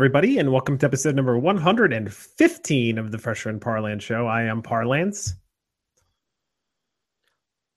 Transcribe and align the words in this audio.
everybody, 0.00 0.36
and 0.38 0.52
welcome 0.52 0.76
to 0.76 0.84
episode 0.84 1.14
number 1.14 1.38
115 1.38 2.98
of 2.98 3.10
the 3.10 3.16
Fresher 3.16 3.48
and 3.48 3.58
Parlance 3.62 4.04
Show. 4.04 4.26
I 4.26 4.42
am 4.42 4.60
Parlance. 4.60 5.32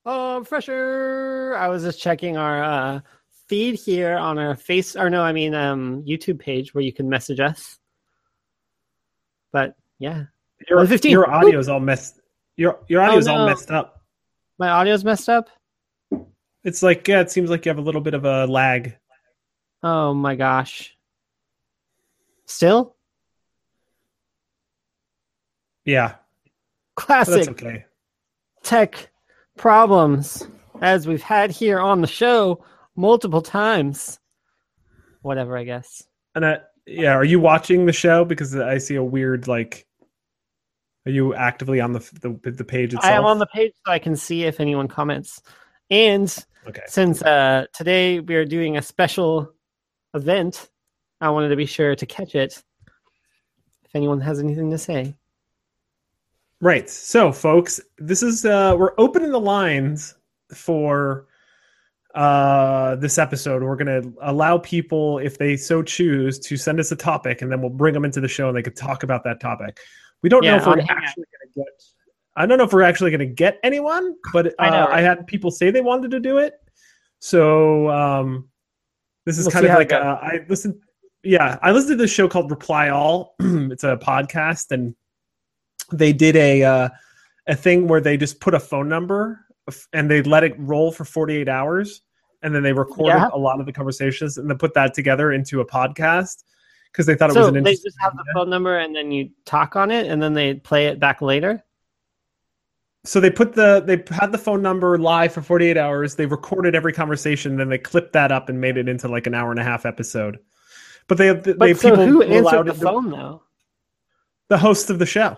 Oh, 0.05 0.43
Fresher! 0.43 1.55
I 1.57 1.69
was 1.69 1.83
just 1.83 2.01
checking 2.01 2.35
our 2.35 2.61
uh, 2.61 2.99
feed 3.47 3.75
here 3.75 4.17
on 4.17 4.37
our 4.37 4.53
face, 4.57 4.97
or 4.97 5.09
no, 5.09 5.21
I 5.21 5.31
mean 5.31 5.53
um, 5.53 6.03
YouTube 6.05 6.39
page 6.39 6.73
where 6.73 6.83
you 6.83 6.91
can 6.91 7.07
message 7.07 7.39
us. 7.39 7.79
But 9.53 9.75
yeah, 9.99 10.25
Your, 10.67 10.79
115. 10.79 11.09
your 11.11 11.29
audio 11.31 11.57
is 11.57 11.69
all 11.69 11.79
messed. 11.79 12.19
Your 12.57 12.79
your 12.89 13.01
audio 13.01 13.17
is 13.17 13.29
Oh, 13.29 13.35
all 13.35 13.47
messed 13.47 13.71
up. 13.71 14.03
my 14.57 14.67
audio's 14.69 15.05
messed 15.05 15.29
up. 15.29 15.49
It's 16.65 16.83
like 16.83 17.07
yeah, 17.07 17.21
it 17.21 17.31
seems 17.31 17.49
like 17.49 17.65
you 17.65 17.69
have 17.69 17.79
a 17.79 17.81
little 17.81 18.01
bit 18.01 18.13
of 18.13 18.25
a 18.25 18.45
lag. 18.45 18.97
Oh 19.83 20.13
my 20.13 20.35
gosh! 20.35 20.97
Still 22.49 22.95
Yeah, 25.85 26.15
classic 26.95 27.35
that's 27.35 27.47
okay. 27.49 27.85
tech 28.63 29.11
problems 29.55 30.47
as 30.81 31.07
we've 31.07 31.21
had 31.21 31.51
here 31.51 31.79
on 31.79 32.01
the 32.01 32.07
show 32.07 32.63
multiple 32.95 33.43
times. 33.43 34.19
Whatever, 35.21 35.55
I 35.57 35.63
guess. 35.63 36.03
And 36.33 36.43
uh, 36.43 36.57
yeah, 36.87 37.13
are 37.13 37.23
you 37.23 37.39
watching 37.39 37.85
the 37.85 37.93
show? 37.93 38.25
Because 38.25 38.55
I 38.55 38.79
see 38.79 38.95
a 38.95 39.03
weird 39.03 39.47
like. 39.47 39.85
Are 41.05 41.11
you 41.11 41.35
actively 41.35 41.79
on 41.79 41.93
the 41.93 41.99
the, 42.21 42.51
the 42.51 42.65
page 42.65 42.95
itself? 42.95 43.11
I 43.11 43.15
am 43.15 43.25
on 43.25 43.37
the 43.37 43.45
page 43.45 43.73
so 43.85 43.91
I 43.91 43.99
can 43.99 44.15
see 44.15 44.43
if 44.45 44.59
anyone 44.59 44.87
comments. 44.87 45.39
And 45.91 46.35
Okay. 46.67 46.83
since 46.87 47.21
uh, 47.21 47.65
today 47.73 48.19
we 48.19 48.35
are 48.35 48.45
doing 48.45 48.75
a 48.75 48.81
special 48.81 49.53
event, 50.13 50.69
I 51.21 51.29
wanted 51.29 51.49
to 51.49 51.55
be 51.55 51.65
sure 51.65 51.95
to 51.95 52.05
catch 52.05 52.35
it. 52.35 52.61
If 53.83 53.95
anyone 53.95 54.21
has 54.21 54.39
anything 54.39 54.69
to 54.71 54.77
say, 54.77 55.15
Right. 56.61 56.89
So, 56.89 57.31
folks, 57.31 57.79
this 57.97 58.21
is 58.21 58.45
uh 58.45 58.75
we're 58.77 58.93
opening 58.97 59.31
the 59.31 59.39
lines 59.39 60.15
for 60.53 61.27
uh 62.15 62.95
this 62.97 63.17
episode. 63.17 63.63
We're 63.63 63.77
going 63.77 64.01
to 64.01 64.13
allow 64.21 64.57
people 64.57 65.19
if 65.19 65.37
they 65.37 65.55
so 65.55 65.81
choose 65.81 66.37
to 66.39 66.57
send 66.57 66.79
us 66.79 66.91
a 66.91 66.95
topic 66.97 67.41
and 67.41 67.51
then 67.51 67.61
we'll 67.61 67.69
bring 67.69 67.93
them 67.93 68.03
into 68.03 68.19
the 68.19 68.27
show 68.27 68.49
and 68.49 68.57
they 68.57 68.63
could 68.63 68.75
talk 68.75 69.03
about 69.03 69.23
that 69.23 69.39
topic. 69.39 69.79
We 70.21 70.27
don't 70.27 70.43
know 70.43 70.57
if 70.57 70.65
we're 70.65 70.81
actually 70.81 71.25
going 71.25 71.53
to 71.53 71.59
get 71.59 71.67
I 72.35 72.45
don't 72.45 72.57
know 72.57 72.65
if 72.65 72.73
we're 72.73 72.81
actually 72.81 73.11
going 73.11 73.19
to 73.19 73.25
get 73.25 73.59
anyone, 73.63 74.15
but 74.33 74.47
uh, 74.47 74.51
I 74.59 74.69
know, 74.69 74.87
I 74.87 75.01
had 75.01 75.27
people 75.27 75.51
say 75.51 75.71
they 75.71 75.81
wanted 75.81 76.11
to 76.11 76.19
do 76.19 76.39
it. 76.39 76.55
So, 77.19 77.89
um 77.89 78.49
this 79.25 79.37
is 79.37 79.45
We'll 79.45 79.51
kind 79.51 79.65
of 79.65 79.75
like 79.75 79.89
goes. 79.89 80.01
uh, 80.01 80.19
I 80.21 80.45
listened 80.49 80.81
yeah, 81.23 81.57
I 81.61 81.71
listened 81.71 81.91
to 81.97 82.03
this 82.03 82.11
show 82.11 82.27
called 82.27 82.49
Reply 82.51 82.89
All. 82.89 83.35
it's 83.39 83.83
a 83.83 83.97
podcast 83.97 84.71
and 84.71 84.95
they 85.91 86.13
did 86.13 86.35
a 86.35 86.63
uh, 86.63 86.89
a 87.47 87.55
thing 87.55 87.87
where 87.87 88.01
they 88.01 88.15
just 88.17 88.39
put 88.39 88.53
a 88.53 88.59
phone 88.59 88.87
number 88.89 89.45
and 89.93 90.09
they 90.09 90.21
let 90.23 90.43
it 90.43 90.53
roll 90.57 90.91
for 90.91 91.03
48 91.05 91.47
hours 91.49 92.01
and 92.41 92.53
then 92.55 92.63
they 92.63 92.73
recorded 92.73 93.15
Yeah. 93.17 93.29
a 93.33 93.37
lot 93.37 93.59
of 93.59 93.65
the 93.65 93.73
conversations 93.73 94.37
and 94.37 94.49
then 94.49 94.57
put 94.57 94.73
that 94.75 94.93
together 94.93 95.31
into 95.31 95.59
a 95.61 95.65
podcast 95.65 96.43
because 96.91 97.05
they 97.05 97.15
thought 97.15 97.29
it 97.31 97.35
was 97.35 97.47
so 97.47 97.53
an 97.55 97.63
they 97.63 97.73
just 97.73 97.97
have 97.99 98.13
the 98.15 98.21
idea. 98.21 98.33
phone 98.33 98.49
number 98.49 98.77
and 98.77 98.95
then 98.95 99.11
you 99.11 99.29
talk 99.45 99.75
on 99.75 99.91
it, 99.91 100.07
and 100.07 100.21
then 100.21 100.33
they 100.33 100.55
play 100.55 100.87
it 100.87 100.99
back 100.99 101.21
later. 101.21 101.63
so 103.05 103.19
they 103.19 103.29
put 103.29 103.53
the 103.53 103.81
they 103.85 104.03
had 104.15 104.31
the 104.31 104.37
phone 104.37 104.61
number 104.61 104.97
live 104.97 105.33
for 105.33 105.41
48 105.41 105.77
hours 105.77 106.15
they 106.15 106.25
recorded 106.25 106.75
every 106.75 106.93
conversation 106.93 107.57
then 107.57 107.69
they 107.69 107.77
clipped 107.77 108.13
that 108.13 108.31
up 108.31 108.49
and 108.49 108.59
made 108.61 108.77
it 108.77 108.87
into 108.89 109.07
like 109.07 109.25
an 109.27 109.33
hour 109.35 109.51
and 109.51 109.59
a 109.59 109.63
half 109.63 109.85
episode 109.85 110.37
but 111.09 111.17
they 111.17 111.33
they 111.33 111.55
But 111.57 111.77
so 111.77 111.91
people 111.91 112.01
who 112.07 112.19
were 112.19 112.25
answered 112.25 112.39
allowed 112.41 112.67
the 112.67 112.73
phone 112.73 113.09
though? 113.09 113.43
the 114.49 114.57
host 114.57 114.89
of 114.89 114.99
the 114.99 115.05
show 115.05 115.37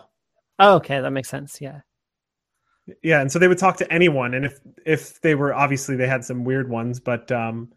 Oh, 0.59 0.75
okay, 0.75 1.01
that 1.01 1.11
makes 1.11 1.29
sense. 1.29 1.59
Yeah. 1.59 1.81
Yeah, 3.03 3.21
and 3.21 3.31
so 3.31 3.39
they 3.39 3.47
would 3.47 3.57
talk 3.59 3.77
to 3.77 3.93
anyone, 3.93 4.33
and 4.33 4.45
if 4.45 4.59
if 4.85 5.21
they 5.21 5.35
were 5.35 5.53
obviously 5.53 5.95
they 5.95 6.07
had 6.07 6.25
some 6.25 6.43
weird 6.43 6.69
ones, 6.69 6.99
but 6.99 7.31
um, 7.31 7.71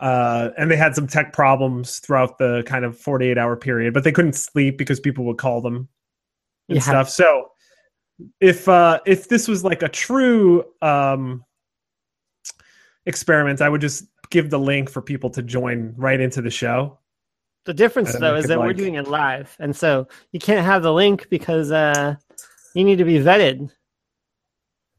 uh, 0.00 0.50
and 0.58 0.70
they 0.70 0.76
had 0.76 0.94
some 0.94 1.06
tech 1.06 1.32
problems 1.32 1.98
throughout 2.00 2.38
the 2.38 2.62
kind 2.66 2.84
of 2.84 2.98
forty 2.98 3.28
eight 3.30 3.38
hour 3.38 3.56
period, 3.56 3.94
but 3.94 4.04
they 4.04 4.12
couldn't 4.12 4.34
sleep 4.34 4.78
because 4.78 5.00
people 5.00 5.24
would 5.26 5.38
call 5.38 5.60
them 5.62 5.88
and 6.68 6.78
Yeah. 6.78 6.82
stuff. 6.82 7.10
So 7.10 7.52
if 8.40 8.68
uh 8.68 9.00
if 9.06 9.28
this 9.28 9.48
was 9.48 9.64
like 9.64 9.82
a 9.82 9.88
true 9.88 10.64
um 10.82 11.44
experiment, 13.06 13.60
I 13.60 13.68
would 13.68 13.80
just 13.80 14.04
give 14.30 14.50
the 14.50 14.58
link 14.58 14.90
for 14.90 15.00
people 15.02 15.30
to 15.30 15.42
join 15.42 15.94
right 15.96 16.20
into 16.20 16.42
the 16.42 16.50
show. 16.50 16.98
The 17.64 17.74
difference 17.74 18.16
though 18.18 18.36
is 18.36 18.46
that 18.46 18.58
we're 18.58 18.72
doing 18.72 18.94
it 18.94 19.08
live, 19.08 19.54
and 19.58 19.76
so 19.76 20.08
you 20.32 20.40
can't 20.40 20.64
have 20.64 20.82
the 20.82 20.92
link 20.92 21.28
because 21.28 21.70
uh, 21.70 22.14
you 22.74 22.84
need 22.84 22.96
to 22.96 23.04
be 23.04 23.18
vetted. 23.18 23.70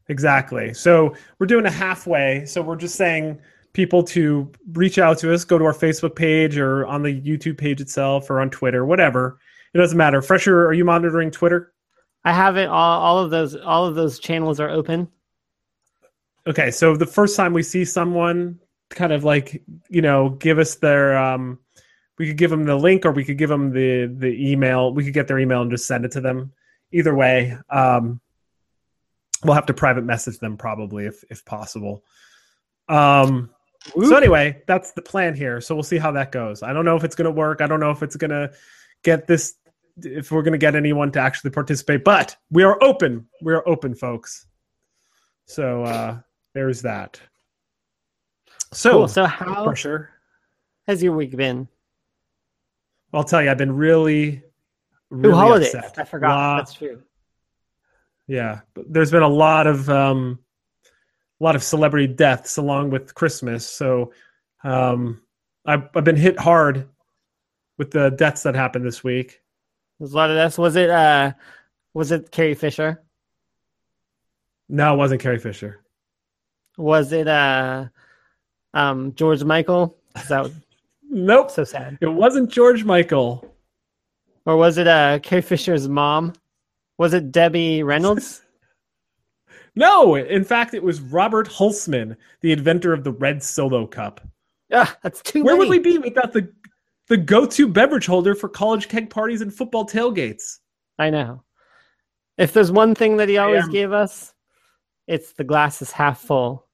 Exactly. 0.08 0.74
So 0.74 1.14
we're 1.38 1.46
doing 1.46 1.66
a 1.66 1.70
halfway. 1.70 2.44
So 2.44 2.62
we're 2.62 2.76
just 2.76 2.96
saying 2.96 3.40
people 3.72 4.02
to 4.02 4.50
reach 4.72 4.98
out 4.98 5.18
to 5.18 5.32
us, 5.32 5.44
go 5.44 5.56
to 5.58 5.64
our 5.64 5.72
Facebook 5.72 6.16
page 6.16 6.58
or 6.58 6.86
on 6.86 7.02
the 7.02 7.20
YouTube 7.20 7.56
page 7.58 7.80
itself 7.80 8.28
or 8.28 8.40
on 8.40 8.50
Twitter, 8.50 8.84
whatever. 8.84 9.38
It 9.72 9.78
doesn't 9.78 9.96
matter. 9.96 10.20
Fresher, 10.20 10.66
are 10.66 10.72
you 10.72 10.84
monitoring 10.84 11.30
Twitter? 11.30 11.72
I 12.24 12.32
have 12.32 12.56
it 12.56 12.68
all. 12.68 13.00
All 13.00 13.18
of 13.18 13.30
those. 13.30 13.54
All 13.56 13.86
of 13.86 13.94
those 13.94 14.18
channels 14.18 14.60
are 14.60 14.68
open. 14.68 15.08
Okay, 16.46 16.70
so 16.70 16.96
the 16.96 17.06
first 17.06 17.36
time 17.36 17.52
we 17.52 17.62
see 17.62 17.84
someone 17.84 18.58
kind 18.88 19.12
of 19.12 19.22
like, 19.22 19.62
you 19.88 20.02
know, 20.02 20.30
give 20.30 20.58
us 20.58 20.74
their 20.74 21.16
um 21.16 21.58
we 22.20 22.26
could 22.26 22.36
give 22.36 22.50
them 22.50 22.64
the 22.64 22.76
link 22.76 23.06
or 23.06 23.12
we 23.12 23.24
could 23.24 23.38
give 23.38 23.48
them 23.48 23.72
the 23.72 24.04
the 24.04 24.52
email. 24.52 24.92
We 24.92 25.04
could 25.04 25.14
get 25.14 25.26
their 25.26 25.38
email 25.38 25.62
and 25.62 25.70
just 25.70 25.86
send 25.86 26.04
it 26.04 26.12
to 26.12 26.20
them. 26.20 26.52
Either 26.92 27.14
way, 27.14 27.56
um 27.70 28.20
we'll 29.42 29.54
have 29.54 29.64
to 29.64 29.72
private 29.72 30.04
message 30.04 30.38
them 30.38 30.58
probably 30.58 31.06
if 31.06 31.24
if 31.30 31.46
possible. 31.46 32.04
Um 32.90 33.48
So 33.98 34.14
anyway, 34.16 34.62
that's 34.66 34.92
the 34.92 35.00
plan 35.00 35.34
here. 35.34 35.62
So 35.62 35.74
we'll 35.74 35.82
see 35.82 35.96
how 35.96 36.12
that 36.12 36.30
goes. 36.30 36.62
I 36.62 36.74
don't 36.74 36.84
know 36.84 36.94
if 36.94 37.04
it's 37.04 37.16
going 37.16 37.24
to 37.24 37.30
work. 37.30 37.62
I 37.62 37.66
don't 37.66 37.80
know 37.80 37.90
if 37.90 38.02
it's 38.02 38.16
going 38.16 38.32
to 38.32 38.52
get 39.02 39.26
this 39.26 39.54
if 40.02 40.30
we're 40.30 40.42
going 40.42 40.52
to 40.52 40.66
get 40.66 40.76
anyone 40.76 41.10
to 41.12 41.20
actually 41.20 41.52
participate, 41.52 42.04
but 42.04 42.36
we 42.50 42.64
are 42.64 42.76
open. 42.84 43.28
We 43.40 43.54
are 43.54 43.66
open, 43.66 43.94
folks. 43.94 44.44
So 45.46 45.84
uh 45.84 46.18
there's 46.52 46.82
that. 46.82 47.18
So, 48.74 48.90
Cool. 48.92 49.08
So 49.08 49.24
how 49.24 49.64
Fresher. 49.64 50.10
has 50.86 51.02
your 51.02 51.16
week 51.16 51.34
been? 51.34 51.66
I'll 53.12 53.24
tell 53.24 53.42
you, 53.42 53.50
I've 53.50 53.58
been 53.58 53.74
really, 53.76 54.28
Ooh, 55.12 55.16
really 55.16 55.34
holidays. 55.34 55.74
upset. 55.74 55.98
I 55.98 56.04
forgot. 56.04 56.28
Lot- 56.28 56.56
That's 56.58 56.74
true. 56.74 57.02
Yeah, 58.26 58.60
but 58.74 58.92
there's 58.92 59.10
been 59.10 59.22
a 59.24 59.28
lot 59.28 59.66
of 59.66 59.90
um, 59.90 60.38
a 61.40 61.44
lot 61.44 61.56
of 61.56 61.62
celebrity 61.64 62.06
deaths 62.06 62.58
along 62.58 62.90
with 62.90 63.12
Christmas. 63.14 63.66
So 63.66 64.12
um, 64.62 65.20
I've 65.66 65.88
I've 65.96 66.04
been 66.04 66.14
hit 66.16 66.38
hard 66.38 66.88
with 67.76 67.90
the 67.90 68.10
deaths 68.10 68.44
that 68.44 68.54
happened 68.54 68.84
this 68.84 69.02
week. 69.02 69.40
There's 69.98 70.12
a 70.12 70.16
lot 70.16 70.30
of 70.30 70.36
this. 70.36 70.56
Was 70.58 70.76
it? 70.76 70.90
Uh, 70.90 71.32
was 71.92 72.12
it 72.12 72.30
Carrie 72.30 72.54
Fisher? 72.54 73.02
No, 74.68 74.94
it 74.94 74.96
wasn't 74.98 75.20
Carrie 75.20 75.40
Fisher. 75.40 75.80
Was 76.78 77.10
it? 77.12 77.26
Uh, 77.26 77.86
um, 78.72 79.12
George 79.14 79.42
Michael? 79.42 79.98
Is 80.16 80.28
that 80.28 80.52
Nope, 81.10 81.50
so 81.50 81.64
sad? 81.64 81.98
it 82.00 82.06
wasn't 82.06 82.50
George 82.50 82.84
Michael. 82.84 83.44
Or 84.46 84.56
was 84.56 84.78
it? 84.78 84.86
Uh, 84.86 85.18
Carrie 85.18 85.42
Fisher's 85.42 85.88
mom? 85.88 86.32
Was 86.98 87.14
it 87.14 87.32
Debbie 87.32 87.82
Reynolds? 87.82 88.42
No, 89.76 90.16
in 90.16 90.42
fact, 90.44 90.74
it 90.74 90.82
was 90.82 91.00
Robert 91.00 91.48
Hulseman, 91.48 92.16
the 92.40 92.50
inventor 92.50 92.92
of 92.92 93.04
the 93.04 93.12
red 93.12 93.40
solo 93.40 93.86
cup. 93.86 94.20
Ah, 94.72 94.96
that's 95.00 95.22
too. 95.22 95.44
Where 95.44 95.56
would 95.56 95.68
we 95.68 95.78
be 95.78 95.96
without 95.96 96.32
the 96.32 96.52
the 97.06 97.16
go-to 97.16 97.68
beverage 97.68 98.06
holder 98.06 98.34
for 98.34 98.48
college 98.48 98.88
keg 98.88 99.10
parties 99.10 99.42
and 99.42 99.54
football 99.54 99.86
tailgates? 99.86 100.58
I 100.98 101.10
know. 101.10 101.44
If 102.36 102.52
there's 102.52 102.72
one 102.72 102.96
thing 102.96 103.16
that 103.18 103.28
he 103.28 103.38
always 103.38 103.64
am- 103.64 103.70
gave 103.70 103.92
us, 103.92 104.34
it's 105.06 105.32
the 105.34 105.44
glass 105.44 105.82
is 105.82 105.92
half 105.92 106.20
full. 106.20 106.66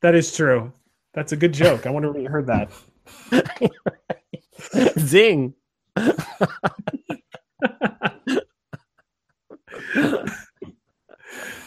That 0.00 0.14
is 0.14 0.34
true. 0.34 0.72
That's 1.12 1.32
a 1.32 1.36
good 1.36 1.52
joke. 1.52 1.86
I 1.86 1.90
wonder 1.90 2.12
where 2.12 2.22
you 2.22 2.28
heard 2.28 2.46
that. 2.46 2.70
Zing. 4.98 5.54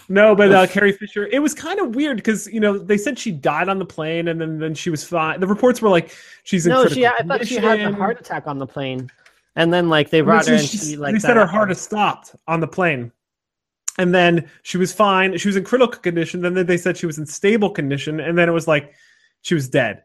No, 0.10 0.36
but 0.36 0.52
uh, 0.52 0.68
Carrie 0.68 0.92
Fisher, 0.92 1.26
it 1.28 1.40
was 1.40 1.54
kind 1.54 1.80
of 1.80 1.96
weird 1.96 2.18
because 2.18 2.46
you 2.48 2.60
know 2.60 2.78
they 2.78 2.98
said 2.98 3.18
she 3.18 3.32
died 3.32 3.70
on 3.70 3.80
the 3.80 3.86
plane 3.86 4.28
and 4.28 4.42
then 4.42 4.60
then 4.60 4.74
she 4.76 4.90
was 4.90 5.06
fine. 5.06 5.40
The 5.40 5.48
reports 5.48 5.82
were 5.82 5.88
like 5.90 6.14
she's 6.44 6.66
in 6.66 6.72
No, 6.72 6.86
she. 6.88 7.06
I 7.08 7.20
thought 7.20 7.48
she 7.48 7.56
had 7.56 7.80
a 7.80 7.94
heart 7.94 8.20
attack 8.20 8.46
on 8.46 8.58
the 8.58 8.68
plane, 8.68 9.10
and 9.56 9.72
then 9.74 9.88
like 9.90 10.10
they 10.10 10.18
I 10.18 10.22
mean, 10.22 10.26
brought 10.26 10.46
her 10.48 10.58
she- 10.58 10.60
and 10.60 10.68
she- 10.70 10.78
she 10.78 10.98
like 10.98 11.14
they 11.14 11.20
said 11.20 11.38
her 11.38 11.46
heart 11.46 11.70
has 11.70 11.80
stopped 11.80 12.36
on 12.46 12.60
the 12.60 12.68
plane, 12.68 13.14
and 13.98 14.14
then 14.14 14.50
she 14.64 14.78
was 14.78 14.92
fine. 14.92 15.38
She 15.38 15.48
was 15.48 15.56
in 15.56 15.64
critical 15.64 15.98
condition. 16.02 16.42
Then 16.42 16.66
they 16.66 16.78
said 16.78 16.98
she 16.98 17.06
was 17.06 17.18
in 17.18 17.26
stable 17.26 17.70
condition, 17.70 18.20
and 18.20 18.38
then 18.38 18.50
it 18.50 18.54
was 18.54 18.68
like 18.68 18.94
she 19.44 19.54
was 19.54 19.70
dead. 19.70 20.04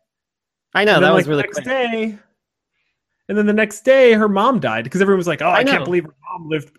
I 0.74 0.84
know 0.84 0.94
And 0.96 1.04
that 1.04 1.08
then, 1.08 1.14
was 1.14 1.24
like, 1.24 1.30
really 1.30 1.42
the 1.42 1.46
next 1.46 1.54
quick. 1.54 1.64
day. 1.64 2.18
And 3.28 3.36
then 3.36 3.46
the 3.46 3.52
next 3.52 3.80
day, 3.84 4.12
her 4.12 4.28
mom 4.28 4.60
died 4.60 4.84
because 4.84 5.00
everyone 5.02 5.18
was 5.18 5.26
like, 5.26 5.42
"Oh, 5.42 5.48
I, 5.48 5.58
I 5.58 5.64
can't 5.64 5.84
believe 5.84 6.04
her 6.04 6.14
mom 6.30 6.48
lived." 6.48 6.76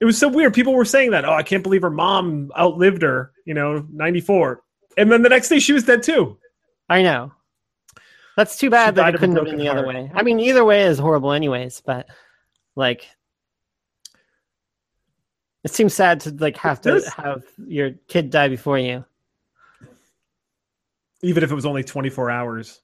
It 0.00 0.04
was 0.04 0.18
so 0.18 0.28
weird. 0.28 0.52
People 0.52 0.74
were 0.74 0.84
saying 0.84 1.12
that, 1.12 1.24
"Oh, 1.24 1.32
I 1.32 1.42
can't 1.42 1.62
believe 1.62 1.82
her 1.82 1.90
mom 1.90 2.50
outlived 2.58 3.02
her." 3.02 3.32
You 3.44 3.54
know, 3.54 3.86
ninety 3.92 4.20
four. 4.20 4.62
And 4.96 5.12
then 5.12 5.22
the 5.22 5.28
next 5.28 5.48
day, 5.48 5.58
she 5.58 5.72
was 5.72 5.84
dead 5.84 6.02
too. 6.02 6.38
I 6.88 7.02
know. 7.02 7.32
That's 8.36 8.58
too 8.58 8.68
bad 8.68 8.96
that 8.96 9.14
it 9.14 9.18
couldn't 9.18 9.36
have 9.36 9.44
been 9.44 9.58
the 9.58 9.68
other 9.68 9.86
way. 9.86 10.10
I 10.14 10.22
mean, 10.22 10.40
either 10.40 10.64
way 10.64 10.82
is 10.82 10.98
horrible, 10.98 11.32
anyways. 11.32 11.80
But 11.80 12.08
like, 12.74 13.06
it 15.64 15.70
seems 15.72 15.94
sad 15.94 16.20
to 16.20 16.30
like 16.32 16.56
have 16.56 16.80
to 16.82 17.00
have 17.16 17.44
your 17.66 17.92
kid 18.08 18.30
die 18.30 18.48
before 18.48 18.78
you. 18.78 19.04
Even 21.22 21.44
if 21.44 21.50
it 21.50 21.54
was 21.54 21.64
only 21.66 21.84
twenty 21.84 22.10
four 22.10 22.30
hours. 22.30 22.80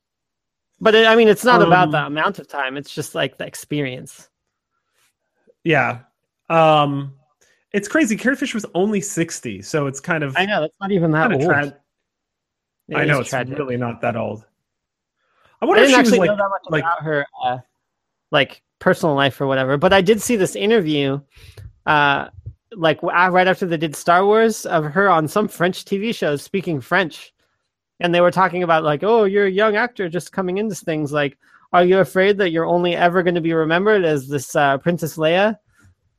But 0.83 0.97
it, 0.97 1.07
I 1.07 1.15
mean, 1.15 1.29
it's 1.29 1.45
not 1.45 1.63
about 1.63 1.87
Um, 1.87 1.91
the 1.93 2.07
amount 2.07 2.41
of 2.41 2.49
time. 2.49 2.77
It's 2.77 2.93
just 2.93 3.15
like 3.15 3.39
the 3.39 3.47
experience. 3.47 4.29
Yeah. 5.63 6.01
Um, 6.51 7.15
it's 7.73 7.87
crazy. 7.87 8.17
Carrie 8.17 8.35
Fisher 8.37 8.57
was 8.57 8.67
only 8.75 9.01
sixty, 9.01 9.63
so 9.63 9.87
it's 9.87 10.01
kind 10.01 10.25
of 10.25 10.37
I 10.37 10.45
know 10.45 10.61
that's 10.61 10.77
not 10.81 10.91
even 10.91 11.13
that 11.13 11.33
old. 11.33 11.43
tra- 11.45 11.79
I 12.95 13.05
know 13.05 13.21
it's 13.21 13.31
tragic. 13.31 13.57
really 13.57 13.77
not 13.77 14.01
that 14.01 14.17
old. 14.17 14.45
I 15.61 15.65
I 15.65 15.69
wonder 15.69 15.85
if 15.85 15.89
didn't 15.91 15.95
she 15.95 16.01
was 16.01 16.09
actually 16.13 16.29
like, 16.29 16.37
know 16.37 16.45
that 16.45 16.51
much 16.51 16.63
like 16.69 16.83
about 16.83 17.03
her, 17.03 17.27
uh, 17.43 17.59
like 18.33 18.61
personal 18.81 19.15
life 19.15 19.41
or 19.41 19.47
whatever. 19.47 19.77
But 19.79 19.93
I 19.93 20.01
did 20.01 20.21
see 20.21 20.35
this 20.35 20.57
interview, 20.57 21.21
uh, 21.87 22.29
like 22.73 22.99
uh, 23.05 23.31
right 23.31 23.47
after 23.47 23.67
they 23.67 23.77
did 23.77 23.95
Star 23.95 24.27
Wars, 24.27 24.67
of 24.67 24.85
her 24.85 25.09
on 25.09 25.29
some 25.29 25.47
French 25.47 25.85
TV 25.85 26.13
show 26.13 26.35
speaking 26.35 26.81
French, 26.81 27.32
and 28.01 28.15
they 28.15 28.21
were 28.21 28.31
talking 28.31 28.63
about 28.63 28.85
like, 28.85 29.03
oh, 29.03 29.25
you're 29.25 29.47
a 29.47 29.51
young 29.51 29.77
actor 29.77 30.09
just 30.09 30.33
coming 30.33 30.59
into 30.59 30.75
things. 30.75 31.13
Like, 31.13 31.39
are 31.73 31.85
you 31.85 31.99
afraid 32.01 32.39
that 32.39 32.51
you're 32.51 32.67
only 32.67 32.95
ever 32.97 33.23
going 33.23 33.35
to 33.37 33.41
be 33.41 33.53
remembered 33.55 34.05
as 34.05 34.29
this 34.29 34.55
uh, 34.57 34.79
Princess 34.79 35.17
Leia? 35.17 35.59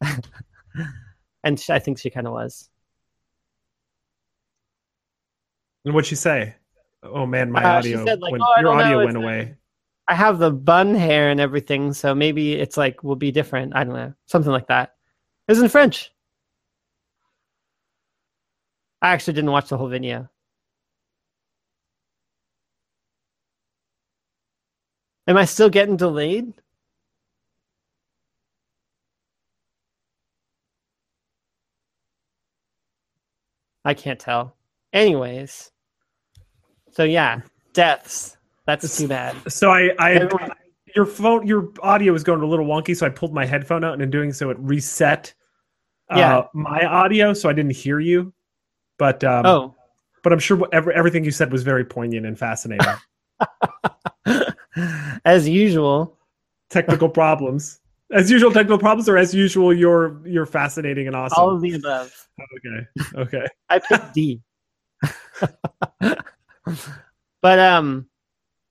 and 1.44 1.60
she, 1.60 1.72
I 1.74 1.80
think 1.80 2.00
she 2.00 2.10
kind 2.10 2.28
of 2.28 2.34
was. 2.34 2.70
And 5.86 5.94
what'd 5.94 6.08
she 6.08 6.16
say? 6.16 6.56
Oh 7.04 7.26
man, 7.26 7.52
my 7.52 7.64
Uh, 7.64 7.78
audio 7.80 8.06
said, 8.06 8.22
like, 8.22 8.32
went, 8.32 8.44
"Oh, 8.46 8.54
your 8.62 8.64
know, 8.76 8.80
audio 8.82 9.00
it's 9.00 9.06
went 9.06 9.18
like- 9.18 9.24
away. 9.24 9.56
I 10.08 10.16
have 10.16 10.38
the 10.38 10.52
bun 10.52 10.96
hair 10.96 11.30
and 11.30 11.40
everything, 11.40 11.94
so 11.94 12.14
maybe 12.14 12.54
it's 12.56 12.76
like 12.76 13.04
will 13.04 13.16
be 13.16 13.32
different. 13.32 13.74
I 13.74 13.86
don't 13.86 13.94
know, 13.96 14.14
something 14.26 14.52
like 14.52 14.68
that. 14.68 14.96
It 15.48 15.52
was 15.54 15.62
in 15.62 15.70
French. 15.70 16.12
I 19.02 19.10
actually 19.12 19.34
didn't 19.34 19.52
watch 19.52 19.70
the 19.70 19.78
whole 19.78 19.88
video. 19.88 20.30
Am 25.28 25.38
I 25.38 25.46
still 25.46 25.70
getting 25.70 25.96
delayed? 25.98 26.54
I 33.86 33.94
can't 33.94 34.20
tell. 34.20 34.56
Anyways, 34.94 35.72
so 36.92 37.04
yeah, 37.04 37.42
deaths. 37.74 38.38
That's 38.66 38.98
too 38.98 39.08
bad. 39.08 39.36
So 39.52 39.72
I, 39.72 39.92
I, 40.00 40.14
Everyone- 40.14 40.52
your 40.96 41.06
phone, 41.06 41.48
your 41.48 41.70
audio 41.82 42.14
was 42.14 42.24
going 42.24 42.42
a 42.42 42.46
little 42.46 42.66
wonky, 42.68 42.96
so 42.96 43.06
I 43.06 43.10
pulled 43.10 43.34
my 43.34 43.46
headphone 43.46 43.84
out, 43.84 43.94
and 43.94 44.02
in 44.04 44.12
doing 44.12 44.32
so, 44.32 44.52
it 44.52 44.58
reset. 44.60 45.34
Uh, 46.12 46.18
Yeah. 46.18 46.44
my 46.54 46.86
audio, 46.86 47.34
so 47.34 47.50
I 47.50 47.54
didn't 47.54 47.76
hear 47.76 48.00
you. 48.00 48.32
But 49.00 49.24
um, 49.24 49.46
Oh, 49.46 49.76
but 50.24 50.32
I'm 50.32 50.40
sure 50.40 50.62
every, 50.72 50.94
everything 50.94 51.26
you 51.26 51.32
said 51.32 51.52
was 51.52 51.64
very 51.64 51.84
poignant 51.84 52.28
and 52.28 52.38
fascinating. 52.38 52.86
as 55.26 55.48
usual. 55.48 56.18
technical 56.70 57.10
problems, 57.10 57.80
as 58.12 58.30
usual, 58.30 58.52
technical 58.52 58.78
problems, 58.78 59.10
or 59.10 59.18
as 59.18 59.34
usual, 59.34 59.74
you're 59.74 60.26
you're 60.28 60.46
fascinating 60.46 61.08
and 61.08 61.16
awesome. 61.16 61.42
All 61.42 61.56
of 61.56 61.62
the 61.62 61.74
above. 61.74 62.28
okay, 62.58 62.88
okay. 63.16 63.48
I 63.70 63.80
picked 63.80 64.14
D. 64.14 64.42
but 67.42 67.60
um, 67.60 68.08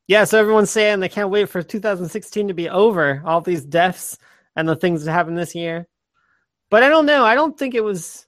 yeah. 0.07 0.25
So 0.25 0.39
everyone's 0.39 0.71
saying 0.71 1.01
they 1.01 1.09
can't 1.09 1.31
wait 1.31 1.49
for 1.49 1.63
2016 1.63 2.49
to 2.49 2.55
be 2.55 2.69
over. 2.69 3.23
All 3.25 3.41
these 3.41 3.65
deaths 3.65 4.19
and 4.57 4.69
the 4.69 4.77
things 4.77 5.05
that 5.05 5.13
happened 5.13 5.39
this 5.39 5.55
year. 5.55 5.89
But 6.71 6.83
I 6.83 6.89
don't 6.89 7.07
know. 7.07 7.25
I 7.25 7.35
don't 7.35 7.59
think 7.59 7.75
it 7.75 7.85
was. 7.85 8.27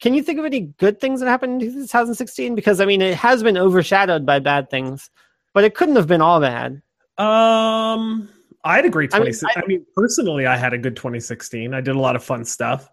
Can 0.00 0.14
you 0.14 0.22
think 0.22 0.38
of 0.40 0.44
any 0.44 0.60
good 0.60 1.00
things 1.00 1.20
that 1.20 1.28
happened 1.28 1.62
in 1.62 1.72
2016? 1.72 2.54
Because 2.54 2.80
I 2.80 2.84
mean, 2.84 3.02
it 3.02 3.16
has 3.16 3.42
been 3.42 3.56
overshadowed 3.56 4.26
by 4.26 4.40
bad 4.40 4.68
things, 4.68 5.10
but 5.54 5.64
it 5.64 5.74
couldn't 5.74 5.96
have 5.96 6.06
been 6.06 6.22
all 6.22 6.40
bad. 6.40 6.82
Um, 7.18 8.28
I 8.64 8.76
had 8.76 8.84
a 8.84 8.90
great 8.90 9.14
I 9.14 9.20
mean, 9.20 9.32
I 9.44 9.60
I- 9.60 9.66
mean, 9.66 9.84
personally, 9.94 10.46
I 10.46 10.56
had 10.56 10.72
a 10.72 10.78
good 10.78 10.96
2016. 10.96 11.74
I 11.74 11.80
did 11.80 11.94
a 11.94 11.98
lot 12.00 12.16
of 12.16 12.24
fun 12.24 12.44
stuff. 12.44 12.90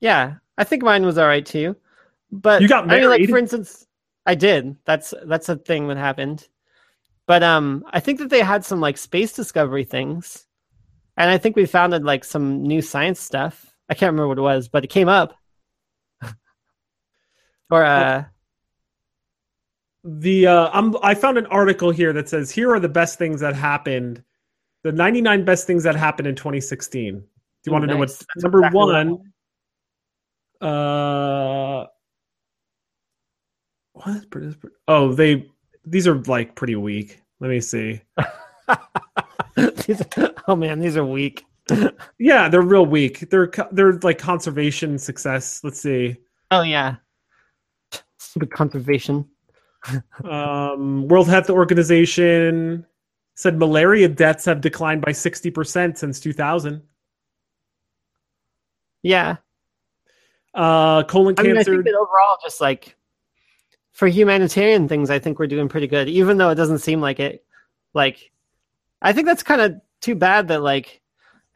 Yeah, 0.00 0.34
I 0.56 0.64
think 0.64 0.82
mine 0.82 1.04
was 1.04 1.18
all 1.18 1.26
right 1.26 1.44
too. 1.44 1.76
But 2.32 2.62
You 2.62 2.68
got 2.68 2.90
I 2.90 3.00
mean, 3.00 3.08
like 3.08 3.28
for 3.28 3.38
instance, 3.38 3.86
I 4.24 4.34
did. 4.34 4.76
That's 4.84 5.12
that's 5.24 5.48
a 5.48 5.56
thing 5.56 5.88
that 5.88 5.96
happened. 5.96 6.46
But 7.26 7.42
um, 7.42 7.84
I 7.90 8.00
think 8.00 8.18
that 8.18 8.30
they 8.30 8.40
had 8.40 8.64
some 8.64 8.80
like 8.80 8.98
space 8.98 9.32
discovery 9.32 9.84
things, 9.84 10.46
and 11.16 11.30
I 11.30 11.38
think 11.38 11.56
we 11.56 11.66
founded 11.66 12.04
like 12.04 12.24
some 12.24 12.62
new 12.62 12.82
science 12.82 13.20
stuff. 13.20 13.66
I 13.88 13.94
can't 13.94 14.12
remember 14.12 14.28
what 14.28 14.38
it 14.38 14.42
was, 14.42 14.68
but 14.68 14.84
it 14.84 14.88
came 14.88 15.08
up. 15.08 15.34
or 17.70 17.84
uh, 17.84 18.24
The 20.04 20.46
uh, 20.46 20.70
I'm 20.72 20.96
I 21.02 21.14
found 21.14 21.36
an 21.38 21.46
article 21.46 21.90
here 21.90 22.12
that 22.12 22.28
says 22.28 22.50
here 22.50 22.72
are 22.72 22.80
the 22.80 22.88
best 22.88 23.18
things 23.18 23.40
that 23.40 23.54
happened, 23.54 24.22
the 24.82 24.92
99 24.92 25.44
best 25.44 25.66
things 25.66 25.82
that 25.82 25.94
happened 25.94 26.26
in 26.26 26.34
2016. 26.34 27.14
Do 27.16 27.24
you 27.66 27.72
want 27.72 27.82
to 27.82 27.86
know 27.86 27.98
what 27.98 28.10
number 28.36 28.60
exactly 28.60 28.78
one? 28.78 29.32
Uh, 30.60 31.86
what? 33.92 34.24
Oh, 34.88 35.12
they 35.12 35.46
these 35.84 36.08
are 36.08 36.16
like 36.22 36.54
pretty 36.54 36.76
weak. 36.76 37.20
Let 37.40 37.50
me 37.50 37.60
see. 37.60 38.00
Oh 40.46 40.56
man, 40.56 40.80
these 40.80 40.96
are 40.96 41.04
weak. 41.04 41.44
Yeah, 42.18 42.48
they're 42.48 42.62
real 42.62 42.86
weak. 42.86 43.30
They're 43.30 43.50
they're 43.72 43.98
like 43.98 44.18
conservation 44.18 44.98
success. 44.98 45.62
Let's 45.62 45.80
see. 45.80 46.16
Oh 46.50 46.62
yeah, 46.62 46.96
stupid 48.18 48.50
conservation. 48.50 49.28
Um, 50.24 51.08
World 51.08 51.28
Health 51.28 51.50
Organization 51.50 52.86
said 53.34 53.58
malaria 53.58 54.08
deaths 54.08 54.44
have 54.44 54.60
declined 54.60 55.00
by 55.02 55.12
60% 55.12 55.96
since 55.96 56.20
2000. 56.20 56.82
Yeah, 59.02 59.36
Uh, 60.54 61.04
colon 61.04 61.34
I 61.38 61.42
mean, 61.42 61.56
I 61.56 61.64
cancer. 61.64 61.72
think 61.72 61.84
that 61.84 61.94
overall, 61.94 62.36
just 62.42 62.60
like 62.60 62.96
for 63.92 64.08
humanitarian 64.08 64.88
things, 64.88 65.10
I 65.10 65.18
think 65.18 65.38
we're 65.38 65.46
doing 65.46 65.68
pretty 65.68 65.86
good, 65.86 66.08
even 66.08 66.36
though 66.38 66.50
it 66.50 66.56
doesn't 66.56 66.78
seem 66.80 67.00
like 67.00 67.20
it. 67.20 67.44
Like, 67.94 68.30
I 69.02 69.12
think 69.12 69.26
that's 69.26 69.42
kind 69.42 69.60
of 69.60 69.80
too 70.00 70.14
bad 70.14 70.48
that 70.48 70.62
like 70.62 71.00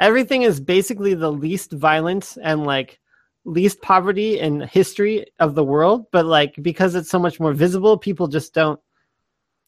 everything 0.01 0.43
is 0.43 0.61
basically 0.61 1.15
the 1.15 1.31
least 1.33 1.73
violent 1.73 2.37
and 2.43 2.65
like 2.65 2.99
least 3.45 3.83
poverty 3.83 4.39
in 4.39 4.61
history 4.63 5.27
of 5.39 5.55
the 5.55 5.65
world, 5.65 6.07
but 6.11 6.27
like 6.27 6.55
because 6.63 6.95
it's 6.95 7.11
so 7.11 7.19
much 7.19 7.39
more 7.41 7.53
visible, 7.53 7.99
people 7.99 8.27
just 8.29 8.55
don't. 8.55 8.81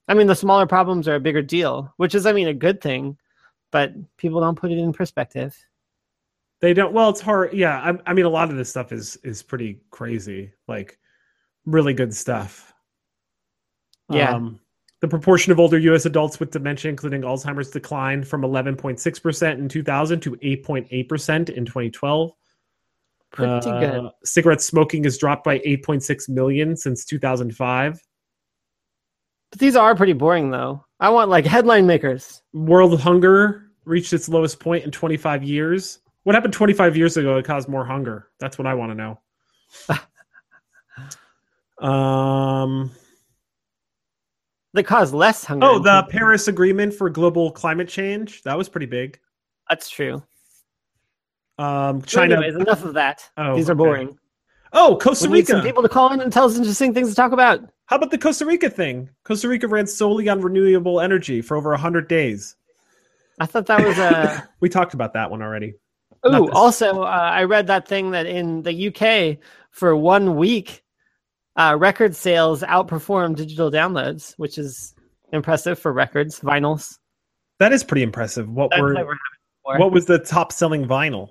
I 0.09 0.15
mean, 0.15 0.29
the 0.29 0.37
smaller 0.37 0.67
problems 0.67 1.09
are 1.09 1.17
a 1.17 1.21
bigger 1.21 1.43
deal, 1.43 1.93
which 1.97 2.15
is, 2.15 2.27
I 2.27 2.33
mean, 2.33 2.49
a 2.49 2.55
good 2.55 2.81
thing, 2.81 3.19
but 3.73 3.93
people 4.17 4.41
don't 4.41 4.55
put 4.59 4.71
it 4.71 4.79
in 4.79 4.93
perspective. 4.93 5.57
they 6.61 6.73
don't. 6.75 6.93
Well, 6.93 7.11
it's 7.11 7.21
hard. 7.21 7.53
Yeah, 7.53 7.79
I, 7.79 8.11
I 8.11 8.15
mean, 8.15 8.25
a 8.25 8.31
lot 8.31 8.51
of 8.51 8.57
this 8.57 8.71
stuff 8.71 8.93
is 8.93 9.17
is 9.25 9.43
pretty 9.43 9.81
crazy. 9.91 10.53
Like, 10.69 10.99
really 11.67 11.93
good 11.95 12.15
stuff. 12.15 12.73
Yeah. 14.09 14.31
Um, 14.35 14.61
the 15.01 15.09
proportion 15.09 15.53
of 15.53 15.61
older 15.61 15.79
U.S. 15.79 16.07
adults 16.07 16.41
with 16.41 16.53
dementia, 16.53 16.89
including 16.89 17.23
Alzheimer's, 17.23 17.71
declined 17.71 18.27
from 18.27 18.43
11.6% 18.43 19.59
in 19.59 19.69
2000 19.69 20.21
to 20.21 20.37
8.8% 20.37 21.51
in 21.51 21.67
2012. 21.67 22.33
Pretty 23.37 23.69
Uh, 23.71 23.81
good. 23.81 24.11
Cigarette 24.25 24.63
smoking 24.63 25.05
has 25.05 25.19
dropped 25.19 25.45
by 25.45 25.59
8.6 25.59 26.29
million 26.29 26.75
since 26.75 27.05
2005. 27.05 28.01
But 29.51 29.61
these 29.61 29.77
are 29.77 29.95
pretty 29.95 30.15
boring, 30.15 30.51
though. 30.51 30.85
I 31.01 31.11
want 31.11 31.29
like 31.29 31.45
headline 31.45 31.87
makers. 31.87 32.43
World 32.55 32.99
hunger 32.99 33.71
reached 33.85 34.15
its 34.15 34.29
lowest 34.29 34.59
point 34.59 34.85
in 34.85 34.91
25 34.91 35.45
years. 35.45 35.99
What 36.23 36.35
happened 36.35 36.55
25 36.55 36.97
years 36.97 37.19
ago 37.19 37.37
that 37.37 37.45
caused 37.45 37.69
more 37.69 37.85
hunger? 37.85 38.29
That's 38.41 38.57
what 38.59 38.67
I 38.67 38.75
want 38.75 38.93
to 38.93 39.99
know. 41.79 41.87
um. 41.87 42.91
They 44.73 44.83
caused 44.83 45.15
less 45.15 45.45
hunger. 45.45 45.67
Oh, 45.67 45.79
the. 45.79 46.07
Paris 46.09 46.49
Agreement 46.49 46.93
for 46.95 47.09
global 47.11 47.51
climate 47.53 47.89
change. 47.89 48.43
That 48.45 48.57
was 48.59 48.69
pretty 48.69 48.87
big. 48.87 49.19
That's 49.69 49.89
true. 49.91 50.23
Um, 51.59 52.03
China. 52.03 52.37
anyways, 52.37 52.55
enough 52.57 52.85
of 52.85 52.95
that. 52.95 53.29
Oh, 53.37 53.57
These 53.57 53.69
are 53.69 53.73
okay. 53.73 53.79
boring. 53.79 54.19
Oh, 54.73 54.99
Costa 55.01 55.29
We 55.31 55.39
need 55.39 55.47
some 55.47 55.57
Rica. 55.59 55.69
people 55.69 55.83
to 55.83 55.89
call 55.89 56.13
in 56.13 56.21
and 56.21 56.33
tell 56.33 56.45
us 56.45 56.57
interesting 56.57 56.93
things 56.93 57.09
to 57.09 57.15
talk 57.15 57.33
about. 57.33 57.61
How 57.87 57.97
about 57.97 58.11
the 58.11 58.19
Costa 58.19 58.45
Rica 58.45 58.69
thing? 58.69 59.09
Costa 59.25 59.49
Rica 59.49 59.69
ran 59.69 59.87
solely 59.87 60.29
on 60.29 60.41
renewable 60.41 61.01
energy 61.01 61.41
for 61.41 61.57
over 61.57 61.71
100 61.71 62.09
days. 62.09 62.57
I 63.41 63.47
thought 63.47 63.67
that 63.67 63.85
was 63.85 63.97
a. 63.99 64.49
We 64.61 64.69
talked 64.69 64.95
about 64.95 65.13
that 65.15 65.31
one 65.31 65.41
already. 65.43 65.75
Oh, 66.25 66.51
also, 66.51 67.03
uh, 67.03 67.07
I 67.07 67.45
read 67.45 67.69
that 67.69 67.87
thing 67.87 68.11
that 68.11 68.27
in 68.27 68.63
the 68.63 68.89
UK 68.89 69.39
for 69.71 69.95
one 69.95 70.37
week, 70.37 70.83
uh, 71.57 71.77
record 71.79 72.17
sales 72.17 72.63
outperformed 72.63 73.37
digital 73.37 73.71
downloads, 73.71 74.35
which 74.37 74.59
is 74.59 74.95
impressive 75.33 75.79
for 75.79 75.93
records, 75.93 76.41
vinyls. 76.41 76.99
That 77.61 77.73
is 77.73 77.85
pretty 77.85 78.03
impressive. 78.03 78.49
What 78.51 78.71
That's 78.71 78.83
were 78.83 78.93
never 78.95 79.13
happened 79.13 79.21
before. 79.63 79.79
what 79.79 79.93
was 79.93 80.07
the 80.07 80.19
top 80.19 80.51
selling 80.53 80.87
vinyl? 80.87 81.31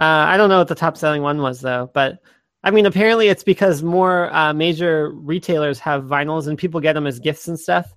Uh, 0.00 0.26
I 0.28 0.36
don't 0.36 0.48
know 0.48 0.58
what 0.58 0.68
the 0.68 0.74
top 0.74 0.96
selling 0.96 1.22
one 1.22 1.42
was 1.42 1.60
though, 1.60 1.90
but 1.92 2.20
I 2.64 2.70
mean, 2.70 2.86
apparently 2.86 3.28
it's 3.28 3.44
because 3.44 3.82
more 3.82 4.32
uh, 4.34 4.52
major 4.52 5.10
retailers 5.10 5.78
have 5.80 6.04
vinyls 6.04 6.46
and 6.46 6.58
people 6.58 6.80
get 6.80 6.92
them 6.94 7.06
as 7.06 7.18
gifts 7.18 7.48
and 7.48 7.58
stuff. 7.58 7.94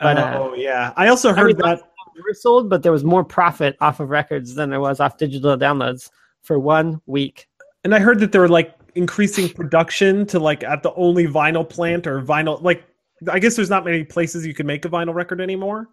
But, 0.00 0.18
uh, 0.18 0.38
oh 0.38 0.54
yeah, 0.54 0.92
I 0.96 1.08
also 1.08 1.30
I 1.30 1.34
heard 1.34 1.46
mean, 1.46 1.56
that. 1.58 1.82
They 2.14 2.20
were 2.20 2.34
sold, 2.34 2.70
but 2.70 2.84
there 2.84 2.92
was 2.92 3.02
more 3.02 3.24
profit 3.24 3.76
off 3.80 3.98
of 3.98 4.08
records 4.08 4.54
than 4.54 4.70
there 4.70 4.78
was 4.78 5.00
off 5.00 5.18
digital 5.18 5.56
downloads 5.56 6.10
for 6.42 6.60
one 6.60 7.00
week. 7.06 7.48
And 7.82 7.92
I 7.92 7.98
heard 7.98 8.20
that 8.20 8.30
they 8.30 8.38
were 8.38 8.48
like 8.48 8.72
increasing 8.94 9.48
production 9.48 10.24
to 10.26 10.38
like 10.38 10.62
at 10.62 10.84
the 10.84 10.94
only 10.94 11.26
vinyl 11.26 11.68
plant 11.68 12.06
or 12.06 12.22
vinyl 12.22 12.62
like 12.62 12.84
I 13.28 13.38
guess 13.38 13.56
there's 13.56 13.70
not 13.70 13.84
many 13.84 14.04
places 14.04 14.46
you 14.46 14.54
can 14.54 14.66
make 14.66 14.84
a 14.84 14.88
vinyl 14.88 15.14
record 15.14 15.40
anymore. 15.40 15.88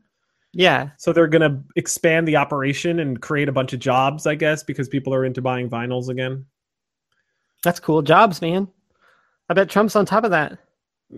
Yeah, 0.54 0.90
So 0.98 1.14
they're 1.14 1.28
gonna 1.28 1.64
expand 1.78 2.28
the 2.28 2.36
operation 2.36 3.00
and 3.00 3.22
create 3.22 3.48
a 3.48 3.54
bunch 3.54 3.72
of 3.74 3.80
jobs, 3.80 4.28
I 4.28 4.36
guess, 4.36 4.64
because 4.64 4.90
people 4.90 5.14
are 5.14 5.24
into 5.24 5.42
buying 5.42 5.70
vinyls 5.70 6.10
again. 6.10 6.46
that's 7.64 7.80
cool. 7.80 8.02
Jobs, 8.02 8.42
man. 8.42 8.68
I 9.50 9.54
bet 9.54 9.70
Trump's 9.70 9.96
on 9.96 10.06
top 10.06 10.24
of 10.24 10.32
that. 10.32 10.58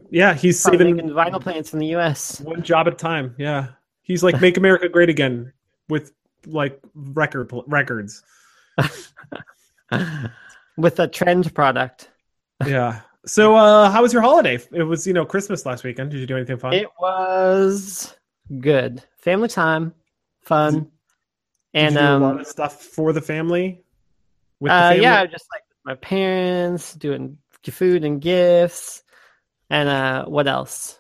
Yeah, 0.10 0.34
he's 0.34 0.62
Probably 0.62 0.78
saving 0.80 0.96
making 0.98 1.12
vinyl 1.12 1.42
plants 1.42 1.74
in 1.74 1.80
the 1.80 1.88
U.S. 1.88 2.42
one 2.42 2.64
job 2.64 2.88
at 2.88 2.94
a 2.94 2.96
time. 2.96 3.36
Yeah, 3.38 3.68
he's 4.02 4.24
like 4.24 4.40
make 4.42 4.58
America 4.58 4.90
great 4.90 5.10
again 5.10 5.54
with 5.90 6.14
like 6.46 6.80
record 6.94 7.52
records. 7.68 8.24
with 10.78 11.00
a 11.00 11.08
trend 11.08 11.54
product. 11.54 12.10
Yeah. 12.68 13.02
So, 13.26 13.56
uh, 13.56 13.90
how 13.90 14.02
was 14.04 14.14
your 14.14 14.22
holiday? 14.22 14.58
It 14.72 14.84
was 14.84 15.06
you 15.08 15.12
know 15.14 15.26
Christmas 15.26 15.66
last 15.66 15.84
weekend. 15.84 16.12
Did 16.12 16.20
you 16.20 16.28
do 16.28 16.36
anything 16.38 16.58
fun? 16.58 16.72
It 16.74 16.88
was 17.00 18.16
good. 18.60 19.04
Family 19.18 19.48
time, 19.48 19.94
fun, 20.42 20.92
and 21.74 21.96
do 21.96 22.02
a 22.02 22.18
lot 22.18 22.34
um, 22.36 22.40
of 22.40 22.48
stuff 22.48 22.82
for 22.82 23.14
the 23.14 23.22
family. 23.22 23.84
With 24.60 24.72
the 24.72 24.76
uh, 24.76 24.90
family? 24.90 25.04
yeah, 25.04 25.26
just 25.26 25.46
like 25.54 25.64
my 25.86 25.96
parents 25.96 26.94
doing 26.94 27.38
food 27.72 28.04
and 28.04 28.22
gifts, 28.22 29.04
and 29.70 29.90
uh, 29.90 30.26
what 30.26 30.48
else? 30.48 31.00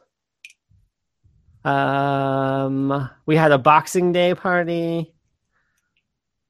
Um, 1.64 3.10
we 3.26 3.36
had 3.36 3.52
a 3.52 3.58
Boxing 3.58 4.12
Day 4.12 4.36
party, 4.36 5.14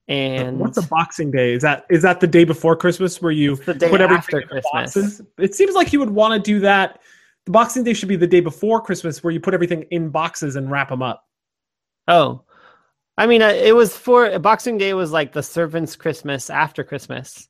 and 0.08 0.60
What's 0.60 0.78
a 0.78 0.88
Boxing 0.88 1.32
Day? 1.32 1.54
Is 1.54 1.62
that 1.62 1.86
is 1.90 2.02
that 2.02 2.20
the 2.20 2.28
day 2.28 2.44
before 2.44 2.76
Christmas 2.76 3.22
where 3.22 3.32
you 3.32 3.56
put 3.56 3.82
everything 3.82 4.12
after 4.12 4.42
Christmas. 4.42 4.64
boxes? 4.72 5.22
It 5.38 5.56
seems 5.56 5.76
like 5.76 5.94
you 5.94 6.00
would 6.00 6.10
want 6.10 6.34
to 6.34 6.52
do 6.52 6.60
that. 6.62 7.00
The 7.46 7.52
Boxing 7.52 7.84
Day 7.84 7.94
should 7.94 8.10
be 8.10 8.16
the 8.16 8.28
day 8.28 8.40
before 8.40 8.82
Christmas, 8.82 9.24
where 9.24 9.32
you 9.32 9.40
put 9.40 9.54
everything 9.54 9.84
in 9.92 10.10
boxes 10.10 10.56
and 10.56 10.72
wrap 10.72 10.90
them 10.90 11.02
up. 11.02 11.26
Oh, 12.08 12.44
I 13.18 13.28
mean, 13.28 13.42
uh, 13.42 13.50
it 13.50 13.76
was 13.76 13.96
for 13.96 14.40
Boxing 14.40 14.78
Day 14.78 14.94
was 14.94 15.12
like 15.12 15.34
the 15.34 15.44
servants' 15.44 15.96
Christmas 15.96 16.50
after 16.50 16.84
Christmas. 16.84 17.48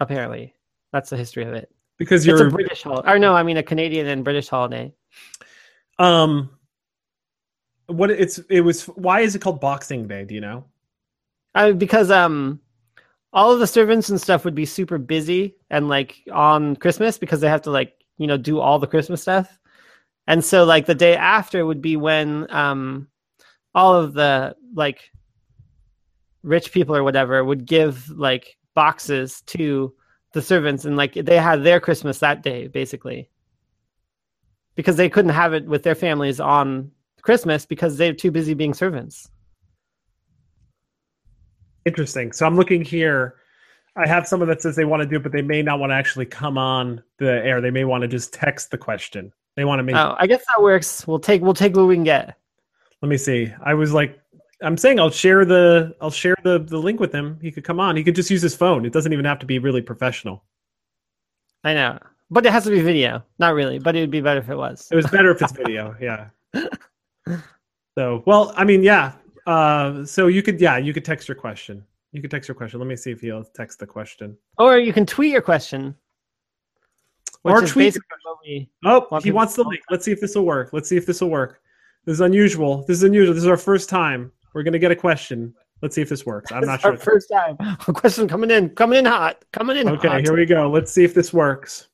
Apparently, 0.00 0.54
that's 0.92 1.10
the 1.10 1.16
history 1.16 1.44
of 1.44 1.54
it. 1.54 1.70
Because 1.98 2.26
It's 2.26 2.40
a 2.40 2.44
you're 2.44 2.50
British 2.50 2.82
holiday, 2.82 3.10
or 3.10 3.18
no, 3.18 3.34
I 3.34 3.42
mean 3.42 3.56
a 3.56 3.62
Canadian 3.62 4.06
and 4.06 4.22
British 4.24 4.48
holiday. 4.48 4.92
um, 5.98 6.50
what 7.86 8.10
it's 8.10 8.38
it 8.50 8.60
was. 8.60 8.84
Why 8.84 9.20
is 9.20 9.34
it 9.34 9.40
called 9.40 9.60
Boxing 9.60 10.06
Day? 10.06 10.24
Do 10.24 10.34
you 10.34 10.40
know? 10.40 10.64
Uh, 11.54 11.72
because 11.72 12.10
um, 12.10 12.60
all 13.32 13.52
of 13.52 13.58
the 13.58 13.66
servants 13.66 14.10
and 14.10 14.20
stuff 14.20 14.44
would 14.44 14.54
be 14.54 14.64
super 14.64 14.98
busy 14.98 15.56
and 15.70 15.88
like 15.88 16.22
on 16.32 16.76
Christmas 16.76 17.18
because 17.18 17.40
they 17.40 17.48
have 17.48 17.62
to 17.62 17.70
like 17.70 17.97
you 18.18 18.26
know 18.26 18.36
do 18.36 18.60
all 18.60 18.78
the 18.78 18.86
Christmas 18.86 19.22
stuff, 19.22 19.58
and 20.26 20.44
so 20.44 20.64
like 20.64 20.86
the 20.86 20.94
day 20.94 21.16
after 21.16 21.64
would 21.64 21.80
be 21.80 21.96
when 21.96 22.46
um, 22.50 23.08
all 23.74 23.94
of 23.94 24.12
the 24.12 24.54
like 24.74 25.10
rich 26.42 26.72
people 26.72 26.96
or 26.96 27.02
whatever 27.02 27.42
would 27.44 27.66
give 27.66 28.08
like 28.10 28.56
boxes 28.74 29.42
to 29.42 29.92
the 30.32 30.42
servants 30.42 30.84
and 30.84 30.96
like 30.96 31.14
they 31.14 31.36
had 31.36 31.64
their 31.64 31.80
Christmas 31.80 32.18
that 32.18 32.42
day 32.42 32.68
basically 32.68 33.28
because 34.74 34.96
they 34.96 35.08
couldn't 35.08 35.32
have 35.32 35.54
it 35.54 35.66
with 35.66 35.82
their 35.82 35.94
families 35.94 36.38
on 36.38 36.90
Christmas 37.22 37.66
because 37.66 37.96
they're 37.96 38.12
too 38.12 38.30
busy 38.30 38.54
being 38.54 38.74
servants. 38.74 39.28
Interesting. 41.84 42.32
So 42.32 42.46
I'm 42.46 42.56
looking 42.56 42.84
here. 42.84 43.34
I 43.98 44.06
have 44.06 44.28
someone 44.28 44.48
that 44.48 44.62
says 44.62 44.76
they 44.76 44.84
want 44.84 45.02
to 45.02 45.08
do 45.08 45.16
it, 45.16 45.24
but 45.24 45.32
they 45.32 45.42
may 45.42 45.60
not 45.60 45.80
want 45.80 45.90
to 45.90 45.94
actually 45.94 46.26
come 46.26 46.56
on 46.56 47.02
the 47.18 47.44
air. 47.44 47.60
They 47.60 47.72
may 47.72 47.84
want 47.84 48.02
to 48.02 48.08
just 48.08 48.32
text 48.32 48.70
the 48.70 48.78
question. 48.78 49.32
They 49.56 49.64
want 49.64 49.80
to 49.80 49.82
make. 49.82 49.96
Oh, 49.96 50.14
I 50.18 50.28
guess 50.28 50.44
that 50.46 50.62
works. 50.62 51.04
We'll 51.06 51.18
take 51.18 51.42
we'll 51.42 51.52
take 51.52 51.74
what 51.74 51.86
we 51.86 51.96
can 51.96 52.04
get. 52.04 52.36
Let 53.02 53.08
me 53.08 53.16
see. 53.16 53.52
I 53.60 53.74
was 53.74 53.92
like, 53.92 54.20
I'm 54.62 54.76
saying 54.76 55.00
I'll 55.00 55.10
share 55.10 55.44
the 55.44 55.96
I'll 56.00 56.12
share 56.12 56.36
the 56.44 56.60
the 56.60 56.78
link 56.78 57.00
with 57.00 57.12
him. 57.12 57.40
He 57.42 57.50
could 57.50 57.64
come 57.64 57.80
on. 57.80 57.96
He 57.96 58.04
could 58.04 58.14
just 58.14 58.30
use 58.30 58.40
his 58.40 58.54
phone. 58.54 58.86
It 58.86 58.92
doesn't 58.92 59.12
even 59.12 59.24
have 59.24 59.40
to 59.40 59.46
be 59.46 59.58
really 59.58 59.82
professional. 59.82 60.44
I 61.64 61.74
know, 61.74 61.98
but 62.30 62.46
it 62.46 62.52
has 62.52 62.64
to 62.64 62.70
be 62.70 62.80
video. 62.80 63.24
Not 63.40 63.54
really, 63.54 63.80
but 63.80 63.96
it 63.96 64.00
would 64.00 64.12
be 64.12 64.20
better 64.20 64.38
if 64.38 64.48
it 64.48 64.56
was. 64.56 64.88
It 64.92 64.96
was 64.96 65.08
better 65.08 65.32
if 65.32 65.42
it's 65.42 65.52
video. 65.52 65.96
Yeah. 66.00 66.28
So 67.96 68.22
well, 68.26 68.52
I 68.56 68.62
mean, 68.62 68.84
yeah. 68.84 69.14
Uh, 69.44 70.04
so 70.04 70.28
you 70.28 70.40
could 70.44 70.60
yeah 70.60 70.76
you 70.76 70.94
could 70.94 71.04
text 71.04 71.26
your 71.26 71.34
question. 71.34 71.84
You 72.12 72.20
can 72.20 72.30
text 72.30 72.48
your 72.48 72.54
question. 72.54 72.80
Let 72.80 72.86
me 72.88 72.96
see 72.96 73.10
if 73.10 73.20
he'll 73.20 73.44
text 73.44 73.78
the 73.78 73.86
question. 73.86 74.36
Or 74.58 74.78
you 74.78 74.92
can 74.92 75.04
tweet 75.04 75.32
your 75.32 75.42
question. 75.42 75.94
Or 77.44 77.60
tweet 77.62 77.96
Oh, 78.84 79.06
Want 79.10 79.24
he 79.24 79.30
wants 79.30 79.54
the 79.54 79.64
link. 79.64 79.82
Let's 79.90 80.04
see 80.04 80.12
if 80.12 80.20
this 80.20 80.34
will 80.34 80.46
work. 80.46 80.70
Let's 80.72 80.88
see 80.88 80.96
if 80.96 81.06
this 81.06 81.20
will 81.20 81.30
work. 81.30 81.60
This 82.04 82.14
is 82.14 82.20
unusual. 82.20 82.84
This 82.86 82.96
is 82.98 83.02
unusual. 83.02 83.34
This 83.34 83.44
is 83.44 83.48
our 83.48 83.56
first 83.56 83.88
time. 83.88 84.32
We're 84.54 84.62
gonna 84.62 84.78
get 84.78 84.90
a 84.90 84.96
question. 84.96 85.54
Let's 85.82 85.94
see 85.94 86.02
if 86.02 86.08
this 86.08 86.26
works. 86.26 86.50
I'm 86.50 86.64
not 86.64 86.80
sure. 86.80 86.96
first 86.96 87.30
time. 87.30 87.56
A 87.60 87.92
question 87.92 88.26
coming 88.26 88.50
in, 88.50 88.70
coming 88.70 88.98
in 88.98 89.04
hot, 89.04 89.44
coming 89.52 89.76
in 89.76 89.86
hot. 89.86 89.98
Okay, 89.98 90.08
hot. 90.08 90.22
here 90.22 90.36
we 90.36 90.44
go. 90.44 90.68
Let's 90.68 90.90
see 90.90 91.04
if 91.04 91.14
this 91.14 91.32
works. 91.32 91.88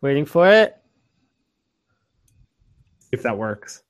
Waiting 0.00 0.24
for 0.24 0.48
it. 0.48 0.78
If 3.12 3.22
that 3.22 3.36
works. 3.36 3.82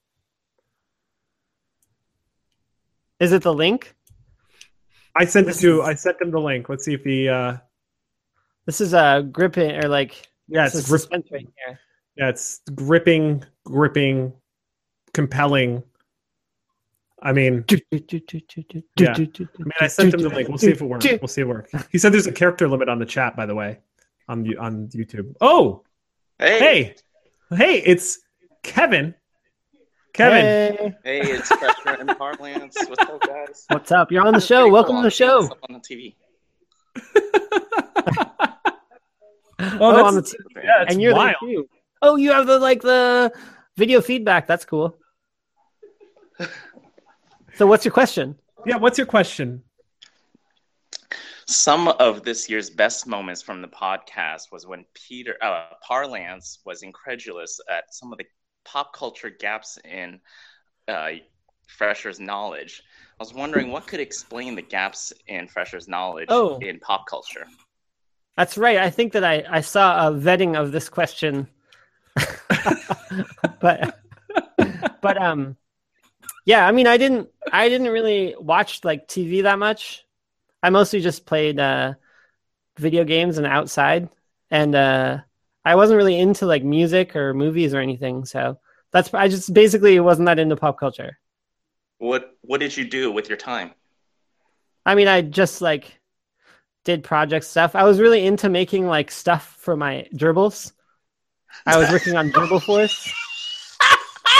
Is 3.22 3.32
it 3.32 3.42
the 3.42 3.54
link? 3.54 3.94
I 5.14 5.24
sent 5.24 5.48
it 5.48 5.54
to. 5.54 5.80
is- 5.82 5.88
I 5.88 5.94
sent 5.94 6.18
them 6.18 6.30
the 6.32 6.40
link. 6.40 6.68
Let's 6.68 6.84
see 6.84 6.94
if 6.94 7.04
the. 7.04 7.28
Uh, 7.28 7.56
This 8.66 8.80
is 8.80 8.94
a 8.94 9.26
gripping 9.30 9.76
or 9.82 9.88
like 9.88 10.28
yeah, 10.48 10.64
this 10.64 10.74
it's 10.90 11.06
grip, 11.06 11.22
right 11.30 11.46
here. 11.56 11.78
yeah, 12.16 12.28
it's 12.28 12.60
gripping, 12.74 13.44
gripping, 13.64 14.32
compelling. 15.14 15.82
I 17.22 17.32
mean, 17.32 17.64
yeah. 17.70 19.14
I 19.14 19.18
mean, 19.20 19.70
I 19.80 19.86
sent 19.86 20.12
him 20.14 20.20
the 20.22 20.28
link. 20.28 20.48
We'll 20.48 20.58
see 20.58 20.72
if 20.72 20.80
it 20.80 20.84
works. 20.84 21.06
We'll 21.06 21.28
see 21.28 21.42
if 21.42 21.46
it 21.46 21.48
works. 21.48 21.72
He 21.92 21.98
said 21.98 22.12
there's 22.12 22.26
a 22.26 22.32
character 22.32 22.66
limit 22.68 22.88
on 22.88 22.98
the 22.98 23.06
chat, 23.06 23.36
by 23.36 23.46
the 23.46 23.54
way, 23.54 23.78
on 24.28 24.44
on 24.58 24.88
YouTube. 24.88 25.34
Oh, 25.40 25.84
Hey, 26.40 26.58
hey, 26.58 26.94
hey, 27.56 27.78
it's 27.78 28.18
Kevin. 28.64 29.14
Kevin, 30.12 30.94
Hey, 31.04 31.20
hey, 31.22 31.30
it's 31.32 31.48
Fresher 31.48 31.98
and 32.00 32.08
Parlance. 32.18 32.76
What's 32.86 33.02
up, 33.02 33.20
guys? 33.22 33.64
what's 33.70 33.92
up? 33.92 34.12
You're 34.12 34.26
on 34.26 34.34
the 34.34 34.40
show. 34.40 34.68
Welcome 34.68 34.96
cool. 34.96 35.02
to 35.02 35.06
the 35.06 35.10
show. 35.10 35.38
I'm 35.38 35.40
seeing 35.42 35.48
this 35.48 35.58
up 35.62 35.70
on 35.70 35.80
the 35.80 35.80
TV. 35.96 36.14
Oh, 39.80 40.04
on 40.06 40.14
that's- 40.16 40.32
the 40.32 40.38
TV. 40.60 40.64
yeah, 40.64 40.82
it's 40.82 40.92
and 40.92 41.00
you're 41.00 41.14
wild. 41.14 41.36
there 41.40 41.50
too. 41.50 41.68
Oh, 42.02 42.16
you 42.16 42.32
have 42.32 42.46
the 42.48 42.58
like 42.58 42.82
the 42.82 43.32
video 43.76 44.00
feedback. 44.00 44.46
That's 44.46 44.64
cool. 44.64 44.96
So, 47.54 47.66
what's 47.66 47.84
your 47.84 47.92
question? 47.92 48.34
Yeah, 48.64 48.76
what's 48.76 48.96
your 48.96 49.06
question? 49.06 49.62
Some 51.46 51.88
of 51.88 52.22
this 52.22 52.48
year's 52.48 52.70
best 52.70 53.06
moments 53.06 53.42
from 53.42 53.60
the 53.60 53.68
podcast 53.68 54.50
was 54.50 54.66
when 54.66 54.86
Peter 54.94 55.36
uh, 55.42 55.64
Parlance 55.86 56.60
was 56.64 56.82
incredulous 56.82 57.60
at 57.70 57.92
some 57.94 58.10
of 58.10 58.16
the 58.16 58.24
pop 58.64 58.94
culture 58.94 59.30
gaps 59.30 59.78
in 59.84 60.20
uh, 60.88 61.10
Fresher's 61.66 62.20
knowledge. 62.20 62.82
I 63.18 63.22
was 63.22 63.34
wondering 63.34 63.70
what 63.70 63.86
could 63.86 64.00
explain 64.00 64.54
the 64.54 64.62
gaps 64.62 65.12
in 65.26 65.46
Fresher's 65.48 65.88
knowledge 65.88 66.26
Oh. 66.30 66.58
in 66.58 66.80
pop 66.80 67.06
culture. 67.06 67.46
That's 68.36 68.56
right. 68.58 68.78
I 68.78 68.90
think 68.90 69.12
that 69.12 69.24
I, 69.24 69.44
I 69.48 69.60
saw 69.60 70.08
a 70.08 70.10
vetting 70.12 70.58
of 70.58 70.72
this 70.72 70.88
question, 70.88 71.46
but 73.60 74.00
but 75.00 75.20
um, 75.20 75.56
yeah. 76.46 76.66
I 76.66 76.72
mean, 76.72 76.86
I 76.86 76.96
didn't 76.96 77.28
I 77.52 77.68
didn't 77.68 77.88
really 77.88 78.34
watch 78.38 78.84
like 78.84 79.06
TV 79.06 79.42
that 79.42 79.58
much. 79.58 80.04
I 80.62 80.70
mostly 80.70 81.00
just 81.00 81.26
played 81.26 81.60
uh, 81.60 81.94
video 82.78 83.04
games 83.04 83.36
and 83.36 83.46
outside, 83.46 84.08
and 84.50 84.74
uh, 84.74 85.18
I 85.64 85.74
wasn't 85.76 85.96
really 85.96 86.18
into 86.18 86.46
like 86.46 86.64
music 86.64 87.14
or 87.14 87.34
movies 87.34 87.74
or 87.74 87.80
anything. 87.80 88.24
So 88.24 88.58
that's 88.92 89.12
I 89.14 89.28
just 89.28 89.52
basically 89.54 89.98
wasn't 90.00 90.26
that 90.26 90.38
into 90.38 90.56
pop 90.56 90.78
culture. 90.78 91.18
What 91.98 92.36
What 92.42 92.60
did 92.60 92.76
you 92.76 92.84
do 92.84 93.10
with 93.12 93.28
your 93.28 93.38
time? 93.38 93.72
I 94.84 94.94
mean, 94.94 95.08
I 95.08 95.22
just 95.22 95.62
like 95.62 96.00
did 96.84 97.04
project 97.04 97.44
stuff. 97.44 97.76
I 97.76 97.84
was 97.84 98.00
really 98.00 98.26
into 98.26 98.48
making 98.48 98.86
like 98.86 99.10
stuff 99.10 99.56
for 99.60 99.76
my 99.76 100.06
gerbils. 100.14 100.72
I 101.66 101.76
was 101.76 101.90
working 101.90 102.16
on 102.16 102.32
Gerbil 102.32 102.60
Force. 102.66 103.12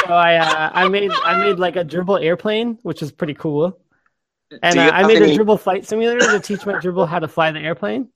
So 0.07 0.13
I 0.15 0.37
uh, 0.37 0.71
I 0.75 0.89
made 0.89 1.13
I 1.13 1.39
made 1.39 1.59
like 1.61 1.77
a 1.77 1.85
gerbil 1.85 2.21
airplane, 2.23 2.79
which 2.83 3.03
is 3.03 3.13
pretty 3.13 3.35
cool. 3.35 3.79
And 4.63 4.79
uh, 4.79 4.91
I 4.93 5.07
made 5.07 5.23
any- 5.23 5.37
a 5.37 5.39
gerbil 5.39 5.61
flight 5.61 5.87
simulator 5.87 6.27
to 6.33 6.41
teach 6.41 6.67
my 6.67 6.75
gerbil 6.75 7.07
how 7.07 7.21
to 7.21 7.29
fly 7.29 7.53
the 7.53 7.61
airplane. 7.61 8.09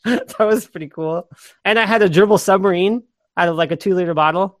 that 0.04 0.38
was 0.38 0.66
pretty 0.66 0.88
cool. 0.88 1.28
And 1.64 1.78
I 1.78 1.86
had 1.86 2.02
a 2.02 2.08
gerbil 2.08 2.40
submarine 2.40 3.02
out 3.36 3.48
of 3.48 3.56
like 3.56 3.70
a 3.72 3.76
two 3.76 3.94
liter 3.94 4.14
bottle, 4.14 4.58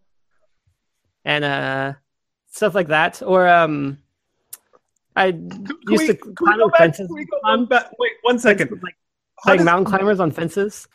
and 1.24 1.44
uh, 1.44 1.92
stuff 2.50 2.74
like 2.74 2.88
that. 2.88 3.22
Or 3.22 3.48
um, 3.48 3.98
I 5.16 5.32
Can 5.32 5.66
used 5.88 6.02
we- 6.02 6.06
to 6.08 6.14
climb 6.14 6.60
on 6.60 6.70
back- 6.70 6.78
fences. 6.78 7.06
can 7.08 7.14
we 7.16 7.24
go 7.24 7.38
one 7.42 7.66
ba- 7.66 7.90
Wait 7.98 8.12
one 8.22 8.38
second. 8.38 8.70
Like 8.82 8.96
How 9.38 9.42
playing 9.44 9.58
does- 9.58 9.64
mountain 9.66 9.86
climbers 9.86 10.20
on 10.20 10.30
fences. 10.30 10.88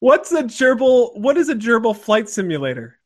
What's 0.00 0.30
a 0.32 0.42
gerbil? 0.42 1.16
What 1.18 1.36
is 1.38 1.48
a 1.48 1.54
gerbil 1.54 1.96
flight 1.96 2.28
simulator? 2.28 2.98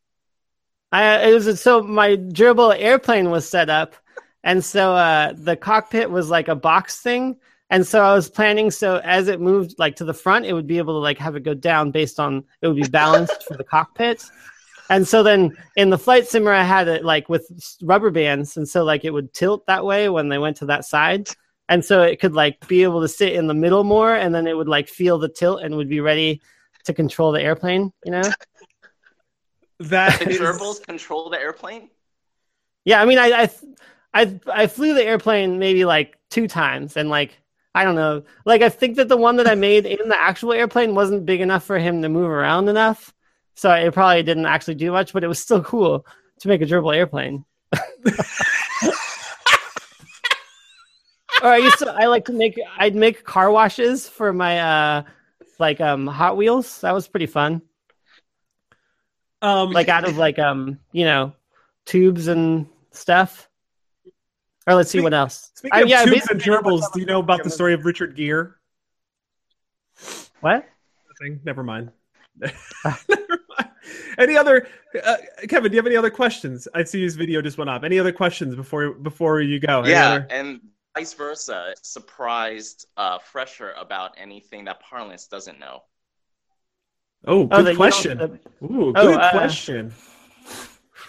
I 0.93 1.29
it 1.31 1.35
was 1.35 1.61
so 1.61 1.83
my 1.83 2.17
gerbil 2.17 2.75
airplane 2.77 3.31
was 3.31 3.49
set 3.49 3.71
up, 3.71 3.95
and 4.43 4.65
so 4.65 4.93
uh, 4.97 5.33
the 5.37 5.55
cockpit 5.57 6.11
was 6.11 6.31
like 6.31 6.49
a 6.49 6.57
box 6.57 7.01
thing, 7.01 7.37
and 7.71 7.87
so 7.87 8.03
I 8.03 8.15
was 8.15 8.29
planning 8.29 8.71
so 8.71 8.99
as 8.99 9.29
it 9.29 9.41
moved 9.41 9.77
like 9.79 9.97
to 9.97 10.05
the 10.05 10.15
front, 10.15 10.45
it 10.47 10.53
would 10.53 10.67
be 10.67 10.79
able 10.79 10.95
to 10.95 10.99
like 10.99 11.19
have 11.19 11.37
it 11.37 11.43
go 11.43 11.55
down 11.55 11.91
based 11.91 12.21
on 12.21 12.45
it 12.63 12.67
would 12.69 12.77
be 12.77 12.89
balanced 12.89 13.45
for 13.45 13.57
the 13.57 13.65
cockpit, 13.65 14.23
and 14.91 15.07
so 15.07 15.23
then 15.23 15.57
in 15.77 15.91
the 15.91 15.99
flight 15.99 16.27
simmer 16.29 16.53
I 16.53 16.63
had 16.65 16.89
it 16.89 17.05
like 17.05 17.29
with 17.29 17.51
rubber 17.83 18.11
bands, 18.11 18.57
and 18.57 18.69
so 18.69 18.85
like 18.85 19.05
it 19.05 19.13
would 19.13 19.33
tilt 19.33 19.67
that 19.67 19.85
way 19.85 20.09
when 20.09 20.29
they 20.29 20.39
went 20.39 20.57
to 20.59 20.67
that 20.67 20.85
side. 20.85 21.29
And 21.69 21.85
so 21.85 22.03
it 22.03 22.19
could 22.19 22.35
like 22.35 22.67
be 22.67 22.83
able 22.83 23.01
to 23.01 23.07
sit 23.07 23.33
in 23.35 23.47
the 23.47 23.55
middle 23.55 23.85
more, 23.85 24.17
and 24.17 24.35
then 24.35 24.49
it 24.49 24.57
would 24.57 24.67
like 24.67 24.89
feel 24.89 25.19
the 25.19 25.29
tilt 25.29 25.63
and 25.63 25.77
would 25.77 25.89
be 25.89 26.01
ready 26.01 26.43
to 26.83 26.93
control 26.93 27.31
the 27.31 27.41
airplane. 27.41 27.93
You 28.05 28.11
know? 28.11 28.23
That 29.79 30.19
The 30.19 30.31
is- 30.31 30.41
gerbils 30.41 30.83
control 30.85 31.31
the 31.31 31.39
airplane. 31.39 31.89
Yeah, 32.85 33.01
I 33.01 33.05
mean, 33.05 33.19
I, 33.19 33.43
I, 33.43 33.51
I, 34.13 34.41
I 34.53 34.67
flew 34.67 34.95
the 34.95 35.05
airplane 35.05 35.61
maybe 35.61 35.85
like 35.85 36.19
two 36.29 36.49
times, 36.49 36.97
and 36.97 37.09
like 37.09 37.39
I 37.75 37.85
don't 37.85 37.95
know, 37.95 38.25
like 38.45 38.63
I 38.63 38.69
think 38.69 38.97
that 38.97 39.09
the 39.09 39.17
one 39.17 39.37
that 39.37 39.47
I 39.47 39.55
made 39.55 39.87
in 39.87 40.09
the 40.09 40.21
actual 40.21 40.53
airplane 40.53 40.95
wasn't 40.95 41.27
big 41.27 41.41
enough 41.41 41.65
for 41.65 41.79
him 41.79 42.03
to 42.03 42.09
move 42.09 42.29
around 42.29 42.69
enough, 42.69 43.15
so 43.55 43.71
it 43.73 43.95
probably 43.95 44.23
didn't 44.25 44.47
actually 44.47 44.75
do 44.75 44.91
much. 44.91 45.13
But 45.13 45.23
it 45.25 45.29
was 45.29 45.39
still 45.39 45.63
cool 45.63 46.05
to 46.41 46.49
make 46.49 46.63
a 46.63 46.67
gerbil 46.67 46.97
airplane. 46.97 47.45
or 51.43 51.49
I 51.49 51.59
used 51.59 51.79
to, 51.79 51.91
I 51.93 52.07
like 52.07 52.25
to 52.27 52.33
make, 52.33 52.59
I'd 52.79 52.95
make 52.97 53.25
car 53.25 53.51
washes 53.51 54.09
for 54.09 54.33
my 54.33 54.59
uh, 54.59 55.03
like 55.59 55.81
um 55.81 56.07
Hot 56.07 56.37
Wheels. 56.37 56.81
That 56.81 56.95
was 56.95 57.09
pretty 57.09 57.27
fun. 57.27 57.63
um, 59.43 59.71
like 59.71 59.89
out 59.89 60.05
of 60.05 60.17
like 60.17 60.39
um 60.39 60.79
you 60.93 61.05
know 61.05 61.33
tubes 61.87 62.29
and 62.29 62.67
stuff 62.93 63.50
or 64.71 64.75
let's 64.77 64.91
see 64.91 64.99
Speak- 64.99 65.05
what 65.05 65.15
else 65.15 65.51
Speaking 65.55 65.79
I- 65.79 65.83
of 65.83 65.89
yeah, 65.89 66.05
tubes 66.05 66.29
and 66.31 66.41
gerbils, 66.41 66.91
do 66.93 67.01
you 67.01 67.07
know 67.07 67.21
about 67.21 67.43
the 67.45 67.51
story 67.51 67.75
of 67.75 67.85
Richard 67.85 68.17
Gere? 68.17 68.53
what 70.41 70.67
Nothing. 71.21 71.41
Never 71.45 71.63
mind. 71.63 71.91
Never 72.37 72.55
mind. 72.85 73.69
Any 74.19 74.37
other, 74.37 74.67
uh, 75.05 75.17
Kevin? 75.49 75.71
Do 75.71 75.75
you 75.77 75.79
have 75.79 75.87
any 75.87 75.97
other 75.97 76.11
questions? 76.11 76.67
I 76.75 76.85
see 76.85 77.03
his 77.03 77.17
video 77.17 77.43
just 77.43 77.59
went 77.59 77.69
up. 77.71 77.85
Any 77.85 77.99
other 77.99 78.13
questions 78.13 78.55
before 78.55 78.93
before 78.93 79.41
you 79.41 79.59
go? 79.61 79.81
Any 79.81 79.91
yeah, 79.91 80.09
other- 80.13 80.27
and 80.31 80.61
vice 80.97 81.13
versa. 81.15 81.75
Surprised 81.83 82.87
uh, 82.97 83.19
Fresher 83.19 83.73
about 83.79 84.13
anything 84.17 84.65
that 84.67 84.81
Parlance 84.81 85.27
doesn't 85.27 85.59
know. 85.59 85.83
Oh, 87.27 87.43
Oh, 87.43 87.47
good 87.47 87.67
that 87.67 87.71
you 87.73 87.77
question. 87.77 88.19
don't- 88.19 88.41
Ooh, 88.63 88.93
Oh, 88.97 89.09
good 89.09 89.21
uh, 89.21 89.31
question. 89.31 89.93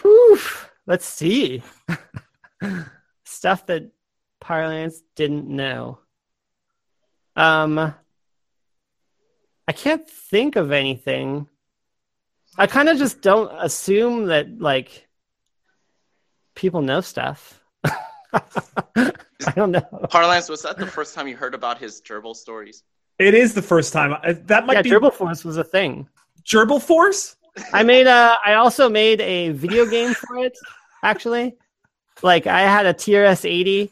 Whew. 0.01 0.39
let's 0.87 1.05
see 1.05 1.61
stuff 3.31 3.65
that 3.67 3.89
parlance 4.39 5.01
didn't 5.15 5.47
know 5.47 5.99
um 7.35 7.77
i 9.67 9.71
can't 9.71 10.09
think 10.09 10.55
of 10.55 10.71
anything 10.71 11.47
i 12.57 12.67
kind 12.67 12.89
of 12.89 12.97
just 12.97 13.21
don't 13.21 13.51
assume 13.59 14.25
that 14.25 14.59
like 14.59 15.07
people 16.55 16.81
know 16.81 17.01
stuff 17.01 17.63
i 18.33 19.51
don't 19.55 19.71
know 19.71 19.81
Parlance, 20.09 20.49
was 20.49 20.61
that 20.63 20.77
the 20.77 20.87
first 20.87 21.15
time 21.15 21.27
you 21.27 21.35
heard 21.35 21.53
about 21.53 21.77
his 21.77 22.01
gerbil 22.01 22.35
stories? 22.35 22.83
It 23.19 23.33
is 23.33 23.53
the 23.53 23.61
first 23.61 23.93
time. 23.93 24.15
That 24.45 24.65
might 24.65 24.73
yeah 24.73 24.81
be 24.81 24.89
gerbil 24.89 25.13
force 25.13 25.43
was 25.43 25.57
a 25.57 25.63
thing 25.63 26.07
gerbil 26.43 26.81
force. 26.81 27.35
I 27.73 27.83
made 27.83 28.07
a. 28.07 28.37
I 28.45 28.55
also 28.55 28.89
made 28.89 29.21
a 29.21 29.49
video 29.49 29.85
game 29.85 30.13
for 30.13 30.37
it. 30.37 30.57
Actually, 31.03 31.55
like 32.23 32.47
I 32.47 32.61
had 32.61 32.85
a 32.85 32.93
TRS 32.93 33.49
eighty, 33.49 33.91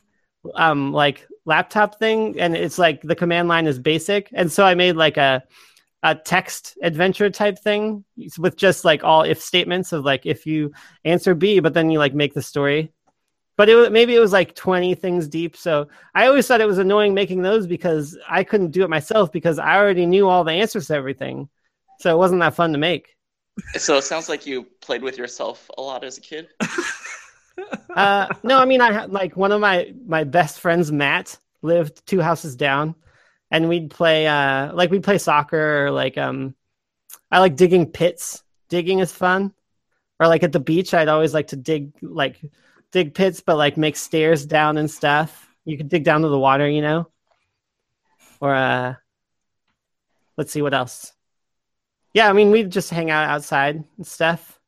um, 0.56 0.92
like 0.94 1.28
laptop 1.46 2.00
thing, 2.00 2.40
and 2.40 2.56
it's 2.56 2.78
like 2.78 3.02
the 3.02 3.16
command 3.16 3.48
line 3.48 3.68
is 3.68 3.80
basic, 3.80 4.30
and 4.34 4.52
so 4.52 4.66
I 4.66 4.76
made 4.76 4.96
like 4.96 5.18
a 5.18 5.44
a 6.02 6.16
text 6.16 6.78
adventure 6.82 7.30
type 7.30 7.60
thing 7.60 8.06
with 8.38 8.56
just 8.56 8.86
like 8.86 9.04
all 9.04 9.24
if 9.24 9.42
statements 9.42 9.92
of 9.92 10.06
like 10.06 10.26
if 10.26 10.46
you 10.46 10.72
answer 11.04 11.36
B, 11.36 11.60
but 11.60 11.74
then 11.74 11.90
you 11.90 12.00
like 12.00 12.14
make 12.14 12.34
the 12.34 12.42
story. 12.42 12.92
But 13.58 13.68
it 13.68 13.92
maybe 13.92 14.16
it 14.16 14.20
was 14.20 14.32
like 14.32 14.56
twenty 14.56 14.96
things 14.96 15.28
deep. 15.28 15.58
So 15.58 15.90
I 16.16 16.28
always 16.28 16.48
thought 16.48 16.62
it 16.62 16.68
was 16.68 16.78
annoying 16.78 17.14
making 17.14 17.42
those 17.42 17.68
because 17.68 18.18
I 18.30 18.44
couldn't 18.46 18.72
do 18.72 18.84
it 18.84 18.90
myself 18.90 19.32
because 19.32 19.60
I 19.60 19.76
already 19.76 20.06
knew 20.06 20.30
all 20.30 20.46
the 20.46 20.54
answers 20.54 20.88
to 20.88 20.96
everything. 20.96 21.50
So 22.00 22.14
it 22.14 22.18
wasn't 22.18 22.40
that 22.40 22.56
fun 22.56 22.72
to 22.72 22.78
make. 22.78 23.18
So 23.78 23.98
it 23.98 24.04
sounds 24.04 24.30
like 24.30 24.46
you 24.46 24.64
played 24.80 25.02
with 25.02 25.18
yourself 25.18 25.70
a 25.78 25.82
lot 25.82 26.06
as 26.06 26.18
a 26.18 26.22
kid. 26.22 26.48
uh, 27.96 28.28
no, 28.44 28.58
I 28.58 28.66
mean, 28.66 28.82
I 28.82 29.06
like 29.06 29.36
one 29.36 29.52
of 29.52 29.62
my 29.62 29.94
my 30.06 30.24
best 30.24 30.60
friends, 30.60 30.92
Matt, 30.92 31.38
lived 31.62 32.06
two 32.06 32.22
houses 32.22 32.56
down, 32.56 32.96
and 33.52 33.70
we'd 33.70 33.90
play 33.90 34.28
uh 34.28 34.74
like 34.74 34.92
we'd 34.92 35.04
play 35.04 35.18
soccer 35.18 35.86
or 35.86 35.92
like 35.92 36.18
um, 36.18 36.56
I 37.32 37.40
like 37.40 37.56
digging 37.56 37.92
pits. 37.92 38.44
Digging 38.70 39.00
is 39.00 39.12
fun, 39.12 39.54
or 40.20 40.28
like 40.28 40.44
at 40.44 40.52
the 40.52 40.60
beach, 40.60 40.94
I'd 40.94 41.08
always 41.08 41.34
like 41.34 41.48
to 41.48 41.56
dig 41.56 41.92
like 42.02 42.40
dig 42.92 43.14
pits, 43.14 43.42
but 43.42 43.58
like 43.58 43.78
make 43.78 43.96
stairs 43.96 44.46
down 44.46 44.78
and 44.78 44.90
stuff. 44.90 45.48
You 45.66 45.78
could 45.78 45.90
dig 45.90 46.04
down 46.04 46.22
to 46.22 46.30
the 46.30 46.40
water, 46.40 46.68
you 46.68 46.82
know. 46.82 47.08
Or 48.40 48.54
uh, 48.54 48.96
let's 50.38 50.52
see 50.52 50.62
what 50.62 50.74
else. 50.74 51.14
Yeah, 52.14 52.30
I 52.30 52.34
mean, 52.34 52.52
we'd 52.52 52.72
just 52.72 52.90
hang 52.90 53.12
out 53.12 53.30
outside 53.30 53.84
and 53.98 54.08
stuff. 54.08 54.59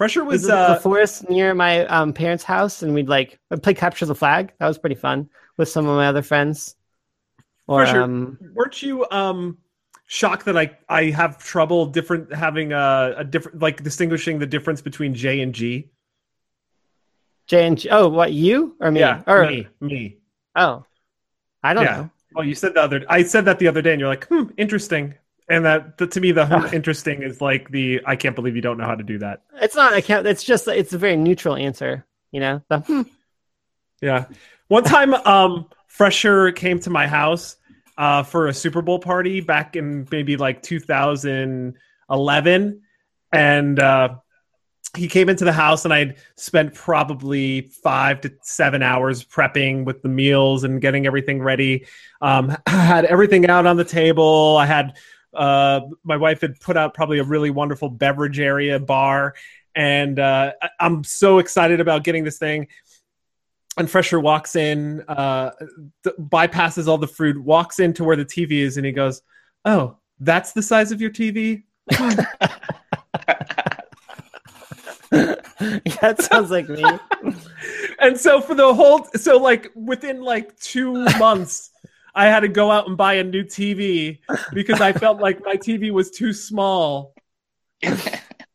Fresher 0.00 0.24
was 0.24 0.48
uh, 0.48 0.76
a 0.78 0.80
forest 0.80 1.28
near 1.28 1.52
my 1.52 1.84
um, 1.84 2.14
parents' 2.14 2.42
house, 2.42 2.82
and 2.82 2.94
we'd 2.94 3.06
like 3.10 3.38
I'd 3.50 3.62
play 3.62 3.74
capture 3.74 4.06
the 4.06 4.14
flag. 4.14 4.50
That 4.58 4.66
was 4.66 4.78
pretty 4.78 4.94
fun 4.94 5.28
with 5.58 5.68
some 5.68 5.86
of 5.86 5.94
my 5.94 6.06
other 6.06 6.22
friends. 6.22 6.74
Or 7.66 7.84
um, 7.84 8.38
weren't 8.54 8.82
you 8.82 9.06
um 9.10 9.58
shocked 10.06 10.46
that 10.46 10.56
I 10.56 10.78
I 10.88 11.10
have 11.10 11.36
trouble 11.36 11.84
different 11.84 12.32
having 12.32 12.72
a, 12.72 13.12
a 13.18 13.24
different 13.24 13.58
like 13.58 13.82
distinguishing 13.82 14.38
the 14.38 14.46
difference 14.46 14.80
between 14.80 15.12
J 15.12 15.42
and 15.42 15.54
G? 15.54 15.90
J 17.48 17.66
and 17.66 17.76
G. 17.76 17.90
Oh, 17.90 18.08
what 18.08 18.32
you 18.32 18.76
or 18.80 18.90
me? 18.90 19.00
Yeah, 19.00 19.22
or 19.26 19.46
me, 19.50 19.68
me. 19.82 20.16
oh, 20.56 20.86
I 21.62 21.74
don't 21.74 21.84
Yeah. 21.84 21.96
know. 21.96 22.10
Well, 22.32 22.46
you 22.46 22.54
said 22.54 22.72
the 22.72 22.80
other. 22.80 23.04
I 23.06 23.22
said 23.22 23.44
that 23.44 23.58
the 23.58 23.68
other 23.68 23.82
day, 23.82 23.92
and 23.92 24.00
you're 24.00 24.08
like, 24.08 24.26
"Hmm, 24.28 24.44
interesting." 24.56 25.12
And 25.50 25.64
that, 25.64 25.98
that 25.98 26.12
to 26.12 26.20
me, 26.20 26.30
the 26.30 26.46
hmm, 26.46 26.72
interesting 26.72 27.22
is 27.22 27.40
like 27.40 27.68
the 27.70 28.00
I 28.06 28.14
can't 28.14 28.36
believe 28.36 28.54
you 28.54 28.62
don't 28.62 28.78
know 28.78 28.86
how 28.86 28.94
to 28.94 29.02
do 29.02 29.18
that. 29.18 29.42
It's 29.60 29.74
not. 29.74 29.92
I 29.92 30.00
can't. 30.00 30.24
It's 30.26 30.44
just. 30.44 30.68
It's 30.68 30.92
a 30.92 30.98
very 30.98 31.16
neutral 31.16 31.56
answer. 31.56 32.06
You 32.30 32.40
know. 32.40 32.62
Hmm. 32.70 33.02
Yeah. 34.00 34.26
One 34.68 34.84
time, 34.84 35.12
um, 35.12 35.66
Fresher 35.88 36.52
came 36.52 36.78
to 36.80 36.90
my 36.90 37.08
house 37.08 37.56
uh, 37.98 38.22
for 38.22 38.46
a 38.46 38.54
Super 38.54 38.80
Bowl 38.80 39.00
party 39.00 39.40
back 39.40 39.74
in 39.74 40.06
maybe 40.12 40.36
like 40.36 40.62
2011, 40.62 42.82
and 43.32 43.78
uh, 43.80 44.08
he 44.96 45.08
came 45.08 45.28
into 45.28 45.44
the 45.44 45.52
house, 45.52 45.84
and 45.84 45.92
I'd 45.92 46.14
spent 46.36 46.74
probably 46.74 47.62
five 47.82 48.20
to 48.20 48.32
seven 48.42 48.84
hours 48.84 49.24
prepping 49.24 49.84
with 49.84 50.00
the 50.02 50.08
meals 50.08 50.62
and 50.62 50.80
getting 50.80 51.06
everything 51.06 51.42
ready. 51.42 51.86
Um, 52.20 52.56
I 52.66 52.70
had 52.70 53.04
everything 53.04 53.46
out 53.46 53.66
on 53.66 53.76
the 53.76 53.84
table. 53.84 54.56
I 54.56 54.66
had 54.66 54.96
uh, 55.34 55.80
my 56.02 56.16
wife 56.16 56.40
had 56.40 56.58
put 56.60 56.76
out 56.76 56.94
probably 56.94 57.18
a 57.18 57.24
really 57.24 57.50
wonderful 57.50 57.88
beverage 57.88 58.40
area 58.40 58.78
bar, 58.78 59.34
and 59.74 60.18
uh, 60.18 60.52
I'm 60.78 61.04
so 61.04 61.38
excited 61.38 61.80
about 61.80 62.04
getting 62.04 62.24
this 62.24 62.38
thing 62.38 62.68
and 63.76 63.90
Fresher 63.90 64.20
walks 64.20 64.56
in, 64.56 65.02
uh, 65.08 65.50
th- 66.04 66.16
bypasses 66.16 66.86
all 66.86 66.98
the 66.98 67.08
food, 67.08 67.38
walks 67.38 67.78
into 67.78 68.04
where 68.04 68.16
the 68.16 68.24
TV 68.24 68.60
is, 68.60 68.76
and 68.76 68.84
he 68.84 68.92
goes, 68.92 69.22
"Oh, 69.64 69.96
that's 70.18 70.52
the 70.52 70.62
size 70.62 70.92
of 70.92 71.00
your 71.00 71.10
TV." 71.10 71.64
that 75.10 76.16
sounds 76.20 76.50
like 76.50 76.68
me. 76.68 76.84
and 78.00 78.18
so 78.18 78.40
for 78.40 78.54
the 78.54 78.74
whole 78.74 79.06
so 79.14 79.38
like 79.38 79.70
within 79.74 80.20
like 80.20 80.56
two 80.58 81.04
months 81.18 81.70
i 82.14 82.26
had 82.26 82.40
to 82.40 82.48
go 82.48 82.70
out 82.70 82.86
and 82.88 82.96
buy 82.96 83.14
a 83.14 83.24
new 83.24 83.42
tv 83.44 84.18
because 84.52 84.80
i 84.80 84.92
felt 84.92 85.20
like 85.20 85.44
my 85.44 85.56
tv 85.56 85.90
was 85.90 86.10
too 86.10 86.32
small 86.32 87.14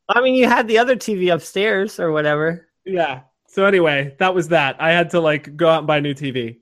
I 0.07 0.21
mean, 0.21 0.35
you 0.35 0.47
had 0.47 0.67
the 0.67 0.77
other 0.77 0.95
TV 0.95 1.33
upstairs 1.33 1.99
or 1.99 2.11
whatever. 2.11 2.67
yeah 2.85 3.21
so 3.47 3.65
anyway 3.65 4.15
that 4.19 4.35
was 4.35 4.49
that 4.49 4.75
i 4.79 4.91
had 4.91 5.09
to 5.11 5.19
like 5.19 5.55
go 5.57 5.67
out 5.67 5.79
and 5.79 5.87
buy 5.87 5.97
a 5.97 6.01
new 6.01 6.13
tv 6.13 6.59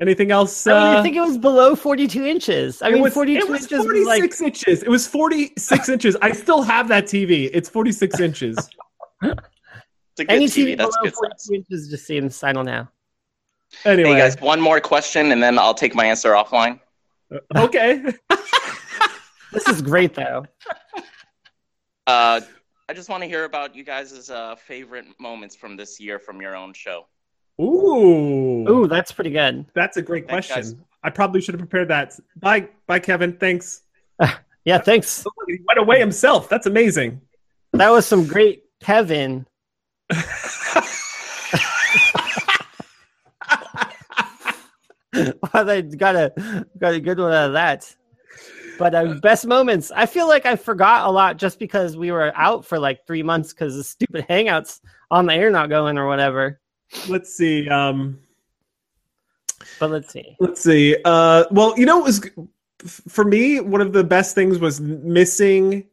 anything 0.00 0.30
else 0.32 0.66
I 0.66 0.72
mean, 0.72 0.96
uh, 0.96 0.98
I 0.98 1.02
think 1.02 1.14
it 1.14 1.20
was 1.20 1.36
below 1.38 1.76
42 1.76 2.24
inches. 2.24 2.80
I 2.82 2.88
it 2.88 2.94
mean, 2.94 3.02
was, 3.02 3.12
42 3.14 3.38
it 3.38 3.48
was 3.48 3.62
inches 3.62 3.86
was 3.86 4.06
like 4.06 4.20
46 4.32 4.40
inches 4.40 4.82
it 4.82 4.88
was 4.88 5.06
46 5.06 5.88
inches 5.88 6.16
i 6.22 6.32
still 6.32 6.62
have 6.62 6.88
that 6.88 7.04
tv 7.04 7.50
it's 7.52 7.68
46 7.68 8.18
inches 8.20 8.56
It's 10.12 10.20
a 10.20 10.24
good 10.24 10.34
any 10.34 10.46
TV. 10.46 10.74
TV 10.74 10.78
That's 10.78 10.96
below 10.96 11.04
good 11.04 11.14
42 11.14 11.38
size. 11.38 11.50
inches 11.50 11.88
just 11.88 12.04
seems, 12.04 12.42
I 12.42 12.52
don't 12.52 12.66
know. 12.66 12.88
Anyway 13.84 14.10
Hey 14.10 14.18
guys, 14.18 14.40
one 14.40 14.60
more 14.60 14.80
question, 14.80 15.32
and 15.32 15.42
then 15.42 15.58
I'll 15.58 15.74
take 15.74 15.94
my 15.94 16.04
answer 16.06 16.32
offline. 16.32 16.80
okay 17.56 18.04
This 19.52 19.66
is 19.68 19.82
great 19.82 20.14
though. 20.14 20.44
Uh, 22.06 22.40
I 22.88 22.92
just 22.94 23.08
want 23.08 23.22
to 23.22 23.28
hear 23.28 23.44
about 23.44 23.74
you 23.74 23.84
guys' 23.84 24.30
uh, 24.30 24.54
favorite 24.56 25.06
moments 25.18 25.54
from 25.56 25.76
this 25.76 25.98
year 26.00 26.18
from 26.18 26.40
your 26.40 26.56
own 26.56 26.72
show. 26.72 27.06
ooh 27.60 28.66
Ooh, 28.68 28.86
that's 28.88 29.10
pretty 29.12 29.30
good. 29.30 29.66
That's 29.74 29.96
a 29.96 30.02
great 30.02 30.28
Thanks, 30.28 30.48
question. 30.48 30.76
guys. 30.76 30.84
I 31.02 31.10
probably 31.10 31.40
should 31.40 31.54
have 31.54 31.60
prepared 31.60 31.88
that. 31.88 32.18
Bye, 32.36 32.68
bye, 32.86 32.98
Kevin. 33.00 33.36
Thanks. 33.36 33.82
Yeah, 34.66 34.76
thanks. 34.76 35.24
He 35.48 35.58
went 35.66 35.78
away 35.78 35.98
himself. 35.98 36.50
That's 36.50 36.66
amazing. 36.66 37.22
That 37.72 37.88
was 37.88 38.04
some 38.04 38.26
great 38.26 38.64
Kevin. 38.80 39.46
Wow, 45.54 45.62
they 45.64 45.82
got 45.82 46.16
a 46.16 46.66
got 46.78 46.94
a 46.94 47.00
good 47.00 47.18
one 47.18 47.32
out 47.32 47.48
of 47.48 47.52
that. 47.54 47.94
But 48.78 48.94
uh, 48.94 49.14
best 49.20 49.46
moments, 49.46 49.90
I 49.94 50.06
feel 50.06 50.26
like 50.26 50.46
I 50.46 50.56
forgot 50.56 51.06
a 51.06 51.10
lot 51.10 51.36
just 51.36 51.58
because 51.58 51.96
we 51.98 52.10
were 52.12 52.32
out 52.34 52.64
for 52.64 52.78
like 52.78 53.06
three 53.06 53.22
months 53.22 53.52
because 53.52 53.74
the 53.76 53.84
stupid 53.84 54.26
hangouts 54.28 54.80
on 55.10 55.26
the 55.26 55.34
air 55.34 55.50
not 55.50 55.68
going 55.68 55.98
or 55.98 56.06
whatever. 56.06 56.60
let's 57.08 57.34
see. 57.34 57.68
Um, 57.68 58.18
But 59.78 59.90
let's 59.90 60.10
see. 60.10 60.36
let's 60.40 60.62
see. 60.62 60.96
Uh, 61.04 61.44
well, 61.50 61.78
you 61.78 61.84
know, 61.84 61.98
it 62.00 62.04
was 62.04 62.30
for 63.08 63.24
me 63.24 63.60
one 63.60 63.82
of 63.82 63.92
the 63.92 64.02
best 64.04 64.34
things 64.34 64.58
was 64.58 64.80
missing 64.80 65.86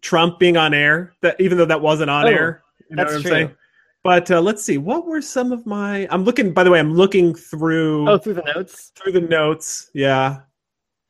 Trump 0.00 0.38
being 0.38 0.56
on 0.56 0.72
air. 0.72 1.12
That 1.20 1.38
even 1.40 1.58
though 1.58 1.66
that 1.66 1.82
wasn't 1.82 2.08
on 2.10 2.24
Oh, 2.24 2.28
air, 2.30 2.62
you 2.88 2.96
know 2.96 3.02
that's 3.04 3.12
what 3.12 3.16
I'm 3.16 3.22
true. 3.22 3.30
saying. 3.30 3.56
But 4.04 4.30
uh, 4.30 4.40
let's 4.40 4.62
see. 4.62 4.76
What 4.78 5.06
were 5.06 5.22
some 5.22 5.50
of 5.50 5.64
my? 5.66 6.06
I'm 6.10 6.24
looking. 6.24 6.52
By 6.52 6.62
the 6.62 6.70
way, 6.70 6.78
I'm 6.78 6.94
looking 6.94 7.34
through 7.34 8.08
Oh, 8.08 8.18
through 8.18 8.34
the 8.34 8.42
notes. 8.54 8.92
through 8.94 9.12
the 9.12 9.20
notes. 9.22 9.90
Yeah. 9.94 10.42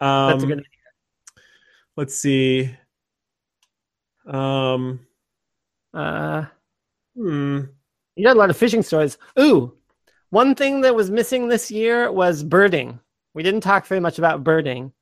Um, 0.01 0.29
That's 0.31 0.45
a 0.45 0.47
good. 0.47 0.59
idea. 0.61 0.69
Let's 1.97 2.15
see. 2.17 2.71
Um. 4.27 5.01
Uh, 5.93 6.47
Hmm. 7.17 7.61
you 8.17 8.25
got 8.25 8.37
a 8.37 8.39
lot 8.39 8.51
of 8.51 8.57
fishing 8.57 8.83
stories. 8.83 9.19
Ooh, 9.39 9.77
one 10.31 10.55
thing 10.57 10.81
that 10.81 10.95
was 10.95 11.11
missing 11.11 11.47
this 11.49 11.71
year 11.71 12.11
was 12.11 12.43
birding. 12.43 12.99
We 13.35 13.43
didn't 13.45 13.61
talk 13.61 13.87
very 13.87 14.01
much 14.01 14.19
about 14.19 14.43
birding. 14.45 14.93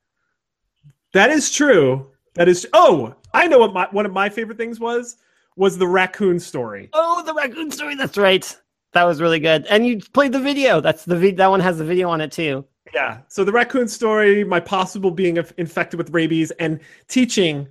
That 1.13 1.29
is 1.31 1.51
true. 1.51 2.11
That 2.35 2.47
is. 2.49 2.67
Oh, 2.73 3.15
I 3.33 3.47
know 3.47 3.59
what 3.59 3.73
my 3.73 3.87
one 3.91 4.05
of 4.05 4.11
my 4.13 4.29
favorite 4.29 4.57
things 4.57 4.79
was 4.79 5.17
was 5.55 5.77
the 5.77 5.87
raccoon 5.87 6.39
story. 6.39 6.89
Oh, 6.93 7.23
the 7.23 7.33
raccoon 7.33 7.71
story. 7.71 7.95
That's 7.95 8.17
right. 8.17 8.57
That 8.93 9.03
was 9.03 9.21
really 9.21 9.39
good. 9.39 9.65
And 9.69 9.85
you 9.87 9.99
played 10.13 10.31
the 10.33 10.39
video. 10.39 10.79
That's 10.81 11.05
the 11.05 11.15
vid- 11.15 11.37
that 11.37 11.47
one 11.49 11.59
has 11.59 11.77
the 11.77 11.85
video 11.85 12.09
on 12.09 12.21
it 12.21 12.31
too. 12.31 12.65
Yeah. 12.93 13.19
So 13.27 13.43
the 13.43 13.51
raccoon 13.51 13.87
story, 13.87 14.43
my 14.43 14.59
possible 14.59 15.09
being 15.11 15.37
infected 15.57 15.97
with 15.97 16.11
rabies, 16.11 16.51
and 16.51 16.79
teaching 17.07 17.67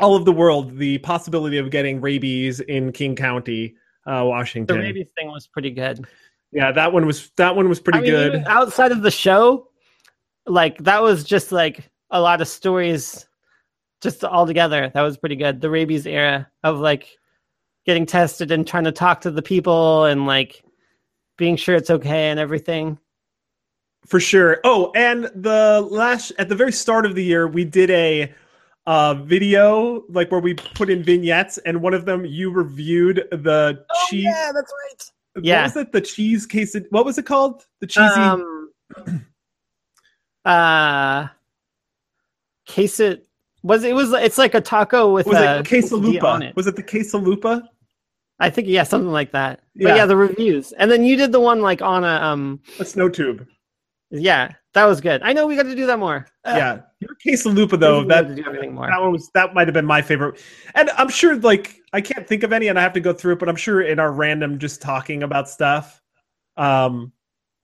all 0.00 0.16
of 0.16 0.24
the 0.24 0.32
world 0.32 0.76
the 0.78 0.98
possibility 0.98 1.58
of 1.58 1.70
getting 1.70 2.00
rabies 2.00 2.58
in 2.60 2.90
King 2.90 3.14
County, 3.14 3.76
uh, 4.06 4.20
The 4.20 4.24
Washington. 4.24 4.78
rabies 4.78 5.06
thing 5.16 5.28
was 5.30 5.46
pretty 5.46 5.70
good. 5.70 6.04
Yeah, 6.52 6.72
that 6.72 6.92
one 6.92 7.06
was 7.06 7.30
that 7.36 7.54
one 7.54 7.68
was 7.68 7.80
pretty 7.80 7.98
I 7.98 8.02
mean, 8.02 8.10
good. 8.10 8.44
outside 8.46 8.92
of 8.92 9.02
the 9.02 9.10
show, 9.10 9.68
like 10.46 10.78
that 10.78 11.02
was 11.02 11.22
just 11.24 11.52
like 11.52 11.90
a 12.10 12.20
lot 12.20 12.40
of 12.40 12.48
stories, 12.48 13.26
just 14.04 14.22
all 14.22 14.46
together. 14.46 14.92
That 14.94 15.02
was 15.02 15.16
pretty 15.16 15.34
good. 15.34 15.60
The 15.60 15.70
rabies 15.70 16.06
era 16.06 16.48
of 16.62 16.78
like 16.78 17.18
getting 17.84 18.06
tested 18.06 18.52
and 18.52 18.66
trying 18.66 18.84
to 18.84 18.92
talk 18.92 19.22
to 19.22 19.32
the 19.32 19.42
people 19.42 20.04
and 20.04 20.26
like 20.26 20.62
being 21.36 21.56
sure 21.56 21.74
it's 21.74 21.90
okay 21.90 22.28
and 22.28 22.38
everything. 22.38 22.98
For 24.06 24.20
sure. 24.20 24.60
Oh, 24.62 24.92
and 24.94 25.24
the 25.34 25.86
last 25.90 26.32
at 26.38 26.48
the 26.48 26.54
very 26.54 26.70
start 26.70 27.06
of 27.06 27.14
the 27.14 27.24
year, 27.24 27.48
we 27.48 27.64
did 27.64 27.90
a 27.90 28.32
uh, 28.86 29.14
video 29.14 30.04
like 30.10 30.30
where 30.30 30.40
we 30.40 30.54
put 30.54 30.90
in 30.90 31.02
vignettes, 31.02 31.58
and 31.58 31.80
one 31.80 31.94
of 31.94 32.04
them 32.04 32.26
you 32.26 32.50
reviewed 32.50 33.26
the 33.32 33.84
cheese. 34.08 34.26
Oh, 34.28 34.30
yeah, 34.30 34.52
that's 34.52 34.72
right. 34.84 35.10
What 35.32 35.44
yeah. 35.44 35.62
was 35.62 35.76
it? 35.76 35.92
The 35.92 36.02
cheese 36.02 36.44
case. 36.44 36.76
What 36.90 37.06
was 37.06 37.16
it 37.16 37.24
called? 37.24 37.64
The 37.80 37.86
cheesy. 37.86 38.20
Um, 38.20 38.70
uh, 40.44 41.28
case 42.66 43.00
it 43.00 43.26
was 43.64 43.82
it 43.82 43.94
was 43.94 44.12
it's 44.12 44.38
like 44.38 44.54
a 44.54 44.60
taco 44.60 45.12
with 45.12 45.26
was 45.26 45.38
a 45.38 45.58
it 45.58 45.66
quesadilla 45.66 46.22
on 46.22 46.42
it. 46.42 46.54
Was 46.54 46.68
it 46.68 46.76
the 46.76 46.82
quesalupa? 46.82 47.62
I 48.38 48.50
think 48.50 48.68
yeah, 48.68 48.82
something 48.84 49.10
like 49.10 49.32
that. 49.32 49.62
Yeah. 49.74 49.88
But 49.88 49.96
yeah, 49.96 50.06
the 50.06 50.16
reviews, 50.16 50.72
and 50.72 50.90
then 50.90 51.02
you 51.02 51.16
did 51.16 51.32
the 51.32 51.40
one 51.40 51.60
like 51.62 51.82
on 51.82 52.04
a 52.04 52.22
um 52.22 52.60
A 52.78 52.84
snow 52.84 53.08
tube. 53.08 53.46
yeah, 54.10 54.52
that 54.74 54.84
was 54.84 55.00
good. 55.00 55.22
I 55.22 55.32
know 55.32 55.46
we 55.46 55.56
got 55.56 55.62
to 55.64 55.74
do 55.74 55.86
that 55.86 55.98
more. 55.98 56.26
Yeah, 56.44 56.80
your 57.00 57.16
quesalupa 57.26 57.80
though 57.80 58.04
that 58.04 58.28
to 58.28 58.34
do 58.34 58.44
everything 58.46 58.74
more. 58.74 58.86
that 58.88 59.00
one 59.00 59.12
was 59.12 59.30
that 59.34 59.54
might 59.54 59.66
have 59.66 59.74
been 59.74 59.86
my 59.86 60.02
favorite, 60.02 60.40
and 60.74 60.90
I'm 60.90 61.08
sure 61.08 61.36
like 61.36 61.76
I 61.94 62.00
can't 62.00 62.26
think 62.28 62.42
of 62.42 62.52
any, 62.52 62.68
and 62.68 62.78
I 62.78 62.82
have 62.82 62.92
to 62.92 63.00
go 63.00 63.14
through 63.14 63.34
it. 63.34 63.38
But 63.38 63.48
I'm 63.48 63.56
sure 63.56 63.80
in 63.80 63.98
our 63.98 64.12
random 64.12 64.58
just 64.58 64.82
talking 64.82 65.22
about 65.22 65.48
stuff, 65.48 66.02
um, 66.58 67.12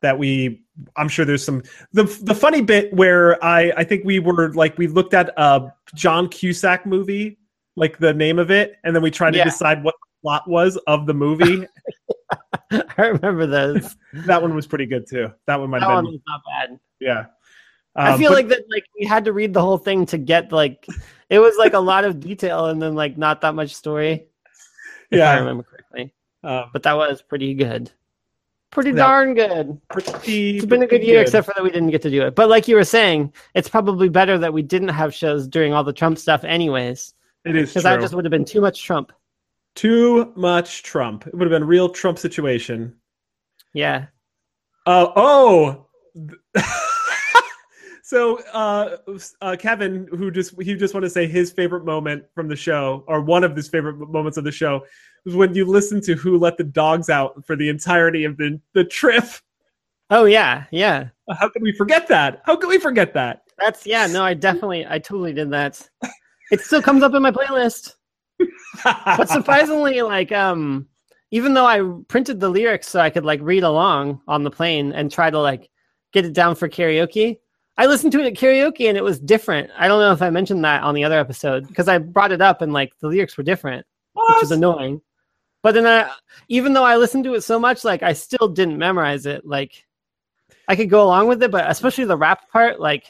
that 0.02 0.18
we 0.18 0.64
I'm 0.96 1.08
sure 1.08 1.24
there's 1.24 1.44
some 1.44 1.62
the 1.92 2.04
the 2.22 2.34
funny 2.34 2.60
bit 2.62 2.92
where 2.92 3.42
I 3.44 3.72
I 3.76 3.84
think 3.84 4.04
we 4.04 4.18
were 4.18 4.52
like 4.54 4.76
we 4.78 4.86
looked 4.86 5.14
at 5.14 5.32
a 5.36 5.72
John 5.94 6.28
Cusack 6.28 6.86
movie, 6.86 7.38
like 7.76 7.98
the 7.98 8.12
name 8.14 8.38
of 8.38 8.50
it, 8.50 8.76
and 8.84 8.94
then 8.94 9.02
we 9.02 9.10
tried 9.10 9.32
to 9.32 9.38
Yeah. 9.38 9.44
decide 9.44 9.82
what 9.84 9.94
the 10.00 10.06
plot 10.22 10.48
was 10.48 10.76
of 10.86 11.06
the 11.06 11.14
movie. 11.14 11.66
I 12.98 13.06
remember 13.06 13.46
those. 13.46 13.96
that 14.26 14.40
one 14.40 14.54
was 14.54 14.66
pretty 14.66 14.86
good 14.86 15.04
too. 15.08 15.32
That 15.46 15.58
one 15.58 15.70
might 15.70 15.80
that 15.80 15.86
have 15.88 15.94
one 15.96 16.04
been 16.04 16.12
was 16.12 16.20
not 16.28 16.40
bad. 16.46 16.78
yeah. 17.00 17.24
I 17.96 18.12
Um, 18.12 18.18
feel 18.20 18.30
but- 18.30 18.36
like 18.36 18.48
that 18.48 18.62
like 18.70 18.84
we 18.98 19.04
had 19.06 19.24
to 19.24 19.32
read 19.32 19.52
the 19.52 19.60
whole 19.60 19.78
thing 19.78 20.06
to 20.06 20.18
get 20.18 20.52
like 20.52 20.86
it 21.28 21.38
was 21.40 21.56
like 21.58 21.74
a 21.74 21.80
lot 21.80 22.04
of 22.04 22.20
detail 22.20 22.66
and 22.66 22.80
then 22.80 22.94
like 22.94 23.18
not 23.18 23.40
that 23.40 23.54
much 23.54 23.74
story. 23.74 24.26
Yeah. 25.10 25.30
I 25.32 25.38
remember 25.38 25.64
correctly. 25.64 26.12
um, 26.44 26.70
But 26.72 26.84
that 26.84 26.92
was 26.96 27.20
pretty 27.22 27.54
good. 27.54 27.90
Pretty 28.70 28.92
darn 28.92 29.34
good. 29.34 29.80
pretty, 29.88 30.58
It's 30.58 30.66
been 30.66 30.82
a 30.82 30.86
good 30.86 31.02
year, 31.02 31.20
except 31.20 31.46
for 31.46 31.54
that 31.56 31.62
we 31.62 31.70
didn't 31.70 31.90
get 31.90 32.02
to 32.02 32.10
do 32.10 32.22
it. 32.22 32.36
But 32.36 32.48
like 32.48 32.68
you 32.68 32.76
were 32.76 32.84
saying, 32.84 33.32
it's 33.54 33.68
probably 33.68 34.08
better 34.08 34.38
that 34.38 34.52
we 34.52 34.62
didn't 34.62 34.88
have 34.88 35.12
shows 35.12 35.48
during 35.48 35.74
all 35.74 35.82
the 35.82 35.92
Trump 35.92 36.18
stuff, 36.18 36.44
anyways, 36.44 37.14
it 37.44 37.56
is 37.56 37.70
because 37.70 37.82
that 37.82 38.00
just 38.00 38.14
would 38.14 38.24
have 38.24 38.30
been 38.30 38.44
too 38.44 38.60
much 38.60 38.84
Trump. 38.84 39.12
Too 39.74 40.32
much 40.36 40.84
Trump. 40.84 41.26
It 41.26 41.34
would 41.34 41.42
have 41.42 41.50
been 41.50 41.62
a 41.62 41.66
real 41.66 41.88
Trump 41.88 42.18
situation. 42.18 42.94
Yeah. 43.72 44.06
Uh, 44.86 45.08
oh. 45.16 45.86
so 48.10 48.42
uh, 48.52 48.96
uh, 49.40 49.56
Kevin, 49.56 50.08
who 50.10 50.32
just 50.32 50.60
he 50.60 50.74
just 50.74 50.94
want 50.94 51.04
to 51.04 51.10
say 51.10 51.28
his 51.28 51.52
favorite 51.52 51.84
moment 51.84 52.24
from 52.34 52.48
the 52.48 52.56
show, 52.56 53.04
or 53.06 53.20
one 53.20 53.44
of 53.44 53.54
his 53.54 53.68
favorite 53.68 53.98
moments 53.98 54.36
of 54.36 54.42
the 54.42 54.50
show, 54.50 54.84
was 55.24 55.36
when 55.36 55.54
you 55.54 55.64
listen 55.64 56.00
to 56.00 56.16
who 56.16 56.36
let 56.36 56.56
the 56.56 56.64
dogs 56.64 57.08
out 57.08 57.46
for 57.46 57.54
the 57.54 57.68
entirety 57.68 58.24
of 58.24 58.36
the 58.36 58.60
the 58.74 58.82
trip. 58.82 59.22
Oh 60.10 60.24
yeah, 60.24 60.64
yeah. 60.72 61.10
How 61.38 61.48
can 61.50 61.62
we 61.62 61.70
forget 61.70 62.08
that? 62.08 62.42
How 62.46 62.56
can 62.56 62.68
we 62.68 62.78
forget 62.78 63.14
that? 63.14 63.42
That's 63.60 63.86
yeah. 63.86 64.08
No, 64.08 64.24
I 64.24 64.34
definitely, 64.34 64.84
I 64.88 64.98
totally 64.98 65.32
did 65.32 65.50
that. 65.52 65.88
It 66.50 66.62
still 66.62 66.82
comes 66.82 67.04
up 67.04 67.14
in 67.14 67.22
my 67.22 67.30
playlist. 67.30 67.92
But 68.82 69.28
surprisingly, 69.28 70.02
like 70.02 70.32
um, 70.32 70.88
even 71.30 71.54
though 71.54 71.66
I 71.66 71.80
printed 72.08 72.40
the 72.40 72.48
lyrics 72.48 72.88
so 72.88 72.98
I 72.98 73.10
could 73.10 73.24
like 73.24 73.38
read 73.40 73.62
along 73.62 74.20
on 74.26 74.42
the 74.42 74.50
plane 74.50 74.92
and 74.94 75.12
try 75.12 75.30
to 75.30 75.38
like 75.38 75.70
get 76.12 76.24
it 76.24 76.32
down 76.32 76.56
for 76.56 76.68
karaoke, 76.68 77.38
I 77.80 77.86
listened 77.86 78.12
to 78.12 78.20
it 78.20 78.26
at 78.26 78.34
karaoke 78.34 78.90
and 78.90 78.98
it 78.98 79.02
was 79.02 79.18
different. 79.18 79.70
I 79.74 79.88
don't 79.88 80.00
know 80.00 80.12
if 80.12 80.20
I 80.20 80.28
mentioned 80.28 80.62
that 80.64 80.82
on 80.82 80.94
the 80.94 81.02
other 81.02 81.18
episode 81.18 81.66
because 81.66 81.88
I 81.88 81.96
brought 81.96 82.30
it 82.30 82.42
up 82.42 82.60
and 82.60 82.74
like 82.74 82.92
the 83.00 83.08
lyrics 83.08 83.38
were 83.38 83.42
different. 83.42 83.86
which 84.12 84.42
is 84.42 84.50
annoying. 84.50 85.00
But 85.62 85.72
then 85.72 85.86
I, 85.86 86.10
even 86.48 86.74
though 86.74 86.84
I 86.84 86.96
listened 86.98 87.24
to 87.24 87.34
it 87.34 87.40
so 87.40 87.58
much, 87.58 87.82
like 87.82 88.02
I 88.02 88.12
still 88.12 88.48
didn't 88.48 88.76
memorize 88.76 89.24
it. 89.24 89.46
Like 89.46 89.86
I 90.68 90.76
could 90.76 90.90
go 90.90 91.02
along 91.02 91.28
with 91.28 91.42
it, 91.42 91.50
but 91.50 91.70
especially 91.70 92.04
the 92.04 92.18
rap 92.18 92.50
part, 92.50 92.80
like 92.80 93.06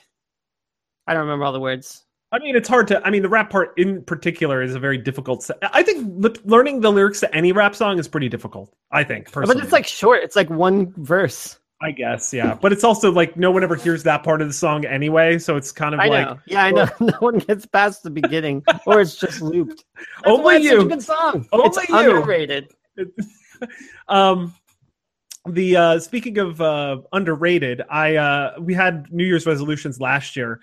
I 1.08 1.14
don't 1.14 1.22
remember 1.22 1.46
all 1.46 1.52
the 1.52 1.58
words. 1.58 2.04
I 2.30 2.38
mean, 2.38 2.54
it's 2.54 2.68
hard 2.68 2.86
to. 2.88 3.04
I 3.04 3.10
mean, 3.10 3.22
the 3.22 3.28
rap 3.28 3.50
part 3.50 3.76
in 3.76 4.04
particular 4.04 4.62
is 4.62 4.76
a 4.76 4.78
very 4.78 4.98
difficult. 4.98 5.42
Se- 5.42 5.54
I 5.62 5.82
think 5.82 6.06
li- 6.16 6.40
learning 6.44 6.80
the 6.80 6.92
lyrics 6.92 7.18
to 7.20 7.34
any 7.34 7.50
rap 7.50 7.74
song 7.74 7.98
is 7.98 8.06
pretty 8.06 8.28
difficult. 8.28 8.72
I 8.92 9.02
think, 9.02 9.32
personally. 9.32 9.56
But 9.56 9.64
it's 9.64 9.72
like 9.72 9.84
short. 9.86 10.22
It's 10.22 10.36
like 10.36 10.48
one 10.48 10.92
verse. 10.96 11.58
I 11.82 11.92
guess, 11.92 12.32
yeah. 12.32 12.54
But 12.60 12.72
it's 12.72 12.84
also 12.84 13.10
like 13.10 13.36
no 13.36 13.50
one 13.50 13.62
ever 13.62 13.74
hears 13.74 14.02
that 14.02 14.22
part 14.22 14.42
of 14.42 14.48
the 14.48 14.52
song 14.54 14.84
anyway, 14.84 15.38
so 15.38 15.56
it's 15.56 15.72
kind 15.72 15.94
of 15.94 16.00
I 16.00 16.08
like 16.08 16.26
know. 16.26 16.38
Yeah, 16.44 16.64
I 16.64 16.70
know. 16.72 16.88
no 17.00 17.16
one 17.20 17.38
gets 17.38 17.64
past 17.64 18.02
the 18.02 18.10
beginning, 18.10 18.62
or 18.86 19.00
it's 19.00 19.16
just 19.16 19.40
looped. 19.40 19.84
That's 19.96 20.08
Only 20.26 20.44
why 20.44 20.56
it's 20.56 20.66
such 20.66 20.74
you. 20.74 20.80
a 20.80 20.84
good 20.88 21.02
song. 21.02 21.48
Only 21.52 21.66
it's 21.66 21.88
you. 21.88 21.96
underrated. 21.96 22.68
um 24.08 24.54
the 25.48 25.76
uh 25.76 25.98
speaking 25.98 26.36
of 26.38 26.60
uh 26.60 26.98
underrated 27.12 27.82
i 27.88 28.16
uh 28.16 28.52
we 28.60 28.74
had 28.74 29.10
new 29.10 29.24
year's 29.24 29.46
resolutions 29.46 29.98
last 30.00 30.36
year 30.36 30.60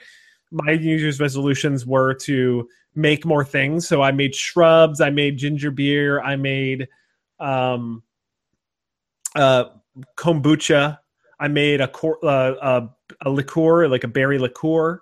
my 0.52 0.76
new 0.76 0.96
year's 0.98 1.20
resolutions 1.20 1.86
were 1.86 2.14
to 2.14 2.68
make 2.94 3.26
more 3.26 3.44
things 3.44 3.88
so 3.88 4.04
i 4.04 4.12
made 4.12 4.36
shrubs 4.36 5.02
i 5.02 5.10
made 5.10 5.38
ginger 5.38 5.72
beer 5.72 6.22
i 6.22 6.36
made 6.36 6.88
um 7.40 8.04
uh 9.36 9.66
kombucha 10.16 11.00
i 11.40 11.48
made 11.48 11.82
a 11.82 11.88
cor- 11.88 12.24
uh, 12.24 12.54
uh, 12.54 12.88
a 13.26 13.30
liqueur 13.30 13.88
like 13.88 14.04
a 14.04 14.08
berry 14.08 14.40
liqueur 14.40 15.02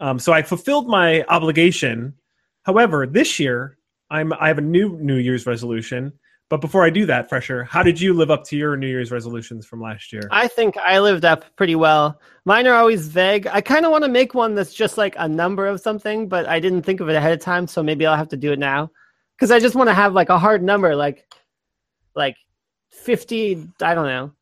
um 0.00 0.18
so 0.18 0.32
i 0.32 0.42
fulfilled 0.42 0.88
my 0.88 1.22
obligation 1.24 2.14
however 2.62 3.06
this 3.06 3.38
year 3.38 3.78
i'm 4.10 4.32
i 4.34 4.48
have 4.48 4.58
a 4.58 4.62
new 4.62 4.98
new 4.98 5.16
year's 5.16 5.46
resolution 5.46 6.12
but 6.50 6.60
before 6.60 6.84
I 6.84 6.90
do 6.90 7.06
that, 7.06 7.28
Fresher, 7.28 7.64
how 7.64 7.82
did 7.82 8.00
you 8.00 8.12
live 8.12 8.30
up 8.30 8.44
to 8.44 8.56
your 8.56 8.76
New 8.76 8.86
Year's 8.86 9.10
resolutions 9.10 9.66
from 9.66 9.80
last 9.80 10.12
year? 10.12 10.28
I 10.30 10.46
think 10.46 10.76
I 10.76 11.00
lived 11.00 11.24
up 11.24 11.44
pretty 11.56 11.74
well. 11.74 12.20
Mine 12.44 12.66
are 12.66 12.74
always 12.74 13.08
vague. 13.08 13.46
I 13.46 13.60
kind 13.60 13.86
of 13.86 13.90
want 13.90 14.04
to 14.04 14.10
make 14.10 14.34
one 14.34 14.54
that's 14.54 14.74
just 14.74 14.98
like 14.98 15.14
a 15.18 15.26
number 15.26 15.66
of 15.66 15.80
something, 15.80 16.28
but 16.28 16.46
I 16.46 16.60
didn't 16.60 16.82
think 16.82 17.00
of 17.00 17.08
it 17.08 17.16
ahead 17.16 17.32
of 17.32 17.40
time, 17.40 17.66
so 17.66 17.82
maybe 17.82 18.04
I'll 18.04 18.16
have 18.16 18.28
to 18.28 18.36
do 18.36 18.52
it 18.52 18.58
now. 18.58 18.90
Because 19.36 19.50
I 19.50 19.58
just 19.58 19.74
want 19.74 19.88
to 19.88 19.94
have 19.94 20.12
like 20.12 20.28
a 20.28 20.38
hard 20.38 20.62
number, 20.62 20.94
like 20.94 21.26
like 22.14 22.36
fifty. 22.90 23.66
I 23.80 23.94
don't 23.94 24.06
know 24.06 24.32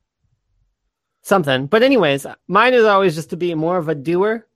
something. 1.23 1.67
But 1.67 1.83
anyways, 1.83 2.27
mine 2.49 2.75
is 2.75 2.85
always 2.85 3.15
just 3.15 3.31
to 3.31 3.37
be 3.37 3.55
more 3.55 3.79
of 3.79 3.89
a 3.89 3.95
doer, 3.95 4.47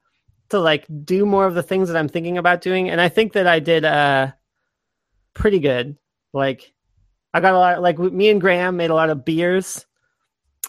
to 0.50 0.60
like 0.60 0.86
do 1.04 1.26
more 1.26 1.46
of 1.46 1.54
the 1.54 1.62
things 1.62 1.88
that 1.88 1.96
I'm 1.96 2.08
thinking 2.08 2.38
about 2.38 2.60
doing, 2.60 2.90
and 2.90 3.00
I 3.00 3.08
think 3.08 3.32
that 3.32 3.46
I 3.46 3.58
did 3.58 3.84
uh 3.84 4.32
pretty 5.34 5.58
good. 5.58 5.96
Like 6.32 6.72
I 7.32 7.40
got 7.40 7.54
a 7.54 7.58
lot. 7.58 7.82
Like 7.82 7.98
me 7.98 8.28
and 8.28 8.40
Graham 8.40 8.76
made 8.76 8.90
a 8.90 8.94
lot 8.94 9.10
of 9.10 9.24
beers 9.24 9.86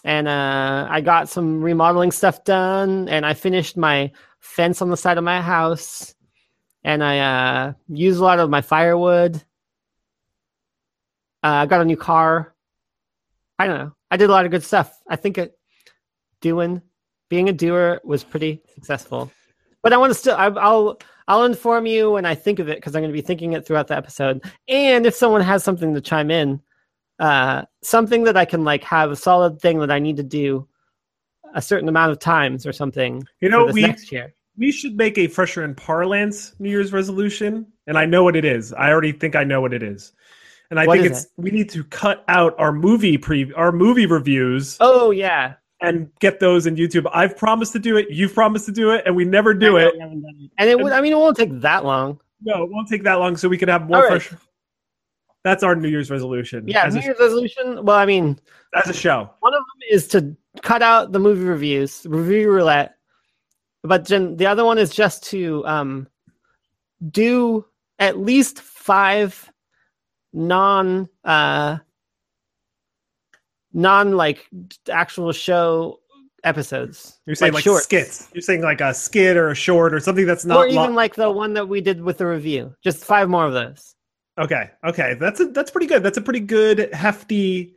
and 0.04 0.28
uh, 0.28 0.86
I 0.88 1.00
got 1.00 1.28
some 1.28 1.62
remodeling 1.62 2.12
stuff 2.12 2.44
done, 2.44 3.08
and 3.08 3.26
I 3.26 3.34
finished 3.34 3.76
my 3.76 4.12
fence 4.40 4.80
on 4.80 4.90
the 4.90 4.96
side 4.96 5.18
of 5.18 5.24
my 5.24 5.40
house, 5.40 6.14
and 6.84 7.02
I 7.02 7.18
uh, 7.18 7.72
used 7.88 8.20
a 8.20 8.24
lot 8.24 8.38
of 8.38 8.50
my 8.50 8.60
firewood. 8.60 9.36
Uh, 11.42 11.62
I 11.62 11.66
got 11.66 11.80
a 11.80 11.84
new 11.84 11.96
car. 11.96 12.54
I 13.58 13.66
don't 13.66 13.78
know. 13.78 13.92
I 14.10 14.16
did 14.16 14.30
a 14.30 14.32
lot 14.32 14.44
of 14.44 14.50
good 14.50 14.62
stuff. 14.62 14.96
I 15.08 15.16
think 15.16 15.38
it, 15.38 15.57
doing, 16.40 16.82
being 17.28 17.48
a 17.48 17.52
doer 17.52 18.00
was 18.04 18.24
pretty 18.24 18.62
successful. 18.74 19.30
But 19.82 19.92
I 19.92 19.96
want 19.96 20.12
to 20.12 20.18
still. 20.18 20.36
I, 20.36 20.46
I'll 20.46 20.98
I'll 21.28 21.44
inform 21.44 21.86
you 21.86 22.12
when 22.12 22.24
I 22.24 22.34
think 22.34 22.58
of 22.58 22.68
it 22.68 22.78
because 22.78 22.96
I'm 22.96 23.02
going 23.02 23.12
to 23.12 23.18
be 23.18 23.26
thinking 23.26 23.52
it 23.52 23.66
throughout 23.66 23.86
the 23.86 23.96
episode. 23.96 24.42
And 24.66 25.06
if 25.06 25.14
someone 25.14 25.42
has 25.42 25.62
something 25.62 25.94
to 25.94 26.00
chime 26.00 26.30
in, 26.30 26.60
uh, 27.18 27.64
something 27.82 28.24
that 28.24 28.36
I 28.36 28.44
can 28.44 28.64
like 28.64 28.82
have 28.84 29.10
a 29.10 29.16
solid 29.16 29.60
thing 29.60 29.78
that 29.80 29.90
I 29.90 29.98
need 29.98 30.16
to 30.16 30.22
do 30.22 30.66
a 31.54 31.62
certain 31.62 31.88
amount 31.88 32.12
of 32.12 32.18
times 32.18 32.66
or 32.66 32.72
something. 32.72 33.26
You 33.40 33.48
know, 33.48 33.66
we 33.66 33.82
next 33.82 34.12
year. 34.12 34.34
we 34.56 34.72
should 34.72 34.96
make 34.96 35.18
a 35.18 35.26
Fresher 35.26 35.64
in 35.64 35.74
Parlance 35.74 36.54
New 36.58 36.70
Year's 36.70 36.92
resolution, 36.92 37.66
and 37.86 37.98
I 37.98 38.06
know 38.06 38.24
what 38.24 38.36
it 38.36 38.44
is. 38.44 38.72
I 38.72 38.90
already 38.90 39.12
think 39.12 39.36
I 39.36 39.44
know 39.44 39.60
what 39.60 39.72
it 39.72 39.82
is, 39.82 40.12
and 40.70 40.78
I 40.78 40.86
What 40.86 40.98
think 40.98 41.10
it's 41.12 41.26
we 41.36 41.50
need 41.50 41.70
to 41.70 41.84
cut 41.84 42.24
out 42.28 42.54
our 42.58 42.72
movie 42.72 43.18
pre 43.18 43.52
our 43.54 43.72
movie 43.72 44.06
reviews 44.06 44.76
Oh 44.80 45.10
yeah, 45.10 45.54
and 45.80 46.10
get 46.20 46.40
those 46.40 46.66
in 46.66 46.76
YouTube. 46.76 47.08
I've 47.12 47.36
promised 47.36 47.72
to 47.72 47.78
do 47.78 47.96
it. 47.96 48.08
You've 48.10 48.34
promised 48.34 48.66
to 48.66 48.72
do 48.72 48.90
it, 48.90 49.02
and 49.06 49.14
we 49.14 49.24
never 49.24 49.54
do 49.54 49.76
it. 49.76 49.94
we 49.94 50.00
haven't 50.00 50.22
done 50.22 50.34
it. 50.40 50.50
And 50.58 50.68
it 50.70 50.78
would. 50.78 50.92
I 50.92 51.00
mean, 51.00 51.12
it 51.12 51.16
won't 51.16 51.36
take 51.36 51.60
that 51.60 51.84
long. 51.84 52.20
No, 52.42 52.64
it 52.64 52.70
won't 52.70 52.88
take 52.88 53.02
that 53.04 53.14
long, 53.14 53.36
so 53.36 53.48
we 53.48 53.58
can 53.58 53.68
have 53.68 53.88
more 53.88 54.08
right. 54.08 54.28
That's 55.44 55.62
our 55.62 55.76
New 55.76 55.88
Year's 55.88 56.10
resolution. 56.10 56.66
Yeah, 56.66 56.86
New 56.88 57.00
Year's 57.00 57.18
resolution. 57.18 57.84
Well, 57.84 57.96
I 57.96 58.06
mean, 58.06 58.38
as 58.74 58.88
a 58.88 58.92
show. 58.92 59.30
one 59.40 59.54
of 59.54 59.60
them 59.60 59.88
is 59.90 60.08
to 60.08 60.36
cut 60.62 60.82
out 60.82 61.12
the 61.12 61.20
movie 61.20 61.44
reviews, 61.44 62.04
review 62.08 62.50
roulette. 62.50 62.96
But 63.82 64.06
then 64.06 64.36
the 64.36 64.46
other 64.46 64.64
one 64.64 64.78
is 64.78 64.90
just 64.90 65.22
to 65.24 65.64
um, 65.66 66.08
do 67.10 67.64
at 67.98 68.18
least 68.18 68.60
five 68.60 69.50
non 70.32 71.08
uh, 71.24 71.78
non 73.72 74.16
like 74.16 74.48
actual 74.90 75.32
show 75.32 76.00
episodes. 76.44 77.18
You're 77.26 77.36
saying 77.36 77.52
like, 77.52 77.64
shorts. 77.64 77.84
skits. 77.84 78.28
You're 78.32 78.42
saying 78.42 78.62
like 78.62 78.80
a 78.80 78.94
skit 78.94 79.36
or 79.36 79.48
a 79.50 79.54
short 79.54 79.92
or 79.94 80.00
something 80.00 80.26
that's 80.26 80.44
not 80.44 80.58
or 80.58 80.66
even 80.66 80.76
lo- 80.76 80.90
like 80.92 81.14
the 81.14 81.30
one 81.30 81.54
that 81.54 81.68
we 81.68 81.80
did 81.80 82.00
with 82.02 82.18
the 82.18 82.26
review. 82.26 82.74
Just 82.82 83.04
five 83.04 83.28
more 83.28 83.44
of 83.46 83.52
those. 83.52 83.94
Okay, 84.38 84.70
okay, 84.84 85.14
that's 85.18 85.40
a, 85.40 85.46
that's 85.46 85.70
pretty 85.70 85.88
good. 85.88 86.02
That's 86.04 86.16
a 86.16 86.22
pretty 86.22 86.38
good 86.40 86.94
hefty, 86.94 87.74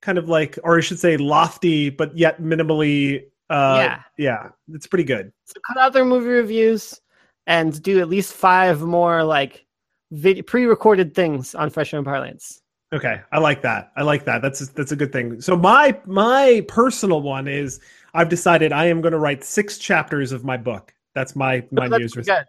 kind 0.00 0.16
of 0.16 0.30
like, 0.30 0.58
or 0.64 0.78
I 0.78 0.80
should 0.80 0.98
say, 0.98 1.16
lofty, 1.18 1.90
but 1.90 2.16
yet 2.16 2.40
minimally. 2.40 3.24
Uh, 3.50 3.76
Yeah. 3.80 4.02
yeah, 4.16 4.48
it's 4.72 4.86
pretty 4.86 5.04
good. 5.04 5.30
So 5.44 5.54
cut 5.66 5.76
out 5.76 5.92
their 5.92 6.04
movie 6.06 6.28
reviews 6.28 6.98
and 7.46 7.82
do 7.82 8.00
at 8.00 8.08
least 8.08 8.32
five 8.32 8.80
more 8.80 9.24
like 9.24 9.66
vid- 10.12 10.46
pre-recorded 10.46 11.14
things 11.14 11.54
on 11.54 11.68
Fresh 11.68 11.92
and 11.92 12.04
Parlance. 12.04 12.62
Okay, 12.92 13.20
I 13.30 13.38
like 13.38 13.62
that. 13.62 13.92
I 13.96 14.02
like 14.02 14.24
that. 14.24 14.42
That's 14.42 14.66
that's 14.68 14.90
a 14.90 14.96
good 14.96 15.12
thing. 15.12 15.40
So 15.40 15.56
my 15.56 15.98
my 16.06 16.64
personal 16.66 17.22
one 17.22 17.46
is 17.46 17.80
I've 18.14 18.28
decided 18.28 18.72
I 18.72 18.86
am 18.86 19.00
going 19.00 19.12
to 19.12 19.18
write 19.18 19.44
six 19.44 19.78
chapters 19.78 20.32
of 20.32 20.44
my 20.44 20.56
book. 20.56 20.92
That's 21.14 21.36
my 21.36 21.64
my 21.70 21.88
That's 21.88 22.16
news. 22.16 22.26
good. 22.26 22.44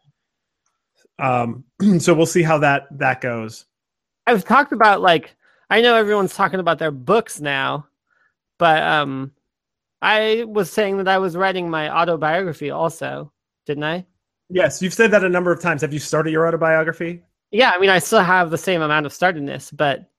Um, 1.20 1.64
so 2.00 2.14
we'll 2.16 2.26
see 2.26 2.42
how 2.42 2.58
that 2.60 2.88
that 2.98 3.22
goes. 3.22 3.66
I've 4.26 4.44
talked 4.44 4.72
about 4.72 5.02
like 5.02 5.36
I 5.70 5.82
know 5.82 5.96
everyone's 5.96 6.34
talking 6.34 6.60
about 6.60 6.80
their 6.80 6.92
books 6.92 7.40
now, 7.40 7.88
but 8.58 8.82
um, 8.82 9.32
I 10.02 10.46
was 10.48 10.72
saying 10.72 10.98
that 10.98 11.08
I 11.08 11.20
was 11.20 11.38
writing 11.38 11.70
my 11.70 11.90
autobiography 11.90 12.72
also, 12.72 13.32
didn't 13.68 13.84
I? 13.84 14.08
Yes, 14.50 14.82
you've 14.82 14.94
said 14.94 15.12
that 15.12 15.24
a 15.24 15.30
number 15.30 15.52
of 15.52 15.62
times. 15.62 15.82
Have 15.82 15.94
you 15.94 16.00
started 16.00 16.32
your 16.32 16.48
autobiography? 16.48 17.22
Yeah, 17.52 17.72
I 17.76 17.80
mean 17.80 17.92
I 17.92 18.00
still 18.00 18.24
have 18.24 18.50
the 18.50 18.58
same 18.58 18.82
amount 18.82 19.06
of 19.06 19.12
startedness, 19.12 19.76
but 19.76 20.11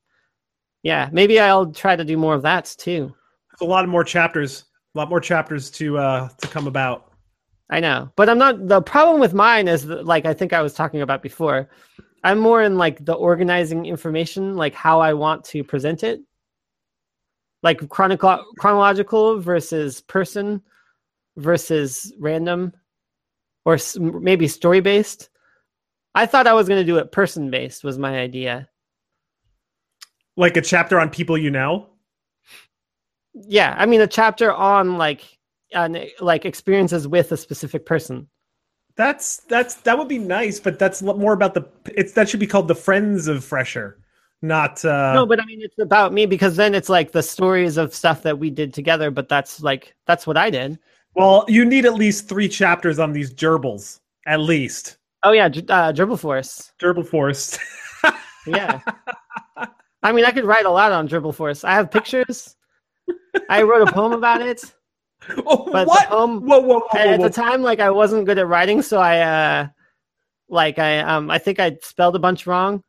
yeah, 0.83 1.09
maybe 1.13 1.39
I'll 1.39 1.73
try 1.73 1.97
to 1.97 2.05
do 2.05 2.17
more 2.17 2.35
of 2.35 2.43
that 2.43 2.75
too. 2.79 3.15
There's 3.51 3.67
a 3.69 3.71
lot 3.71 3.89
more 3.89 4.05
chapters. 4.05 4.65
A 4.95 4.99
lot 4.99 5.09
more 5.09 5.21
chapters 5.21 5.71
to 5.73 5.99
uh 5.99 6.29
to 6.29 6.49
come 6.49 6.67
about. 6.67 7.13
I 7.71 7.81
know, 7.81 8.11
but 8.17 8.29
I'm 8.29 8.39
not. 8.39 8.69
The 8.69 8.83
problem 8.83 9.21
with 9.21 9.33
mine 9.33 9.67
is 9.67 9.87
that, 9.87 10.05
like 10.05 10.27
I 10.27 10.35
think 10.35 10.53
I 10.53 10.61
was 10.61 10.75
talking 10.75 11.01
about 11.01 11.23
before. 11.23 11.71
I'm 12.25 12.39
more 12.39 12.63
in 12.63 12.77
like 12.77 13.05
the 13.05 13.15
organizing 13.15 13.87
information, 13.87 14.57
like 14.57 14.75
how 14.75 15.01
I 15.01 15.15
want 15.15 15.45
to 15.47 15.65
present 15.65 16.05
it, 16.05 16.21
like 17.63 17.81
chronico- 17.81 18.45
chronological 18.59 19.41
versus 19.41 20.03
person 20.03 20.63
versus 21.37 22.13
random, 22.21 22.73
or 23.65 23.75
s- 23.75 23.97
maybe 23.99 24.47
story 24.47 24.81
based. 24.81 25.31
I 26.15 26.27
thought 26.27 26.47
I 26.47 26.53
was 26.53 26.69
going 26.69 26.81
to 26.81 26.93
do 26.93 26.99
it 26.99 27.11
person 27.11 27.51
based. 27.51 27.83
Was 27.85 27.99
my 27.99 28.19
idea. 28.19 28.69
Like 30.37 30.57
a 30.57 30.63
chapter 30.63 30.99
on 30.99 31.11
people 31.11 31.37
you 31.37 31.51
know. 31.51 31.89
Yeah, 33.35 33.75
I 33.79 33.87
mean 33.87 34.01
a 34.01 34.07
chapter 34.07 34.53
on 34.53 34.99
like 34.99 35.23
on 35.75 35.97
like 36.21 36.45
experiences 36.45 37.09
with 37.09 37.33
a 37.33 37.37
specific 37.37 37.87
person. 37.87 38.29
That's 38.97 39.39
that's 39.49 39.77
that 39.77 39.97
would 39.97 40.09
be 40.09 40.19
nice, 40.19 40.61
but 40.61 40.79
that's 40.79 41.03
more 41.03 41.33
about 41.33 41.55
the. 41.55 41.67
It's 41.95 42.13
that 42.13 42.29
should 42.29 42.41
be 42.41 42.47
called 42.47 42.69
the 42.69 42.75
friends 42.75 43.27
of 43.27 43.43
Fresher, 43.45 43.99
not. 44.43 44.85
uh 44.85 45.15
no, 45.15 45.25
but 45.27 45.41
I 45.41 45.47
mean 45.47 45.63
it's 45.63 45.79
about 45.79 46.13
me 46.13 46.27
because 46.27 46.57
then 46.57 46.75
it's 46.75 46.89
like 46.91 47.13
the 47.13 47.23
stories 47.23 47.77
of 47.79 47.95
stuff 47.95 48.23
that 48.23 48.39
we 48.39 48.51
did 48.51 48.75
together. 48.75 49.11
But 49.11 49.29
that's 49.29 49.63
like 49.63 49.95
that's 50.07 50.27
what 50.27 50.37
I 50.37 50.51
did. 50.51 50.79
Well, 51.15 51.45
you 51.49 51.65
need 51.65 51.85
at 51.87 51.95
least 51.95 52.29
three 52.29 52.49
chapters 52.49 52.99
on 52.99 53.13
these 53.13 53.33
gerbils, 53.35 54.01
at 54.27 54.41
least 54.41 54.97
Oh 55.25 55.33
yeah, 55.33 55.49
uh, 55.69 55.93
Dribble 55.93 56.17
Force. 56.17 56.73
gerbil 56.81 57.07
forest. 57.07 57.59
Yeah. 58.47 58.81
I 60.03 60.13
mean, 60.13 60.25
I 60.25 60.31
could 60.33 60.45
write 60.45 60.67
a 60.67 60.71
lot 60.71 60.93
on 60.93 61.07
Dribble 61.07 61.33
Force. 61.33 61.65
I 61.65 61.73
have 61.73 61.91
pictures. 61.91 62.57
I 63.49 63.63
wrote 63.63 63.89
a 63.89 63.93
poem 63.93 64.13
about 64.13 64.43
it. 64.43 64.63
oh, 65.47 65.69
But 65.71 65.87
what? 65.87 66.09
the 66.09 66.17
poem 66.17 66.41
whoa, 66.41 66.61
whoa, 66.61 66.81
whoa, 66.81 66.99
at 66.99 67.21
the 67.21 67.31
time, 67.31 67.63
like 67.63 67.81
I 67.81 67.91
wasn't 67.91 68.27
good 68.27 68.39
at 68.39 68.49
writing, 68.49 68.83
so 68.83 68.99
I 68.99 69.21
uh, 69.21 69.69
like 70.49 70.79
I 70.79 70.99
um, 70.99 71.31
I 71.31 71.39
think 71.39 71.61
I 71.61 71.79
spelled 71.83 72.17
a 72.17 72.21
bunch 72.21 72.47
wrong. 72.47 72.83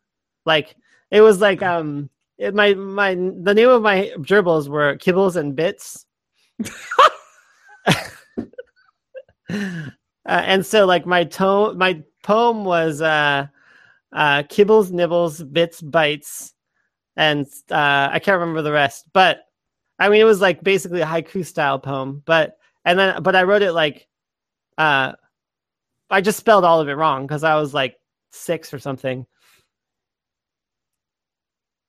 Like 0.46 0.76
it 1.12 1.22
was 1.22 1.42
like 1.42 1.62
um, 1.62 2.10
it, 2.38 2.56
my 2.56 2.74
my 2.74 3.14
the 3.14 3.54
name 3.54 3.70
of 3.70 3.82
my 3.84 4.12
dribbles 4.22 4.68
were 4.68 4.98
Kibbles 4.98 5.36
and 5.36 5.56
Bits. 5.56 6.06
uh, 9.50 9.86
and 10.26 10.66
so 10.66 10.86
like 10.86 11.06
my 11.06 11.24
tone 11.24 11.78
my 11.78 12.02
poem 12.24 12.66
was 12.66 13.02
uh, 13.02 13.46
uh, 14.12 14.44
Kibbles, 14.44 14.92
Nibbles, 14.92 15.44
Bits, 15.44 15.82
Bites, 15.82 16.53
and 17.16 17.46
uh, 17.72 18.10
I 18.12 18.20
can't 18.20 18.40
remember 18.40 18.62
the 18.62 18.72
rest. 18.72 19.06
But 19.14 19.46
I 20.00 20.10
mean, 20.10 20.22
it 20.22 20.26
was 20.26 20.42
like 20.42 20.64
basically 20.64 21.02
a 21.02 21.06
haiku 21.06 21.46
style 21.46 21.80
poem. 21.80 22.22
But 22.26 22.58
and 22.86 22.98
then, 23.00 23.22
but 23.24 23.36
I 23.36 23.44
wrote 23.44 23.62
it 23.62 23.72
like, 23.74 24.08
uh, 24.78 25.14
I 26.10 26.22
just 26.22 26.38
spelled 26.40 26.66
all 26.66 26.80
of 26.82 26.90
it 26.90 26.94
wrong 26.94 27.26
because 27.26 27.44
I 27.44 27.56
was 27.56 27.74
like 27.74 27.96
six 28.32 28.74
or 28.74 28.80
something. 28.80 29.26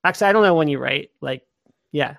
Actually, 0.05 0.29
I 0.29 0.33
don't 0.33 0.43
know 0.43 0.55
when 0.55 0.69
you 0.69 0.79
write. 0.79 1.11
Like, 1.21 1.43
yeah. 1.93 2.17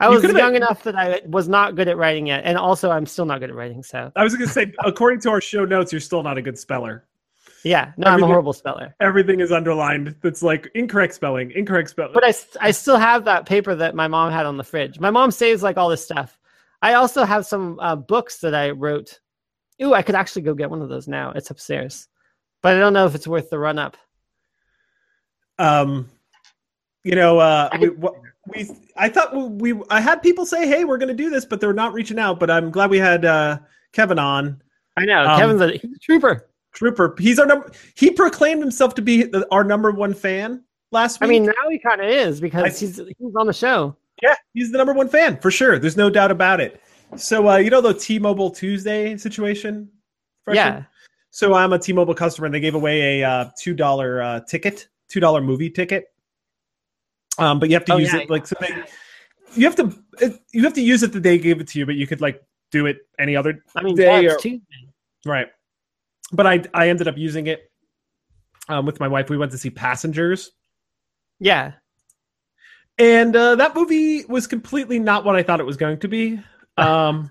I 0.00 0.08
You 0.08 0.14
was 0.14 0.22
young 0.24 0.52
been- 0.52 0.56
enough 0.56 0.82
that 0.84 0.94
I 0.96 1.22
was 1.26 1.48
not 1.48 1.74
good 1.74 1.88
at 1.88 1.96
writing 1.96 2.26
yet, 2.26 2.42
and 2.44 2.58
also 2.58 2.90
I'm 2.90 3.06
still 3.06 3.24
not 3.24 3.40
good 3.40 3.50
at 3.50 3.56
writing. 3.56 3.82
So 3.82 4.12
I 4.16 4.24
was 4.24 4.34
going 4.34 4.46
to 4.46 4.52
say, 4.52 4.72
according 4.84 5.20
to 5.20 5.30
our 5.30 5.40
show 5.40 5.64
notes, 5.64 5.92
you're 5.92 6.00
still 6.00 6.22
not 6.22 6.36
a 6.36 6.42
good 6.42 6.58
speller. 6.58 7.06
Yeah, 7.66 7.92
no, 7.96 8.06
I'm 8.06 8.12
a 8.12 8.14
Everything- 8.14 8.28
horrible 8.28 8.52
speller. 8.52 8.94
Everything 9.00 9.40
is 9.40 9.50
underlined. 9.50 10.14
That's 10.22 10.42
like 10.42 10.70
incorrect 10.74 11.14
spelling, 11.14 11.50
incorrect 11.50 11.90
spelling. 11.90 12.12
But 12.14 12.24
I, 12.24 12.32
I 12.60 12.70
still 12.70 12.96
have 12.96 13.24
that 13.24 13.44
paper 13.46 13.74
that 13.74 13.94
my 13.96 14.06
mom 14.06 14.30
had 14.30 14.46
on 14.46 14.56
the 14.56 14.64
fridge. 14.64 15.00
My 15.00 15.10
mom 15.10 15.30
saves 15.32 15.62
like 15.62 15.76
all 15.76 15.88
this 15.88 16.04
stuff. 16.04 16.38
I 16.80 16.94
also 16.94 17.24
have 17.24 17.44
some 17.44 17.80
uh, 17.80 17.96
books 17.96 18.38
that 18.38 18.54
I 18.54 18.70
wrote. 18.70 19.18
Ooh, 19.82 19.94
I 19.94 20.02
could 20.02 20.14
actually 20.14 20.42
go 20.42 20.54
get 20.54 20.70
one 20.70 20.80
of 20.80 20.88
those 20.88 21.08
now. 21.08 21.32
It's 21.34 21.50
upstairs, 21.50 22.06
but 22.62 22.76
I 22.76 22.78
don't 22.78 22.92
know 22.92 23.06
if 23.06 23.14
it's 23.16 23.26
worth 23.26 23.50
the 23.50 23.58
run 23.58 23.78
up. 23.78 23.96
um, 25.58 26.08
you 27.02 27.14
know, 27.14 27.38
uh, 27.38 27.68
I 27.72 27.78
we, 27.78 27.88
we, 28.48 28.70
I 28.96 29.08
thought 29.08 29.34
we, 29.34 29.72
we, 29.72 29.82
I 29.90 30.00
had 30.00 30.22
people 30.22 30.44
say, 30.46 30.66
"Hey, 30.66 30.84
we're 30.84 30.98
going 30.98 31.08
to 31.08 31.14
do 31.14 31.30
this," 31.30 31.44
but 31.44 31.60
they're 31.60 31.72
not 31.72 31.92
reaching 31.92 32.18
out. 32.18 32.38
But 32.40 32.50
I'm 32.50 32.70
glad 32.70 32.90
we 32.90 32.98
had 32.98 33.24
uh, 33.24 33.58
Kevin 33.92 34.18
on. 34.18 34.62
I 34.96 35.04
know 35.04 35.24
Um, 35.26 35.38
Kevin's 35.38 35.60
a, 35.60 35.72
he's 35.72 35.94
a 35.96 35.98
trooper. 36.00 36.48
Trooper. 36.76 37.14
He's 37.18 37.38
our 37.40 37.46
number. 37.46 37.72
He 37.96 38.10
proclaimed 38.10 38.60
himself 38.60 38.94
to 38.96 39.02
be 39.02 39.24
the, 39.24 39.46
our 39.50 39.64
number 39.64 39.90
one 39.90 40.14
fan 40.14 40.62
last 40.92 41.20
week. 41.20 41.26
I 41.26 41.30
mean, 41.30 41.46
now 41.46 41.68
he 41.70 41.78
kind 41.78 42.00
of 42.00 42.06
is 42.08 42.40
because 42.40 42.62
I- 42.64 42.68
he's 42.68 42.96
he's 43.18 43.34
on 43.34 43.46
the 43.48 43.52
show. 43.52 43.96
yeah, 44.22 44.34
he's 44.54 44.70
the 44.70 44.78
number 44.78 44.92
one 44.92 45.08
fan 45.08 45.38
for 45.40 45.50
sure. 45.50 45.78
There's 45.78 45.96
no 45.96 46.10
doubt 46.10 46.30
about 46.30 46.60
it. 46.60 46.80
So, 47.16 47.48
uh, 47.48 47.56
you 47.56 47.70
know 47.70 47.80
the 47.80 47.94
T-Mobile 47.94 48.50
Tuesday 48.50 49.16
situation. 49.16 49.88
Fresher? 50.44 50.56
Yeah, 50.56 50.82
So 51.30 51.54
I'm 51.54 51.72
a 51.72 51.78
T-Mobile 51.78 52.14
customer, 52.14 52.46
and 52.46 52.54
they 52.54 52.60
gave 52.60 52.74
away 52.74 53.20
a 53.22 53.28
uh, 53.28 53.50
two 53.60 53.72
dollar 53.74 54.20
uh, 54.22 54.40
ticket, 54.40 54.88
two 55.08 55.18
dollar 55.20 55.40
movie 55.40 55.70
ticket. 55.70 56.06
Um, 57.38 57.58
but 57.58 57.68
you 57.68 57.74
have 57.76 57.84
to 57.86 57.94
Oh, 57.94 57.96
use 57.96 58.12
yeah, 58.12 58.20
it 58.20 58.30
like 58.30 58.46
so 58.46 58.54
they, 58.60 58.68
you 59.54 59.64
have 59.66 59.76
to 59.76 59.92
it, 60.20 60.40
you 60.52 60.62
have 60.62 60.72
to 60.74 60.80
use 60.82 61.02
it 61.02 61.12
the 61.12 61.20
day 61.20 61.36
they 61.36 61.42
gave 61.42 61.60
it 61.60 61.68
to 61.68 61.78
you, 61.78 61.86
but 61.86 61.94
you 61.96 62.06
could 62.06 62.20
like 62.20 62.42
do 62.70 62.86
it 62.86 62.98
any 63.18 63.34
other 63.36 63.62
I 63.74 63.82
mean, 63.82 63.98
are- 64.02 64.22
it's 64.24 64.42
Tuesday. 64.42 64.60
right. 65.24 65.48
But 66.32 66.46
I 66.46 66.62
I 66.74 66.88
ended 66.88 67.08
up 67.08 67.16
using 67.16 67.46
it 67.46 67.70
um, 68.68 68.86
with 68.86 68.98
my 69.00 69.08
wife. 69.08 69.30
We 69.30 69.36
went 69.36 69.52
to 69.52 69.58
see 69.58 69.70
Passengers, 69.70 70.50
Yeah, 71.38 71.72
and 72.98 73.34
uh, 73.36 73.54
that 73.56 73.74
movie 73.74 74.24
was 74.26 74.46
completely 74.46 74.98
not 74.98 75.24
what 75.24 75.36
I 75.36 75.42
thought 75.42 75.60
it 75.60 75.66
was 75.66 75.76
going 75.76 75.98
to 76.00 76.08
be. 76.08 76.40
Um, 76.78 77.30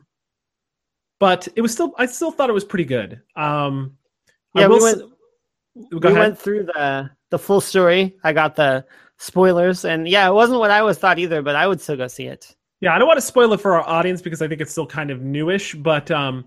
but 1.20 1.48
it 1.56 1.62
was 1.62 1.72
still 1.72 1.94
I 2.00 2.08
still 2.08 2.32
thought 2.32 2.50
it 2.50 2.54
was 2.54 2.64
pretty 2.66 2.86
good. 2.86 3.22
Um, 3.36 3.96
yeah. 4.56 4.66
We 4.68 4.80
went 4.82 4.98
s- 5.04 5.08
we 5.92 5.98
ahead. 6.00 6.18
went 6.18 6.40
through 6.40 6.64
the 6.64 7.12
the 7.30 7.38
full 7.38 7.62
story. 7.62 8.18
I 8.24 8.34
got 8.34 8.56
the 8.56 8.84
spoilers, 9.20 9.86
and 9.86 10.08
yeah, 10.08 10.28
it 10.28 10.34
wasn't 10.34 10.60
what 10.62 10.72
I 10.72 10.82
was 10.82 10.98
thought 10.98 11.20
either. 11.20 11.44
But 11.44 11.56
I 11.56 11.68
would 11.68 11.80
still 11.80 11.96
go 11.96 12.08
see 12.08 12.26
it. 12.26 12.56
Yeah, 12.82 12.96
I 12.96 12.98
don't 12.98 13.08
want 13.08 13.20
to 13.20 13.26
spoil 13.26 13.54
it 13.54 13.62
for 13.62 13.76
our 13.76 13.88
audience 13.88 14.20
because 14.20 14.42
I 14.42 14.48
think 14.48 14.62
it's 14.62 14.72
still 14.72 14.88
kind 14.88 15.12
of 15.12 15.22
newish, 15.22 15.76
but 15.76 16.10
um, 16.10 16.46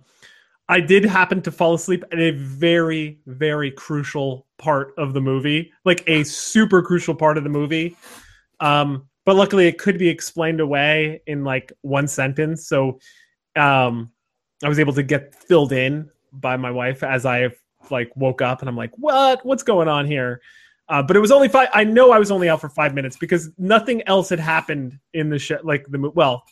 I 0.69 0.81
did 0.81 1.05
happen 1.05 1.41
to 1.43 1.53
fall 1.53 1.75
asleep 1.75 2.05
at 2.13 2.19
a 2.19 2.31
very, 2.33 3.19
very 3.27 3.71
crucial 3.71 4.47
part 4.59 4.93
of 4.99 5.15
the 5.15 5.21
movie, 5.21 5.73
like 5.85 6.05
a 6.07 6.25
super 6.25 6.83
crucial 6.83 7.15
part 7.15 7.39
of 7.39 7.45
the 7.45 7.51
movie. 7.51 7.97
Um, 8.61 9.09
but 9.25 9.37
luckily, 9.37 9.67
it 9.67 9.79
could 9.79 9.99
be 9.99 10.09
explained 10.09 10.61
away 10.61 11.23
in 11.27 11.45
like 11.45 11.73
one 11.83 12.09
sentence, 12.09 12.67
so 12.67 12.99
um, 13.57 14.11
I 14.63 14.69
was 14.69 14.79
able 14.79 14.93
to 14.95 15.03
get 15.03 15.35
filled 15.35 15.73
in 15.73 16.11
by 16.33 16.57
my 16.57 16.71
wife 16.71 17.03
as 17.03 17.25
I 17.25 17.51
like 17.91 18.11
woke 18.17 18.43
up, 18.43 18.61
and 18.61 18.69
I'm 18.69 18.77
like, 18.77 18.93
"What? 18.97 19.45
What's 19.45 19.63
going 19.63 19.89
on 19.89 20.07
here?" 20.07 20.41
Uh, 20.89 21.03
but 21.03 21.17
it 21.17 21.21
was 21.21 21.31
only 21.31 21.49
five. 21.49 21.69
I 21.75 21.85
know 21.85 22.11
I 22.11 22.19
was 22.19 22.31
only 22.31 22.49
out 22.49 22.61
for 22.61 22.71
five 22.71 22.95
minutes 22.95 23.17
because 23.17 23.51
nothing 23.59 24.03
else 24.07 24.31
had 24.31 24.41
happened 24.41 24.99
in 25.13 25.29
the 25.29 25.39
show. 25.39 25.59
Like 25.63 25.87
the 25.89 26.11
well, 26.15 26.45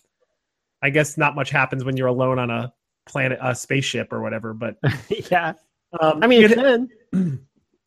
I 0.83 0.90
guess 0.90 1.16
not 1.16 1.35
much 1.35 1.50
happens 1.50 1.85
when 1.85 1.96
you're 1.96 2.07
alone 2.09 2.38
on 2.38 2.50
a 2.50 2.72
planet, 3.07 3.38
a 3.42 3.55
spaceship 3.55 4.12
or 4.12 4.21
whatever. 4.21 4.53
But 4.53 4.77
yeah, 5.31 5.55
um, 6.01 6.23
I 6.23 6.27
mean, 6.27 6.45
it 6.45 6.53
could. 7.12 7.38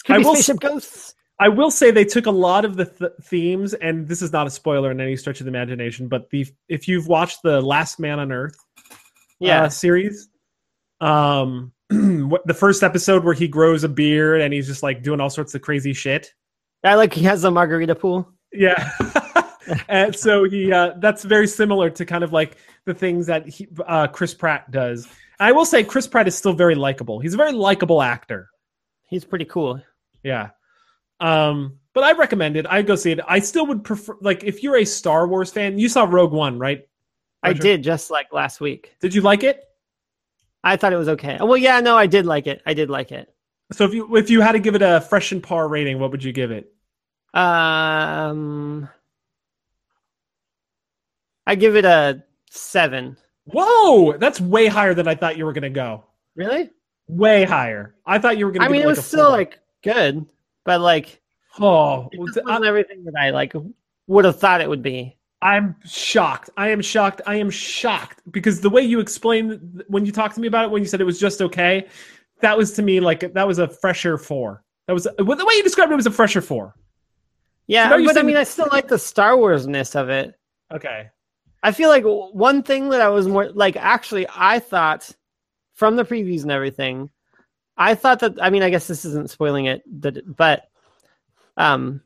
I 0.07 0.17
will 0.17 0.35
spaceship 0.35 0.59
ghosts. 0.59 1.13
I 1.41 1.47
will 1.47 1.71
say 1.71 1.91
they 1.91 2.03
took 2.03 2.25
a 2.25 2.31
lot 2.31 2.65
of 2.65 2.75
the 2.75 2.85
th- 2.85 3.11
themes, 3.23 3.73
and 3.73 4.07
this 4.07 4.21
is 4.21 4.33
not 4.33 4.45
a 4.45 4.49
spoiler 4.49 4.91
in 4.91 4.99
any 4.99 5.15
stretch 5.15 5.39
of 5.39 5.45
the 5.45 5.49
imagination. 5.49 6.07
But 6.09 6.29
the 6.31 6.45
if 6.67 6.87
you've 6.87 7.07
watched 7.07 7.43
the 7.43 7.61
Last 7.61 7.99
Man 7.99 8.19
on 8.19 8.31
Earth, 8.31 8.57
Yeah, 9.39 9.63
uh, 9.63 9.69
series. 9.69 10.27
Um, 10.99 11.71
what- 11.89 12.45
the 12.45 12.53
first 12.53 12.83
episode 12.83 13.23
where 13.23 13.33
he 13.33 13.47
grows 13.47 13.83
a 13.85 13.89
beard 13.89 14.41
and 14.41 14.53
he's 14.53 14.67
just 14.67 14.83
like 14.83 15.01
doing 15.01 15.21
all 15.21 15.29
sorts 15.29 15.55
of 15.55 15.61
crazy 15.61 15.93
shit. 15.93 16.33
I 16.83 16.95
like 16.95 17.13
he 17.13 17.23
has 17.23 17.43
a 17.43 17.51
margarita 17.51 17.95
pool. 17.95 18.29
Yeah. 18.51 18.89
and 19.87 20.15
so 20.15 20.43
he 20.43 20.71
uh 20.71 20.93
that's 20.97 21.23
very 21.23 21.47
similar 21.47 21.89
to 21.89 22.05
kind 22.05 22.23
of 22.23 22.31
like 22.31 22.57
the 22.85 22.93
things 22.93 23.27
that 23.27 23.47
he, 23.47 23.67
uh 23.87 24.07
Chris 24.07 24.33
Pratt 24.33 24.69
does. 24.71 25.07
I 25.39 25.51
will 25.51 25.65
say 25.65 25.83
Chris 25.83 26.07
Pratt 26.07 26.27
is 26.27 26.35
still 26.35 26.53
very 26.53 26.75
likable. 26.75 27.19
He's 27.19 27.33
a 27.33 27.37
very 27.37 27.53
likable 27.53 28.01
actor. 28.01 28.49
He's 29.07 29.25
pretty 29.25 29.45
cool. 29.45 29.81
Yeah. 30.23 30.49
Um 31.19 31.77
but 31.93 32.03
I 32.03 32.13
recommend 32.13 32.55
it. 32.55 32.65
I'd 32.69 32.87
go 32.87 32.95
see 32.95 33.11
it. 33.11 33.19
I 33.27 33.39
still 33.39 33.65
would 33.67 33.83
prefer 33.83 34.15
like 34.21 34.43
if 34.43 34.63
you're 34.63 34.77
a 34.77 34.85
Star 34.85 35.27
Wars 35.27 35.51
fan, 35.51 35.77
you 35.77 35.89
saw 35.89 36.03
Rogue 36.03 36.31
One, 36.31 36.57
right? 36.57 36.85
I 37.41 37.53
did 37.53 37.83
just 37.83 38.11
like 38.11 38.33
last 38.33 38.59
week. 38.59 38.95
Did 38.99 39.13
you 39.13 39.21
like 39.21 39.43
it? 39.43 39.63
I 40.63 40.75
thought 40.75 40.93
it 40.93 40.97
was 40.97 41.07
okay. 41.09 41.37
Well, 41.39 41.57
yeah, 41.57 41.79
no, 41.79 41.97
I 41.97 42.05
did 42.05 42.25
like 42.25 42.47
it. 42.47 42.61
I 42.65 42.73
did 42.73 42.89
like 42.89 43.11
it. 43.11 43.33
So 43.71 43.85
if 43.85 43.93
you 43.93 44.15
if 44.17 44.29
you 44.29 44.41
had 44.41 44.53
to 44.53 44.59
give 44.59 44.75
it 44.75 44.81
a 44.81 45.01
fresh 45.01 45.31
and 45.31 45.41
par 45.41 45.67
rating, 45.67 45.99
what 45.99 46.11
would 46.11 46.23
you 46.23 46.33
give 46.33 46.51
it? 46.51 46.73
Um, 47.33 48.89
I 51.49 51.55
give 51.55 51.75
it 51.75 51.83
a 51.83 52.23
seven. 52.51 53.17
Whoa, 53.45 54.15
that's 54.19 54.39
way 54.39 54.67
higher 54.67 54.93
than 54.93 55.07
I 55.07 55.15
thought 55.15 55.35
you 55.35 55.45
were 55.45 55.51
gonna 55.51 55.71
go. 55.71 56.03
Really? 56.35 56.69
Way 57.07 57.43
higher. 57.43 57.95
I 58.05 58.19
thought 58.19 58.37
you 58.37 58.45
were 58.45 58.51
gonna. 58.51 58.65
I 58.65 58.67
mean, 58.67 58.81
it 58.81 58.85
like 58.85 58.97
was 58.97 59.03
still 59.03 59.29
four. 59.29 59.37
like 59.37 59.59
good, 59.81 60.27
but 60.63 60.79
like 60.79 61.19
oh, 61.59 62.07
it 62.11 62.19
wasn't 62.19 62.47
everything 62.47 63.03
that 63.05 63.15
I 63.19 63.31
like 63.31 63.53
would 64.05 64.25
have 64.25 64.39
thought 64.39 64.61
it 64.61 64.69
would 64.69 64.83
be. 64.83 65.17
I'm 65.41 65.75
shocked. 65.85 66.51
I 66.55 66.69
am 66.69 66.83
shocked. 66.83 67.21
I 67.25 67.37
am 67.37 67.49
shocked 67.49 68.21
because 68.29 68.61
the 68.61 68.69
way 68.69 68.83
you 68.83 68.99
explained 68.99 69.83
when 69.87 70.05
you 70.05 70.11
talked 70.11 70.35
to 70.35 70.41
me 70.41 70.47
about 70.47 70.65
it, 70.65 70.71
when 70.71 70.83
you 70.83 70.87
said 70.87 71.01
it 71.01 71.05
was 71.05 71.19
just 71.19 71.41
okay, 71.41 71.87
that 72.41 72.55
was 72.55 72.73
to 72.73 72.83
me 72.83 72.99
like 72.99 73.33
that 73.33 73.47
was 73.47 73.57
a 73.57 73.67
fresher 73.67 74.19
four. 74.19 74.63
That 74.85 74.93
was 74.93 75.05
the 75.05 75.23
way 75.25 75.53
you 75.55 75.63
described 75.63 75.91
it 75.91 75.95
was 75.95 76.05
a 76.05 76.11
fresher 76.11 76.41
four. 76.41 76.75
Yeah, 77.65 77.89
So 77.89 78.05
but 78.05 78.17
I 78.19 78.21
mean, 78.21 78.37
I 78.37 78.43
still 78.43 78.67
like 78.71 78.87
the 78.87 78.99
Star 78.99 79.35
Warsness 79.35 79.95
of 79.95 80.09
it. 80.09 80.35
Okay. 80.71 81.09
I 81.61 81.71
feel 81.71 81.89
like 81.89 82.03
one 82.03 82.63
thing 82.63 82.89
that 82.89 83.01
I 83.01 83.09
was 83.09 83.27
more 83.27 83.49
like 83.49 83.75
actually 83.75 84.25
I 84.33 84.59
thought 84.59 85.11
from 85.73 85.95
the 85.95 86.05
previews 86.05 86.43
and 86.43 86.51
everything, 86.51 87.09
I 87.77 87.95
thought 87.95 88.19
that 88.19 88.41
I 88.41 88.49
mean 88.49 88.63
I 88.63 88.69
guess 88.69 88.87
this 88.87 89.05
isn't 89.05 89.29
spoiling 89.29 89.65
it, 89.65 89.83
that 90.01 90.35
but 90.35 90.69
um 91.57 92.01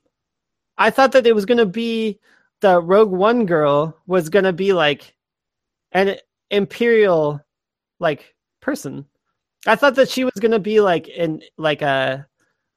I 0.77 0.89
thought 0.89 1.11
that 1.11 1.27
it 1.27 1.35
was 1.35 1.45
gonna 1.45 1.65
be 1.65 2.19
the 2.61 2.81
Rogue 2.81 3.11
One 3.11 3.45
girl 3.45 3.97
was 4.07 4.29
gonna 4.29 4.53
be 4.53 4.73
like 4.73 5.15
an 5.91 6.17
imperial 6.49 7.39
like 7.99 8.33
person. 8.61 9.05
I 9.67 9.75
thought 9.75 9.95
that 9.95 10.09
she 10.09 10.23
was 10.23 10.33
gonna 10.39 10.59
be 10.59 10.81
like 10.81 11.07
in 11.09 11.43
like 11.57 11.81
a 11.81 12.27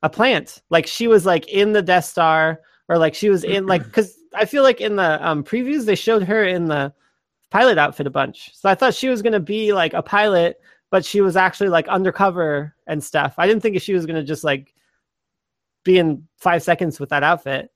a 0.03 0.11
plant. 0.11 0.63
Like 0.71 0.87
she 0.87 1.09
was 1.09 1.25
like 1.25 1.49
in 1.49 1.73
the 1.73 1.83
Death 1.83 2.05
Star 2.05 2.61
or 2.89 2.99
like 2.99 3.15
she 3.15 3.29
was 3.29 3.45
in 3.45 3.67
like 3.67 3.85
because 3.87 4.17
I 4.35 4.45
feel 4.45 4.63
like 4.63 4.81
in 4.81 4.97
the 4.97 5.27
um, 5.27 5.45
previews 5.45 5.85
they 5.85 5.95
showed 5.95 6.23
her 6.25 6.45
in 6.45 6.67
the 6.67 6.93
pilot 7.51 7.79
outfit 7.79 8.07
a 8.07 8.11
bunch. 8.11 8.51
So 8.55 8.69
I 8.69 8.75
thought 8.75 8.95
she 8.95 9.09
was 9.09 9.23
gonna 9.23 9.41
be 9.41 9.73
like 9.73 9.95
a 9.95 10.03
pilot, 10.03 10.61
but 10.91 11.05
she 11.05 11.21
was 11.21 11.37
actually 11.37 11.69
like 11.69 11.89
undercover 11.89 12.75
and 12.87 13.03
stuff. 13.03 13.35
I 13.39 13.47
didn't 13.47 13.63
think 13.63 13.81
she 13.81 13.95
was 13.95 14.07
gonna 14.07 14.25
just 14.25 14.45
like 14.45 14.75
be 15.85 15.99
in 15.99 16.27
five 16.39 16.63
seconds 16.63 17.01
with 17.01 17.11
that 17.11 17.23
outfit. 17.23 17.71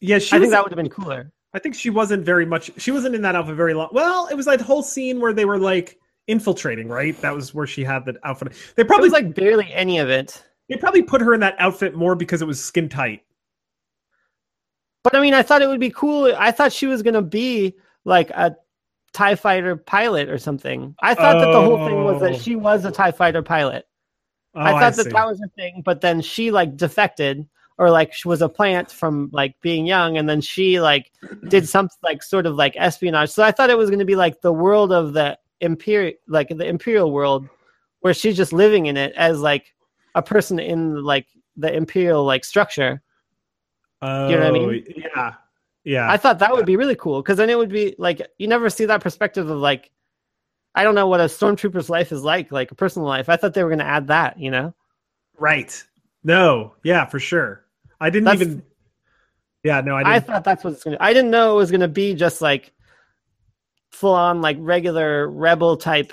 Yeah, 0.00 0.18
she 0.18 0.36
I 0.36 0.38
think 0.38 0.52
that 0.52 0.62
would 0.62 0.72
have 0.72 0.76
been 0.76 0.88
cooler. 0.88 1.32
I 1.52 1.58
think 1.58 1.74
she 1.74 1.90
wasn't 1.90 2.24
very 2.24 2.46
much. 2.46 2.70
She 2.76 2.90
wasn't 2.90 3.14
in 3.14 3.22
that 3.22 3.34
outfit 3.34 3.56
very 3.56 3.74
long. 3.74 3.88
Well, 3.92 4.28
it 4.28 4.34
was 4.34 4.46
that 4.46 4.60
whole 4.60 4.82
scene 4.82 5.20
where 5.20 5.32
they 5.32 5.44
were 5.44 5.58
like 5.58 5.98
infiltrating, 6.28 6.88
right? 6.88 7.20
That 7.20 7.34
was 7.34 7.52
where 7.52 7.66
she 7.66 7.82
had 7.82 8.04
that 8.04 8.16
outfit. 8.22 8.52
They 8.76 8.84
probably 8.84 9.08
like 9.08 9.34
barely 9.34 9.72
any 9.72 9.98
of 9.98 10.08
it. 10.08 10.44
they 10.68 10.76
probably 10.76 11.02
put 11.02 11.20
her 11.20 11.34
in 11.34 11.40
that 11.40 11.56
outfit 11.58 11.94
more 11.94 12.14
because 12.14 12.40
it 12.40 12.46
was 12.46 12.62
skin 12.62 12.88
tight. 12.88 13.22
But 15.02 15.14
I 15.16 15.20
mean, 15.20 15.34
I 15.34 15.42
thought 15.42 15.62
it 15.62 15.68
would 15.68 15.80
be 15.80 15.90
cool. 15.90 16.34
I 16.36 16.50
thought 16.50 16.72
she 16.72 16.86
was 16.86 17.02
gonna 17.02 17.22
be 17.22 17.74
like 18.04 18.30
a 18.30 18.56
Tie 19.12 19.34
Fighter 19.34 19.76
pilot 19.76 20.28
or 20.28 20.38
something. 20.38 20.94
I 21.02 21.14
thought 21.14 21.40
that 21.40 21.52
the 21.52 21.62
whole 21.62 21.84
thing 21.86 22.04
was 22.04 22.22
Oh. 22.22 22.26
that 22.26 22.40
she 22.40 22.54
was 22.56 22.84
a 22.84 22.90
Tie 22.92 23.10
Fighter 23.12 23.42
pilot. 23.42 23.86
Oh, 24.54 24.60
I 24.60 24.72
thought 24.72 24.96
that 24.96 25.04
see. 25.04 25.10
that 25.10 25.26
was 25.26 25.40
a 25.40 25.48
thing, 25.56 25.82
but 25.84 26.00
then 26.00 26.20
she 26.20 26.50
like 26.50 26.76
defected 26.76 27.46
or 27.78 27.90
like 27.90 28.12
she 28.12 28.28
was 28.28 28.42
a 28.42 28.48
plant 28.48 28.90
from 28.90 29.30
like 29.32 29.54
being 29.62 29.86
young 29.86 30.18
and 30.18 30.28
then 30.28 30.40
she 30.40 30.80
like 30.80 31.10
did 31.48 31.68
something 31.68 31.96
like 32.02 32.22
sort 32.22 32.46
of 32.46 32.54
like 32.56 32.74
espionage. 32.76 33.30
So 33.30 33.42
I 33.42 33.52
thought 33.52 33.70
it 33.70 33.78
was 33.78 33.88
going 33.88 34.00
to 34.00 34.04
be 34.04 34.16
like 34.16 34.42
the 34.42 34.52
world 34.52 34.92
of 34.92 35.12
the 35.14 35.38
imperial 35.60 36.12
like 36.28 36.48
the 36.48 36.66
imperial 36.66 37.10
world 37.12 37.48
where 38.00 38.14
she's 38.14 38.36
just 38.36 38.52
living 38.52 38.86
in 38.86 38.96
it 38.96 39.12
as 39.14 39.40
like 39.40 39.74
a 40.14 40.22
person 40.22 40.58
in 40.58 41.02
like 41.02 41.26
the 41.56 41.72
imperial 41.74 42.24
like 42.24 42.44
structure. 42.44 43.02
Oh, 44.02 44.28
you 44.28 44.36
know 44.36 44.50
what 44.52 44.60
I 44.62 44.66
mean? 44.66 44.84
Oh, 44.88 45.00
yeah, 45.16 45.34
yeah. 45.84 46.10
I 46.10 46.16
thought 46.16 46.38
that 46.38 46.52
would 46.52 46.66
be 46.66 46.76
really 46.76 46.96
cool 46.96 47.20
because 47.22 47.36
then 47.36 47.50
it 47.50 47.58
would 47.58 47.68
be 47.68 47.94
like 47.98 48.22
you 48.38 48.48
never 48.48 48.70
see 48.70 48.86
that 48.86 49.02
perspective 49.02 49.48
of 49.50 49.58
like 49.58 49.90
I 50.74 50.84
don't 50.84 50.94
know 50.94 51.06
what 51.08 51.20
a 51.20 51.24
stormtrooper's 51.24 51.90
life 51.90 52.12
is 52.12 52.22
like, 52.22 52.52
like 52.52 52.70
a 52.70 52.74
personal 52.76 53.08
life. 53.08 53.28
I 53.28 53.36
thought 53.36 53.54
they 53.54 53.62
were 53.64 53.70
going 53.70 53.80
to 53.80 53.84
add 53.84 54.06
that, 54.06 54.38
you 54.38 54.50
know. 54.50 54.72
right. 55.38 55.82
No, 56.22 56.74
yeah, 56.84 57.06
for 57.06 57.18
sure. 57.18 57.64
I 58.00 58.10
didn't 58.10 58.26
That's- 58.26 58.42
even. 58.42 58.62
Yeah, 59.64 59.80
no, 59.82 59.94
I 59.96 60.00
I, 60.02 60.12
didn't. 60.14 60.26
thought 60.26 60.44
that's 60.44 60.62
what 60.64 60.72
it's 60.74 60.84
going 60.84 60.92
to. 60.92 60.98
Be. 60.98 61.02
I 61.02 61.12
didn't 61.12 61.30
know 61.30 61.54
it 61.54 61.56
was 61.56 61.70
going 61.70 61.80
to 61.82 61.88
be 61.88 62.14
just 62.14 62.40
like 62.40 62.72
full 63.90 64.14
on 64.14 64.40
like 64.40 64.56
regular 64.60 65.28
rebel 65.28 65.76
type, 65.76 66.12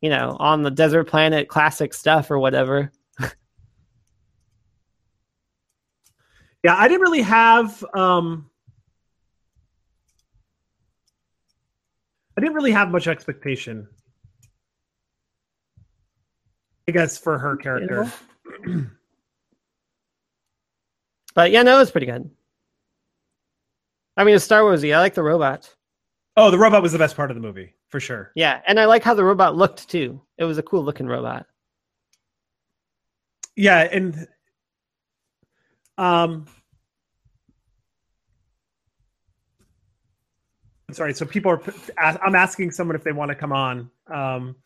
you 0.00 0.10
know, 0.10 0.36
on 0.40 0.62
the 0.62 0.70
desert 0.70 1.04
planet 1.04 1.48
classic 1.48 1.94
stuff 1.94 2.30
or 2.30 2.38
whatever. 2.38 2.90
Yeah, 6.64 6.74
I 6.76 6.88
didn't 6.88 7.02
really 7.02 7.22
have. 7.22 7.84
um 7.94 8.50
I 12.36 12.40
didn't 12.40 12.56
really 12.56 12.72
have 12.72 12.90
much 12.90 13.06
expectation. 13.06 13.86
I 16.88 16.92
guess 16.92 17.16
for 17.16 17.38
her 17.38 17.56
character. 17.56 18.10
But 21.34 21.50
yeah, 21.50 21.62
no, 21.62 21.76
it 21.76 21.78
was 21.80 21.90
pretty 21.90 22.06
good. 22.06 22.30
I 24.16 24.24
mean, 24.24 24.34
it's 24.36 24.44
Star 24.44 24.62
Warsy. 24.62 24.94
I 24.94 25.00
like 25.00 25.14
the 25.14 25.22
robot. 25.22 25.72
Oh, 26.36 26.50
the 26.50 26.58
robot 26.58 26.82
was 26.82 26.92
the 26.92 26.98
best 26.98 27.16
part 27.16 27.30
of 27.30 27.36
the 27.36 27.40
movie 27.40 27.74
for 27.88 28.00
sure. 28.00 28.32
Yeah, 28.34 28.60
and 28.66 28.78
I 28.78 28.84
like 28.86 29.02
how 29.02 29.14
the 29.14 29.24
robot 29.24 29.56
looked 29.56 29.88
too. 29.88 30.20
It 30.38 30.44
was 30.44 30.58
a 30.58 30.62
cool 30.62 30.84
looking 30.84 31.06
robot. 31.06 31.46
Yeah, 33.56 33.88
and 33.90 34.26
um 35.98 36.46
sorry, 40.90 41.14
so 41.14 41.24
people 41.26 41.50
are 41.50 41.62
I'm 41.98 42.34
asking 42.34 42.70
someone 42.70 42.96
if 42.96 43.04
they 43.04 43.12
want 43.12 43.30
to 43.30 43.34
come 43.34 43.52
on 43.52 43.90
um 44.08 44.56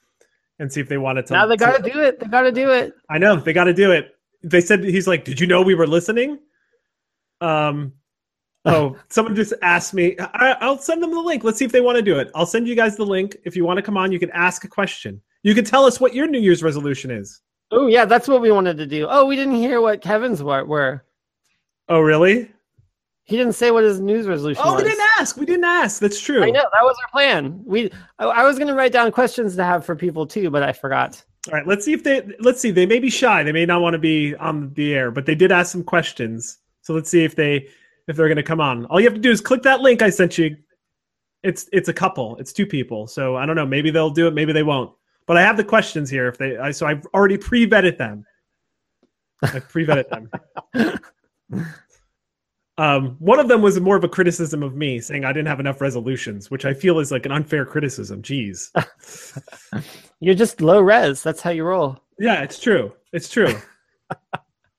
and 0.58 0.72
see 0.72 0.80
if 0.80 0.88
they 0.88 0.98
want 0.98 1.24
to 1.24 1.32
now 1.32 1.46
they 1.46 1.56
got 1.56 1.82
to 1.82 1.90
do 1.90 2.00
it. 2.00 2.20
They 2.20 2.26
got 2.26 2.42
to 2.42 2.52
do 2.52 2.70
it. 2.70 2.94
I 3.10 3.18
know 3.18 3.36
they 3.36 3.52
got 3.52 3.64
to 3.64 3.74
do 3.74 3.92
it. 3.92 4.14
They 4.42 4.60
said 4.60 4.84
he's 4.84 5.06
like, 5.06 5.24
"Did 5.24 5.40
you 5.40 5.46
know 5.46 5.62
we 5.62 5.74
were 5.74 5.86
listening?" 5.86 6.38
Um 7.40 7.92
Oh, 8.64 8.96
someone 9.08 9.34
just 9.34 9.54
asked 9.62 9.94
me. 9.94 10.16
I, 10.18 10.56
I'll 10.60 10.78
send 10.78 11.02
them 11.02 11.12
the 11.12 11.20
link. 11.20 11.44
Let's 11.44 11.58
see 11.58 11.64
if 11.64 11.72
they 11.72 11.80
want 11.80 11.96
to 11.96 12.02
do 12.02 12.18
it. 12.18 12.30
I'll 12.34 12.44
send 12.44 12.68
you 12.68 12.74
guys 12.74 12.96
the 12.96 13.06
link. 13.06 13.36
If 13.44 13.56
you 13.56 13.64
want 13.64 13.78
to 13.78 13.82
come 13.82 13.96
on, 13.96 14.12
you 14.12 14.18
can 14.18 14.30
ask 14.32 14.64
a 14.64 14.68
question. 14.68 15.22
You 15.42 15.54
can 15.54 15.64
tell 15.64 15.84
us 15.84 16.00
what 16.00 16.12
your 16.12 16.26
New 16.26 16.40
Year's 16.40 16.62
resolution 16.62 17.10
is. 17.10 17.40
Oh 17.70 17.86
yeah, 17.86 18.04
that's 18.04 18.28
what 18.28 18.42
we 18.42 18.50
wanted 18.50 18.76
to 18.78 18.86
do. 18.86 19.06
Oh, 19.08 19.24
we 19.24 19.36
didn't 19.36 19.54
hear 19.54 19.80
what 19.80 20.02
Kevin's 20.02 20.42
were. 20.42 21.04
Were. 21.88 21.96
Oh, 21.96 22.00
really? 22.00 22.50
He 23.24 23.36
didn't 23.36 23.52
say 23.52 23.70
what 23.70 23.84
his 23.84 24.00
news 24.00 24.26
resolution 24.26 24.62
Oh, 24.64 24.72
was. 24.74 24.82
we 24.82 24.88
didn't 24.88 25.06
ask. 25.18 25.36
We 25.36 25.44
didn't 25.44 25.64
ask. 25.64 26.00
That's 26.00 26.18
true. 26.18 26.42
I 26.42 26.50
know 26.50 26.62
that 26.62 26.82
was 26.82 26.96
our 27.04 27.10
plan. 27.10 27.62
We 27.66 27.90
I, 28.18 28.24
I 28.24 28.44
was 28.44 28.56
going 28.56 28.68
to 28.68 28.74
write 28.74 28.92
down 28.92 29.12
questions 29.12 29.54
to 29.56 29.64
have 29.64 29.84
for 29.84 29.94
people 29.94 30.26
too, 30.26 30.48
but 30.48 30.62
I 30.62 30.72
forgot. 30.72 31.22
All 31.48 31.52
right, 31.52 31.66
let's 31.66 31.84
see 31.84 31.92
if 31.92 32.02
they 32.02 32.26
let's 32.40 32.60
see. 32.60 32.70
They 32.70 32.86
may 32.86 32.98
be 32.98 33.10
shy. 33.10 33.42
They 33.42 33.52
may 33.52 33.66
not 33.66 33.82
want 33.82 33.94
to 33.94 33.98
be 33.98 34.34
on 34.36 34.72
the 34.74 34.94
air, 34.94 35.10
but 35.10 35.26
they 35.26 35.34
did 35.34 35.52
ask 35.52 35.72
some 35.72 35.84
questions. 35.84 36.58
So 36.80 36.94
let's 36.94 37.10
see 37.10 37.22
if 37.22 37.36
they 37.36 37.68
if 38.06 38.16
they're 38.16 38.28
going 38.28 38.36
to 38.36 38.42
come 38.42 38.60
on. 38.62 38.86
All 38.86 38.98
you 38.98 39.06
have 39.06 39.14
to 39.14 39.20
do 39.20 39.30
is 39.30 39.42
click 39.42 39.62
that 39.62 39.80
link 39.80 40.00
I 40.00 40.08
sent 40.08 40.38
you. 40.38 40.56
It's 41.42 41.68
it's 41.70 41.90
a 41.90 41.92
couple. 41.92 42.36
It's 42.38 42.52
two 42.54 42.66
people. 42.66 43.06
So 43.06 43.36
I 43.36 43.44
don't 43.44 43.56
know. 43.56 43.66
Maybe 43.66 43.90
they'll 43.90 44.08
do 44.10 44.26
it. 44.26 44.32
Maybe 44.34 44.54
they 44.54 44.62
won't. 44.62 44.90
But 45.26 45.36
I 45.36 45.42
have 45.42 45.58
the 45.58 45.64
questions 45.64 46.08
here. 46.08 46.28
If 46.28 46.38
they, 46.38 46.56
I, 46.56 46.70
so 46.70 46.86
I've 46.86 47.04
already 47.12 47.36
pre 47.36 47.68
vetted 47.68 47.98
them. 47.98 48.24
I 49.42 49.60
pre 49.60 49.84
vetted 49.86 50.08
them. 50.08 50.30
Um, 52.78 53.16
one 53.18 53.40
of 53.40 53.48
them 53.48 53.60
was 53.60 53.78
more 53.80 53.96
of 53.96 54.04
a 54.04 54.08
criticism 54.08 54.62
of 54.62 54.76
me, 54.76 55.00
saying 55.00 55.24
I 55.24 55.32
didn't 55.32 55.48
have 55.48 55.58
enough 55.58 55.80
resolutions, 55.80 56.48
which 56.48 56.64
I 56.64 56.72
feel 56.72 57.00
is 57.00 57.10
like 57.10 57.26
an 57.26 57.32
unfair 57.32 57.66
criticism. 57.66 58.22
Jeez. 58.22 58.70
You're 60.20 60.36
just 60.36 60.60
low 60.60 60.80
res. 60.80 61.22
That's 61.24 61.40
how 61.40 61.50
you 61.50 61.64
roll. 61.64 61.98
Yeah, 62.20 62.42
it's 62.42 62.60
true. 62.60 62.92
It's 63.12 63.28
true. 63.28 63.52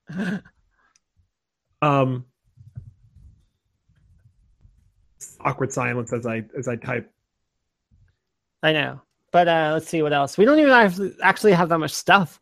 um, 1.82 2.26
awkward 5.42 5.74
silence 5.74 6.14
as 6.14 6.26
I 6.26 6.46
as 6.58 6.70
I 6.70 6.78
type. 6.78 7.12
I 8.64 8.72
know. 8.72 9.02
But 9.32 9.48
uh, 9.48 9.72
let's 9.74 9.88
see 9.88 10.02
what 10.02 10.14
else. 10.14 10.38
We 10.38 10.46
don't 10.46 10.60
even 10.60 10.72
have, 10.72 11.00
actually 11.22 11.52
have 11.52 11.70
that 11.70 11.78
much 11.78 11.94
stuff. 11.94 12.40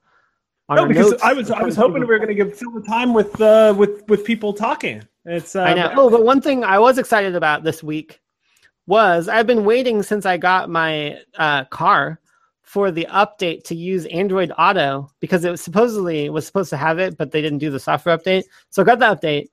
On 0.70 0.76
No, 0.76 0.82
our 0.82 0.88
because 0.88 1.12
notes. 1.12 1.24
I 1.24 1.34
was 1.34 1.50
I 1.50 1.64
was 1.64 1.76
hoping 1.76 2.02
we 2.02 2.08
were 2.08 2.18
going 2.18 2.30
to 2.30 2.36
give 2.36 2.58
fill 2.58 2.72
the 2.72 2.82
time 2.82 3.14
with 3.14 3.40
uh 3.40 3.74
with 3.78 4.08
with 4.10 4.26
people 4.26 4.54
talking. 4.54 5.02
It's 5.26 5.56
uh, 5.56 5.64
I 5.64 5.74
know. 5.74 5.94
Oh, 5.96 6.10
but 6.10 6.24
one 6.24 6.42
thing 6.42 6.64
I 6.64 6.80
was 6.80 6.98
excited 6.98 7.36
about 7.36 7.64
this 7.64 7.82
week 7.82 8.22
was 8.86 9.28
I've 9.28 9.48
been 9.48 9.66
waiting 9.66 10.04
since 10.04 10.26
I 10.26 10.38
got 10.38 10.70
my 10.70 11.20
uh, 11.38 11.66
car 11.66 12.20
for 12.64 12.92
the 12.92 13.08
update 13.10 13.64
to 13.64 13.76
use 13.76 14.06
Android 14.08 14.52
Auto 14.58 15.10
because 15.22 15.46
it 15.46 15.52
was 15.52 15.62
supposedly 15.62 16.30
was 16.30 16.46
supposed 16.46 16.70
to 16.72 16.78
have 16.78 17.00
it, 17.00 17.18
but 17.18 17.32
they 17.32 17.42
didn't 17.42 17.60
do 17.60 17.70
the 17.70 17.80
software 17.80 18.18
update. 18.18 18.44
So 18.70 18.82
I 18.82 18.86
got 18.86 19.00
the 19.00 19.06
update, 19.06 19.48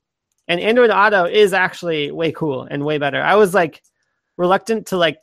and 0.48 0.60
Android 0.60 0.90
Auto 0.90 1.24
is 1.24 1.52
actually 1.52 2.10
way 2.10 2.32
cool 2.32 2.62
and 2.64 2.84
way 2.84 2.98
better. 2.98 3.22
I 3.22 3.36
was 3.36 3.54
like 3.54 3.82
reluctant 4.36 4.88
to 4.88 4.96
like 4.96 5.18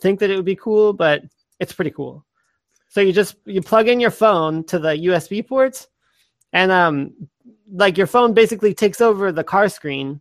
think 0.00 0.20
that 0.20 0.30
it 0.30 0.36
would 0.36 0.44
be 0.44 0.56
cool, 0.56 0.92
but 0.92 1.22
it's 1.58 1.72
pretty 1.72 1.90
cool. 1.90 2.26
So 2.92 3.00
you 3.00 3.14
just 3.14 3.36
you 3.46 3.62
plug 3.62 3.88
in 3.88 4.00
your 4.00 4.10
phone 4.10 4.64
to 4.64 4.78
the 4.78 4.90
USB 4.90 5.48
ports, 5.48 5.88
and 6.52 6.70
um, 6.70 7.14
like 7.72 7.96
your 7.96 8.06
phone 8.06 8.34
basically 8.34 8.74
takes 8.74 9.00
over 9.00 9.32
the 9.32 9.42
car 9.42 9.70
screen, 9.70 10.20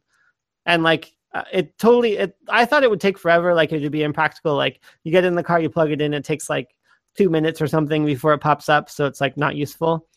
and 0.65 0.81
like 0.81 1.11
uh, 1.33 1.43
it 1.51 1.77
totally. 1.77 2.15
It, 2.15 2.37
I 2.47 2.63
thought 2.63 2.83
it 2.83 2.89
would 2.89 3.01
take 3.01 3.17
forever, 3.17 3.53
like 3.53 3.73
it 3.73 3.81
would 3.81 3.91
be 3.91 4.03
impractical. 4.03 4.55
Like 4.55 4.79
you 5.03 5.11
get 5.11 5.25
in 5.25 5.35
the 5.35 5.43
car, 5.43 5.59
you 5.59 5.69
plug 5.69 5.91
it 5.91 5.99
in, 5.99 6.13
it 6.13 6.23
takes 6.23 6.49
like 6.49 6.73
two 7.17 7.29
minutes 7.29 7.61
or 7.61 7.67
something 7.67 8.05
before 8.05 8.31
it 8.31 8.39
pops 8.39 8.69
up, 8.69 8.89
so 8.89 9.05
it's 9.05 9.19
like 9.19 9.35
not 9.35 9.57
useful. 9.57 10.07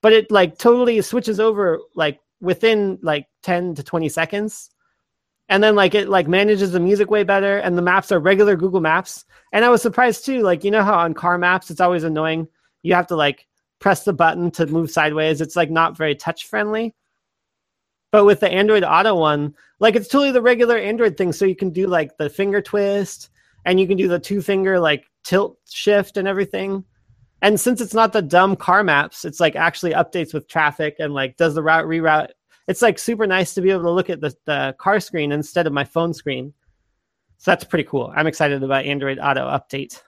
But 0.00 0.14
it 0.14 0.30
like 0.30 0.56
totally 0.56 1.02
switches 1.02 1.38
over 1.38 1.80
like 1.94 2.18
within 2.40 2.98
like 3.02 3.26
ten 3.42 3.74
to 3.74 3.82
twenty 3.82 4.08
seconds 4.08 4.70
and 5.50 5.62
then 5.62 5.74
like 5.74 5.94
it 5.94 6.08
like 6.08 6.28
manages 6.28 6.70
the 6.70 6.80
music 6.80 7.10
way 7.10 7.24
better 7.24 7.58
and 7.58 7.76
the 7.76 7.82
maps 7.82 8.10
are 8.12 8.20
regular 8.20 8.56
google 8.56 8.80
maps. 8.80 9.26
And 9.52 9.64
i 9.64 9.68
was 9.68 9.82
surprised 9.82 10.24
too 10.24 10.40
like 10.42 10.64
you 10.64 10.70
know 10.70 10.84
how 10.84 10.98
on 10.98 11.12
car 11.12 11.36
maps 11.36 11.70
it's 11.70 11.80
always 11.80 12.04
annoying? 12.04 12.48
You 12.82 12.94
have 12.94 13.08
to 13.08 13.16
like 13.16 13.46
press 13.80 14.04
the 14.04 14.12
button 14.12 14.50
to 14.52 14.66
move 14.66 14.90
sideways. 14.90 15.40
It's 15.40 15.56
like 15.56 15.70
not 15.70 15.96
very 15.98 16.14
touch 16.14 16.46
friendly 16.46 16.94
but 18.12 18.24
with 18.24 18.40
the 18.40 18.50
android 18.50 18.84
auto 18.84 19.14
one 19.14 19.54
like 19.80 19.96
it's 19.96 20.08
totally 20.08 20.32
the 20.32 20.40
regular 20.40 20.78
android 20.78 21.16
thing. 21.16 21.32
So 21.32 21.44
you 21.44 21.56
can 21.56 21.70
do 21.70 21.86
like 21.88 22.16
the 22.16 22.30
finger 22.30 22.62
twist 22.62 23.30
and 23.64 23.78
you 23.80 23.86
can 23.88 23.96
do 23.96 24.08
the 24.08 24.18
two 24.18 24.40
finger 24.40 24.78
like 24.78 25.04
tilt 25.24 25.58
shift 25.68 26.16
and 26.16 26.28
everything. 26.28 26.84
And 27.42 27.58
since 27.58 27.80
it's 27.80 27.94
not 27.94 28.12
the 28.12 28.22
dumb 28.22 28.54
car 28.54 28.84
maps 28.84 29.24
it's 29.24 29.40
like 29.40 29.56
actually 29.56 29.94
updates 29.94 30.32
with 30.32 30.46
traffic 30.46 30.94
and 31.00 31.12
like 31.12 31.36
does 31.36 31.56
the 31.56 31.62
route 31.62 31.86
reroute 31.86 32.30
it's 32.70 32.82
like 32.82 33.00
super 33.00 33.26
nice 33.26 33.52
to 33.54 33.60
be 33.60 33.70
able 33.70 33.82
to 33.82 33.90
look 33.90 34.10
at 34.10 34.20
the, 34.20 34.32
the 34.44 34.76
car 34.78 35.00
screen 35.00 35.32
instead 35.32 35.66
of 35.66 35.72
my 35.72 35.82
phone 35.82 36.14
screen. 36.14 36.54
So 37.38 37.50
that's 37.50 37.64
pretty 37.64 37.82
cool. 37.82 38.12
I'm 38.14 38.28
excited 38.28 38.62
about 38.62 38.84
Android 38.84 39.18
Auto 39.18 39.40
update. 39.48 40.00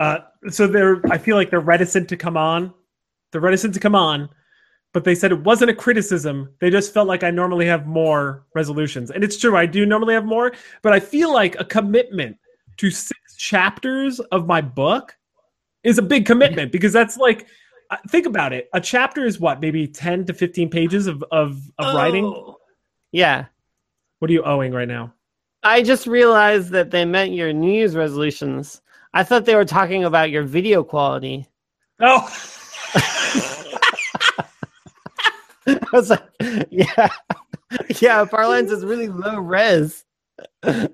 Uh, 0.00 0.18
so 0.50 0.66
they're 0.66 1.00
I 1.12 1.16
feel 1.16 1.36
like 1.36 1.48
they're 1.48 1.60
reticent 1.60 2.08
to 2.08 2.16
come 2.16 2.36
on. 2.36 2.74
They're 3.30 3.40
reticent 3.40 3.72
to 3.74 3.80
come 3.80 3.94
on, 3.94 4.28
but 4.92 5.04
they 5.04 5.14
said 5.14 5.30
it 5.30 5.44
wasn't 5.44 5.70
a 5.70 5.74
criticism. 5.74 6.52
They 6.60 6.70
just 6.70 6.92
felt 6.92 7.06
like 7.06 7.22
I 7.22 7.30
normally 7.30 7.66
have 7.66 7.86
more 7.86 8.46
resolutions, 8.54 9.12
and 9.12 9.22
it's 9.22 9.38
true. 9.38 9.56
I 9.56 9.66
do 9.66 9.86
normally 9.86 10.14
have 10.14 10.24
more, 10.24 10.52
but 10.82 10.92
I 10.92 10.98
feel 10.98 11.32
like 11.32 11.54
a 11.60 11.64
commitment 11.64 12.36
to 12.78 12.90
six 12.90 13.36
chapters 13.36 14.18
of 14.32 14.46
my 14.46 14.60
book 14.60 15.16
is 15.84 15.98
a 15.98 16.02
big 16.02 16.26
commitment 16.26 16.72
because 16.72 16.92
that's 16.92 17.16
like 17.16 17.46
think 18.08 18.26
about 18.26 18.52
it. 18.52 18.68
A 18.72 18.80
chapter 18.80 19.24
is 19.24 19.40
what 19.40 19.60
maybe 19.60 19.86
ten 19.86 20.24
to 20.26 20.34
fifteen 20.34 20.70
pages 20.70 21.06
of 21.06 21.22
of, 21.30 21.60
of 21.78 21.94
writing. 21.94 22.24
Oh. 22.24 22.56
Yeah. 23.12 23.46
What 24.18 24.30
are 24.30 24.34
you 24.34 24.42
owing 24.42 24.72
right 24.72 24.88
now? 24.88 25.12
I 25.62 25.82
just 25.82 26.06
realized 26.06 26.70
that 26.70 26.90
they 26.90 27.04
meant 27.04 27.32
your 27.32 27.52
New 27.52 27.72
Year's 27.72 27.96
resolutions. 27.96 28.80
I 29.14 29.24
thought 29.24 29.44
they 29.44 29.54
were 29.54 29.64
talking 29.64 30.04
about 30.04 30.30
your 30.30 30.42
video 30.42 30.84
quality. 30.84 31.48
Oh. 32.00 32.28
I 35.66 35.78
was 35.92 36.10
like, 36.10 36.22
yeah. 36.70 37.08
Yeah, 38.00 38.24
Parlance 38.24 38.70
is 38.70 38.84
really 38.84 39.08
low 39.08 39.38
res. 39.38 40.04
That's 40.62 40.90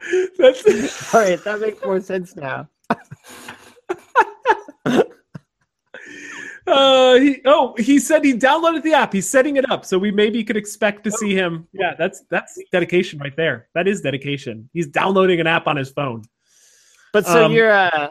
All 1.14 1.20
right, 1.20 1.42
that 1.44 1.60
makes 1.60 1.84
more 1.84 2.00
sense 2.00 2.34
now. 2.36 2.68
Uh, 6.70 7.14
he, 7.14 7.40
oh, 7.46 7.74
he 7.78 7.98
said 7.98 8.24
he 8.24 8.32
downloaded 8.34 8.82
the 8.82 8.92
app. 8.92 9.12
He's 9.12 9.28
setting 9.28 9.56
it 9.56 9.70
up, 9.70 9.84
so 9.84 9.98
we 9.98 10.10
maybe 10.10 10.44
could 10.44 10.56
expect 10.56 11.04
to 11.04 11.10
see 11.10 11.34
him. 11.34 11.66
Yeah, 11.72 11.94
that's 11.98 12.22
that's 12.30 12.58
dedication 12.70 13.18
right 13.18 13.36
there. 13.36 13.68
That 13.74 13.88
is 13.88 14.00
dedication. 14.00 14.68
He's 14.72 14.86
downloading 14.86 15.40
an 15.40 15.46
app 15.46 15.66
on 15.66 15.76
his 15.76 15.90
phone. 15.90 16.22
But 17.12 17.26
so 17.26 17.46
Um, 17.46 17.52
you're 17.52 17.70
uh, 17.70 18.10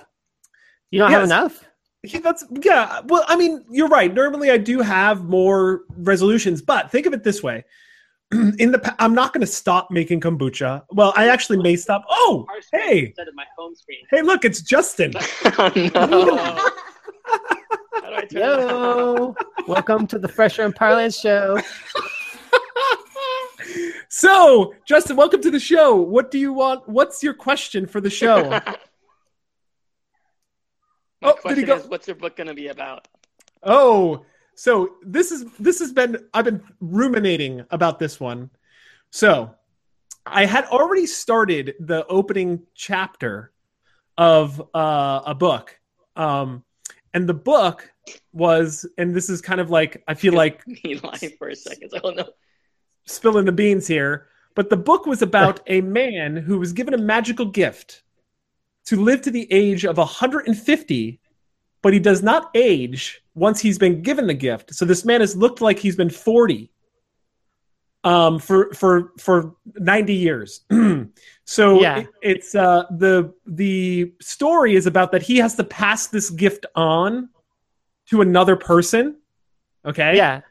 you 0.92 1.00
don't 1.00 1.12
have 1.12 1.24
enough. 1.24 1.64
He, 2.04 2.18
that's 2.20 2.46
yeah. 2.64 3.02
Well, 3.06 3.26
I 3.28 3.36
mean, 3.36 3.64
you're 3.70 3.88
right. 3.88 4.14
Normally, 4.14 4.52
I 4.52 4.58
do 4.58 4.80
have 4.80 5.26
more 5.26 5.82
resolutions, 5.98 6.62
but 6.62 6.92
think 6.92 7.06
of 7.06 7.14
it 7.14 7.24
this 7.24 7.44
way: 7.44 7.64
in 8.32 8.72
the 8.72 8.80
pa- 8.80 8.96
I'm 9.00 9.14
not 9.14 9.34
going 9.34 9.42
to 9.42 9.48
stop 9.48 9.90
making 9.92 10.22
kombucha. 10.22 10.84
Well, 10.92 11.14
I 11.16 11.30
actually 11.30 11.58
may 11.58 11.76
stop. 11.76 12.06
Oh, 12.10 12.46
hey, 12.72 13.08
instead 13.08 13.28
of 13.28 13.36
my 13.36 13.46
home 13.58 13.76
screen. 13.76 14.06
hey, 14.12 14.22
look, 14.22 14.46
it's 14.46 14.62
Justin. 14.62 15.14
oh, 15.46 16.72
no. 18.02 18.06
How 18.06 18.10
do 18.10 18.16
I 18.16 18.26
turn 18.26 18.42
it 18.42 18.44
off? 18.44 18.70
Yo, 18.70 19.36
welcome 19.68 20.08
to 20.08 20.20
the 20.20 20.28
Fresher 20.28 20.64
and 20.64 20.76
Parlance 20.76 21.20
show. 21.20 21.60
So, 24.12 24.74
Justin, 24.86 25.18
welcome 25.18 25.40
to 25.42 25.52
the 25.52 25.60
show. 25.60 25.96
What 25.96 26.32
do 26.32 26.40
you 26.40 26.52
want? 26.52 26.90
What's 26.90 27.22
your 27.22 27.36
question 27.36 27.86
for 27.86 28.02
the 28.02 28.10
show? 28.10 28.50
My 28.50 28.60
Oh, 31.22 31.34
did 31.48 31.58
he 31.60 31.64
question 31.64 31.66
go- 31.66 31.76
is, 31.76 31.86
what's 31.88 32.08
your 32.08 32.16
book 32.16 32.36
going 32.36 32.48
to 32.48 32.56
be 32.56 32.70
about? 32.70 33.08
Oh, 33.62 34.26
so 34.56 34.96
this 35.04 35.32
is 35.32 35.46
this 35.60 35.78
has 35.80 35.92
been 35.94 36.18
I've 36.34 36.46
been 36.46 36.64
ruminating 36.82 37.66
about 37.70 38.00
this 38.00 38.20
one. 38.20 38.50
So, 39.12 39.54
I 40.26 40.46
had 40.46 40.66
already 40.66 41.06
started 41.06 41.76
the 41.80 42.04
opening 42.08 42.64
chapter 42.74 43.52
of 44.18 44.60
uh, 44.74 45.22
a 45.28 45.36
book, 45.36 45.80
um, 46.16 46.64
and 47.14 47.28
the 47.28 47.34
book 47.34 47.92
was, 48.34 48.86
and 48.98 49.14
this 49.16 49.30
is 49.30 49.42
kind 49.42 49.62
of 49.62 49.70
like 49.70 50.04
I 50.08 50.14
feel 50.14 50.34
like 50.34 50.66
Me 50.84 51.00
lying 51.04 51.34
for 51.38 51.50
a 51.50 51.56
second. 51.56 51.92
I 51.96 52.00
don't 52.00 52.16
know. 52.16 52.30
spilling 53.06 53.46
the 53.46 53.52
beans 53.52 53.88
here, 53.88 54.28
but 54.56 54.70
the 54.70 54.78
book 54.78 55.06
was 55.06 55.22
about 55.22 55.62
a 55.68 55.82
man 55.82 56.36
who 56.36 56.60
was 56.60 56.74
given 56.74 56.94
a 56.94 56.98
magical 56.98 57.46
gift 57.46 58.04
to 58.86 59.02
live 59.02 59.22
to 59.22 59.32
the 59.32 59.52
age 59.52 59.86
of 59.86 59.98
150, 59.98 61.20
but 61.82 61.94
he 61.94 62.00
does 62.00 62.24
not 62.24 62.50
age 62.56 63.22
once 63.36 63.60
he's 63.60 63.78
been 63.78 64.02
given 64.02 64.28
the 64.28 64.34
gift. 64.34 64.74
So 64.74 64.86
this 64.86 65.06
man 65.06 65.22
has 65.22 65.36
looked 65.36 65.62
like 65.62 65.80
he's 65.80 65.96
been 65.96 66.10
40 66.10 66.72
um 68.04 68.40
for 68.40 68.74
for 68.74 69.12
for 69.18 69.56
90 69.76 70.14
years. 70.14 70.62
so 71.46 71.82
Yeah. 71.82 72.00
it- 72.00 72.08
it's 72.22 72.56
uh 72.56 72.84
the 72.92 73.34
the 73.46 74.14
story 74.22 74.76
is 74.76 74.86
about 74.88 75.12
that 75.12 75.22
he 75.22 75.38
has 75.38 75.56
to 75.56 75.64
pass 75.64 76.08
this 76.08 76.30
gift 76.30 76.66
on 76.76 77.30
to 78.10 78.22
another 78.22 78.56
person. 78.56 79.18
Okay? 79.86 80.16
Yeah, 80.18 80.42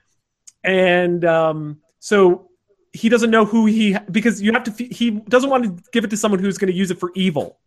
and 0.64 1.24
um, 1.24 1.80
so 1.98 2.48
he 2.92 3.08
doesn't 3.08 3.30
know 3.30 3.44
who 3.44 3.66
he 3.66 3.96
because 4.10 4.40
you 4.40 4.52
have 4.52 4.64
to 4.64 4.84
he 4.84 5.10
doesn't 5.10 5.50
want 5.50 5.64
to 5.64 5.82
give 5.92 6.04
it 6.04 6.10
to 6.10 6.16
someone 6.16 6.40
who's 6.40 6.56
going 6.58 6.70
to 6.72 6.76
use 6.76 6.90
it 6.90 6.98
for 6.98 7.12
evil 7.14 7.58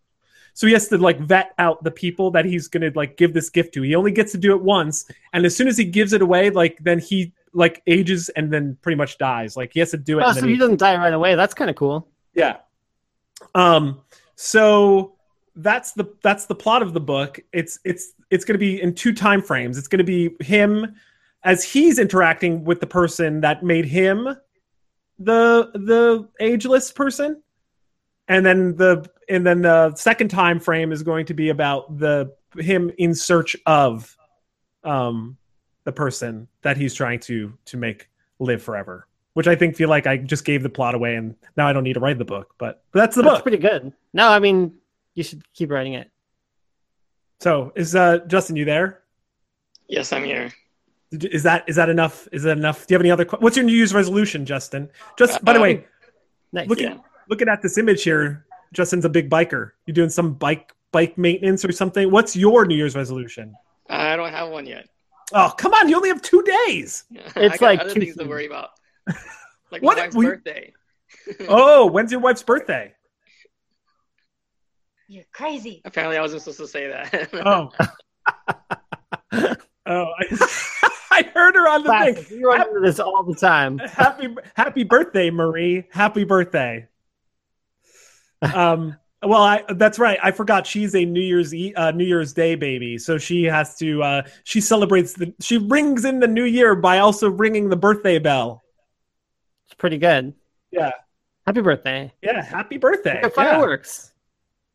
so 0.53 0.65
he 0.67 0.73
has 0.73 0.87
to 0.89 0.97
like 0.97 1.19
vet 1.19 1.53
out 1.59 1.81
the 1.83 1.91
people 1.91 2.31
that 2.31 2.43
he's 2.43 2.67
going 2.67 2.81
to 2.81 2.91
like 2.97 3.15
give 3.17 3.33
this 3.33 3.49
gift 3.49 3.73
to 3.75 3.83
he 3.83 3.93
only 3.95 4.11
gets 4.11 4.31
to 4.31 4.37
do 4.37 4.53
it 4.55 4.61
once 4.61 5.05
and 5.33 5.45
as 5.45 5.55
soon 5.55 5.67
as 5.67 5.77
he 5.77 5.85
gives 5.85 6.11
it 6.13 6.21
away 6.23 6.49
like 6.49 6.77
then 6.81 6.97
he 6.99 7.31
like 7.53 7.81
ages 7.87 8.29
and 8.29 8.51
then 8.51 8.77
pretty 8.81 8.95
much 8.95 9.17
dies 9.17 9.57
like 9.57 9.73
he 9.73 9.79
has 9.79 9.91
to 9.91 9.97
do 9.97 10.19
it 10.19 10.23
oh, 10.23 10.29
and 10.29 10.37
so 10.37 10.45
he 10.45 10.53
he- 10.53 10.59
doesn't 10.59 10.77
die 10.77 10.95
right 10.97 11.13
away. 11.13 11.35
That's 11.35 11.53
kind 11.53 11.69
of 11.69 11.75
cool. 11.75 12.07
yeah. 12.33 12.57
Um. 13.55 14.01
So 14.35 15.15
that's 15.55 15.91
the 15.93 16.13
that's 16.23 16.45
the 16.45 16.55
plot 16.55 16.81
of 16.81 16.93
the 16.93 16.99
book. 16.99 17.39
It's 17.51 17.79
it's 17.83 18.13
it's 18.29 18.45
going 18.45 18.55
to 18.55 18.59
be 18.59 18.81
in 18.81 18.93
two 18.93 19.13
time 19.13 19.41
frames. 19.41 19.77
It's 19.77 19.87
going 19.87 19.99
to 19.99 20.03
be 20.03 20.35
him 20.39 20.95
as 21.43 21.63
he's 21.63 21.99
interacting 21.99 22.63
with 22.63 22.79
the 22.79 22.87
person 22.87 23.41
that 23.41 23.63
made 23.63 23.85
him 23.85 24.27
the 25.19 25.69
the 25.73 26.27
ageless 26.39 26.91
person, 26.91 27.41
and 28.27 28.45
then 28.45 28.75
the 28.75 29.07
and 29.29 29.45
then 29.45 29.61
the 29.61 29.95
second 29.95 30.29
time 30.29 30.59
frame 30.59 30.91
is 30.91 31.03
going 31.03 31.25
to 31.27 31.33
be 31.33 31.49
about 31.49 31.97
the 31.97 32.33
him 32.57 32.91
in 32.97 33.15
search 33.15 33.55
of 33.65 34.15
um 34.83 35.37
the 35.83 35.91
person 35.91 36.47
that 36.61 36.77
he's 36.77 36.93
trying 36.93 37.19
to 37.19 37.53
to 37.65 37.77
make 37.77 38.09
live 38.39 38.61
forever 38.61 39.07
which 39.33 39.47
I 39.47 39.55
think 39.55 39.77
feel 39.77 39.87
like 39.87 40.07
I 40.07 40.17
just 40.17 40.43
gave 40.43 40.61
the 40.61 40.67
plot 40.69 40.93
away 40.93 41.15
and 41.15 41.35
now 41.55 41.65
I 41.65 41.71
don't 41.71 41.85
need 41.85 41.93
to 41.93 42.01
write 42.01 42.17
the 42.17 42.25
book. 42.25 42.53
But, 42.57 42.83
but 42.91 42.99
that's 42.99 43.15
the 43.15 43.21
That's 43.21 43.35
book. 43.35 43.43
pretty 43.43 43.59
good. 43.59 43.93
No, 44.11 44.27
I 44.27 44.39
mean 44.39 44.73
you 45.15 45.23
should 45.23 45.41
keep 45.53 45.71
writing 45.71 45.93
it. 45.93 46.11
So 47.39 47.71
is 47.75 47.95
uh 47.95 48.19
Justin 48.27 48.55
you 48.57 48.65
there? 48.65 49.01
Yes, 49.87 50.11
I'm 50.11 50.23
here 50.25 50.51
is 51.13 51.43
that 51.43 51.63
is 51.67 51.75
that 51.77 51.89
enough? 51.89 52.27
Is 52.31 52.43
that 52.43 52.57
enough? 52.57 52.87
Do 52.87 52.93
you 52.93 52.95
have 52.95 53.01
any 53.01 53.11
other? 53.11 53.25
que- 53.25 53.39
What's 53.39 53.55
your 53.57 53.65
New 53.65 53.73
Year's 53.75 53.93
resolution, 53.93 54.45
Justin? 54.45 54.89
Just 55.17 55.43
by 55.43 55.53
the 55.53 55.59
Um, 55.59 55.63
way, 55.63 55.85
Nice. 56.53 56.67
looking 56.69 56.89
yeah. 56.91 56.97
looking 57.29 57.47
at 57.49 57.61
this 57.61 57.77
image 57.77 58.03
here, 58.03 58.45
Justin's 58.73 59.03
a 59.05 59.09
big 59.09 59.29
biker. 59.29 59.71
you're 59.85 59.93
doing 59.93 60.09
some 60.09 60.33
bike 60.33 60.73
bike 60.91 61.17
maintenance 61.17 61.63
or 61.65 61.71
something? 61.71 62.11
What's 62.11 62.35
your 62.35 62.65
New 62.65 62.75
Year's 62.75 62.95
resolution? 62.95 63.55
I 63.89 64.15
don't 64.15 64.29
have 64.31 64.49
one 64.49 64.65
yet. 64.65 64.87
Oh 65.33 65.53
come 65.57 65.73
on! 65.73 65.87
You 65.89 65.95
only 65.95 66.09
have 66.09 66.21
two 66.21 66.41
days. 66.43 67.05
I 67.35 67.39
It's 67.41 67.57
got 67.57 67.61
like 67.61 67.79
other 67.81 67.93
too 67.93 67.99
things 68.01 68.17
to 68.17 68.25
worry 68.25 68.45
about. 68.45 68.69
Like 69.71 69.81
What 69.81 69.95
my 69.97 70.03
wife's 70.03 70.15
we- 70.17 70.25
birthday. 70.25 70.73
Oh, 71.47 71.85
when's 71.85 72.11
your 72.11 72.19
wife's 72.19 72.43
birthday? 72.43 72.93
You're 75.07 75.23
crazy. 75.33 75.81
Apparently, 75.85 76.17
I 76.17 76.21
wasn't 76.21 76.41
supposed 76.41 76.59
to 76.59 76.67
say 76.67 76.87
that. 76.87 77.29
Oh. 77.45 77.69
oh, 79.85 80.07
I, 80.19 80.49
I 81.11 81.23
heard 81.33 81.55
her 81.55 81.67
on 81.69 81.83
the 81.83 81.89
Classic. 81.89 82.17
thing. 82.27 82.37
We 82.39 82.43
run 82.43 82.67
into 82.67 82.79
this 82.81 82.99
all 82.99 83.23
the 83.23 83.35
time. 83.35 83.77
happy 83.77 84.35
happy 84.55 84.83
birthday 84.83 85.29
marie 85.29 85.87
happy 85.91 86.23
birthday 86.25 86.87
um 88.41 88.97
well 89.23 89.41
i 89.43 89.63
that's 89.75 89.99
right 89.99 90.17
i 90.23 90.31
forgot 90.31 90.65
she's 90.65 90.95
a 90.95 91.05
new 91.05 91.21
year's 91.21 91.53
e- 91.53 91.73
uh, 91.75 91.91
new 91.91 92.03
year's 92.05 92.33
day 92.33 92.55
baby 92.55 92.97
so 92.97 93.17
she 93.17 93.43
has 93.43 93.75
to 93.75 94.01
uh 94.01 94.21
she 94.43 94.59
celebrates 94.59 95.13
the 95.13 95.31
she 95.39 95.57
rings 95.57 96.05
in 96.05 96.19
the 96.19 96.27
new 96.27 96.43
year 96.45 96.75
by 96.75 96.97
also 96.99 97.29
ringing 97.29 97.69
the 97.69 97.75
birthday 97.75 98.17
bell 98.19 98.63
It's 99.67 99.75
pretty 99.75 99.97
good. 99.97 100.33
yeah 100.71 100.91
Happy 101.45 101.61
birthday. 101.61 102.11
yeah 102.21 102.41
happy 102.43 102.77
birthday 102.77 103.19
Yeah, 103.23 103.29
fireworks. 103.29 104.11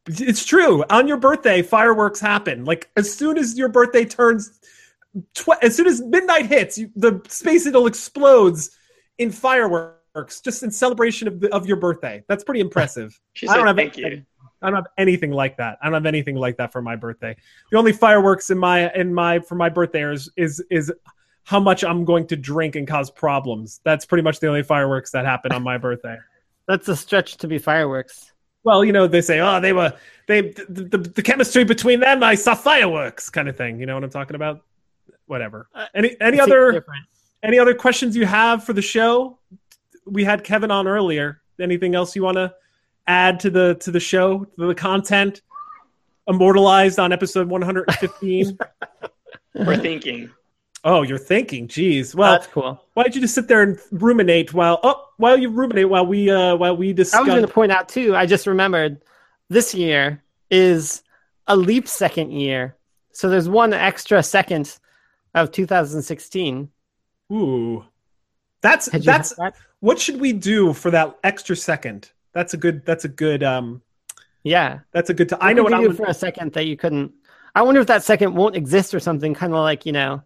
Yeah. 0.09 0.27
it's 0.29 0.45
true 0.45 0.85
on 0.91 1.09
your 1.09 1.17
birthday 1.17 1.63
fireworks 1.63 2.21
happen 2.21 2.65
like 2.65 2.89
as 2.97 3.13
soon 3.13 3.39
as 3.39 3.59
your 3.59 3.69
birthday 3.69 4.05
turns 4.05 4.61
tw- 5.35 5.59
as 5.63 5.75
soon 5.77 5.87
as 5.89 6.01
midnight 6.03 6.47
hits 6.47 6.79
you, 6.79 6.91
the 6.95 7.21
space 7.29 7.67
needle 7.67 7.87
explodes 7.89 8.77
in 9.19 9.33
fireworks 9.33 10.41
just 10.41 10.63
in 10.63 10.71
celebration 10.71 11.27
of, 11.29 11.41
the, 11.41 11.53
of 11.53 11.67
your 11.67 11.77
birthday 11.77 12.23
that's 12.29 12.45
pretty 12.45 12.61
impressive 12.61 13.19
she 13.33 13.49
I 13.49 13.55
don't 13.57 13.63
said, 13.63 13.67
have 13.67 13.77
"Thank 13.77 13.99
any- 13.99 14.17
you." 14.17 14.23
I 14.63 14.67
don't 14.67 14.77
have 14.77 14.87
anything 14.99 15.31
like 15.33 15.57
that. 15.59 15.79
I 15.81 15.87
don't 15.87 15.95
have 15.95 16.07
anything 16.07 16.37
like 16.37 16.57
that 16.57 16.73
for 16.73 16.81
my 16.83 16.97
birthday. 16.97 17.37
The 17.71 17.79
only 17.79 17.93
fireworks 17.93 18.51
in 18.51 18.59
my 18.59 18.93
in 18.95 19.13
my 19.13 19.39
for 19.41 19.55
my 19.55 19.69
birthday 19.69 20.11
is 20.11 20.31
is 20.37 20.65
is 20.71 20.93
how 21.45 21.61
much 21.61 21.85
I'm 21.85 22.05
going 22.05 22.27
to 22.29 22.37
drink 22.37 22.75
and 22.75 22.89
cause 22.89 23.11
problems. 23.11 23.81
That's 23.85 24.05
pretty 24.05 24.23
much 24.23 24.41
the 24.41 24.49
only 24.49 24.63
fireworks 24.63 25.11
that 25.13 25.25
happen 25.25 25.53
on 25.53 25.63
my 25.63 25.79
birthday. 25.79 26.17
That's 26.67 26.89
a 26.89 26.97
stretch 26.97 27.37
to 27.39 27.47
be 27.49 27.59
fireworks. 27.59 28.33
Well, 28.65 28.85
you 28.85 28.93
know, 28.93 29.07
they 29.07 29.21
say, 29.21 29.39
"Oh, 29.41 29.61
they 29.61 29.73
were 29.73 29.93
they 30.27 30.41
the, 30.41 30.89
the, 30.91 30.99
the 30.99 31.23
chemistry 31.23 31.63
between 31.65 32.01
them, 32.01 32.23
I 32.23 32.35
saw 32.35 32.55
fireworks," 32.55 33.31
kind 33.31 33.49
of 33.49 33.57
thing. 33.57 33.79
You 33.79 33.87
know 33.87 33.95
what 33.95 34.03
I'm 34.03 34.11
talking 34.11 34.35
about? 34.35 34.63
Whatever. 35.27 35.69
Uh, 35.75 35.87
Any 35.95 36.17
any 36.21 36.41
other 36.41 36.73
different. 36.73 37.05
any 37.43 37.59
other 37.59 37.75
questions 37.75 38.17
you 38.17 38.27
have 38.27 38.65
for 38.65 38.73
the 38.73 38.83
show? 38.83 39.39
We 40.07 40.25
had 40.25 40.43
Kevin 40.43 40.71
on 40.71 40.89
earlier. 40.89 41.43
Anything 41.61 41.95
else 41.95 42.17
you 42.17 42.23
want 42.23 42.37
to 42.37 42.53
add 43.07 43.41
to 43.41 43.51
the 43.51 43.75
to 43.77 43.91
the 43.91 44.01
show, 44.01 44.45
to 44.59 44.67
the 44.67 44.75
content? 44.75 45.43
Immortalized 46.29 46.99
on 46.99 47.13
episode 47.13 47.49
115. 47.49 48.59
We're 49.55 49.79
thinking. 49.79 50.31
oh, 50.85 51.03
you're 51.03 51.19
thinking. 51.19 51.69
Jeez. 51.69 52.15
Well, 52.15 52.33
That's 52.33 52.49
cool. 52.49 52.83
why 52.95 53.05
don't 53.05 53.15
you 53.15 53.21
just 53.21 53.35
sit 53.35 53.49
there 53.49 53.63
and 53.63 53.79
ruminate 53.93 54.53
while 54.53 54.81
oh 54.83 55.05
while 55.19 55.39
you 55.39 55.49
ruminate 55.51 55.89
while 55.89 56.05
we 56.05 56.31
uh 56.31 56.57
while 56.57 56.77
we 56.77 56.93
discuss. 56.93 57.19
I 57.19 57.23
was 57.23 57.29
going 57.29 57.47
to 57.47 57.53
point 57.53 57.73
out 57.73 57.89
too. 57.89 58.15
I 58.17 58.27
just 58.27 58.47
remembered 58.47 59.01
this 59.49 59.75
year 59.75 60.23
is 60.51 61.03
a 61.47 61.57
leap 61.57 61.87
second 61.89 62.33
year, 62.33 62.77
so 63.13 63.29
there's 63.29 63.49
one 63.49 63.73
extra 63.73 64.23
second 64.23 64.79
of 65.35 65.53
2016. 65.53 66.69
Ooh. 67.33 67.85
That's 68.63 68.87
that's 68.87 69.35
that? 69.37 69.55
what 69.81 70.01
should 70.01 70.21
we 70.21 70.33
do 70.33 70.73
for 70.73 70.91
that 70.91 71.17
extra 71.23 71.55
second? 71.55 72.11
That's 72.37 72.53
a 72.53 72.59
good 72.59 72.85
that's 72.85 73.07
a 73.07 73.09
good 73.09 73.43
um 73.43 73.81
yeah. 74.43 74.81
that's 74.93 75.09
a 75.09 75.15
good 75.15 75.31
t- 75.31 75.37
I 75.41 75.55
know 75.55 75.63
what 75.63 75.73
I'm 75.73 75.95
for 75.95 76.05
a 76.05 76.13
second 76.13 76.53
that 76.53 76.67
you 76.67 76.77
couldn't. 76.77 77.15
I 77.55 77.63
wonder 77.63 77.81
if 77.81 77.87
that 77.87 78.03
second 78.03 78.35
won't 78.35 78.55
exist 78.55 78.95
or 78.95 79.01
something. 79.01 79.33
Kind 79.33 79.55
of 79.55 79.61
like 79.61 79.87
you 79.87 79.93
know, 79.93 80.23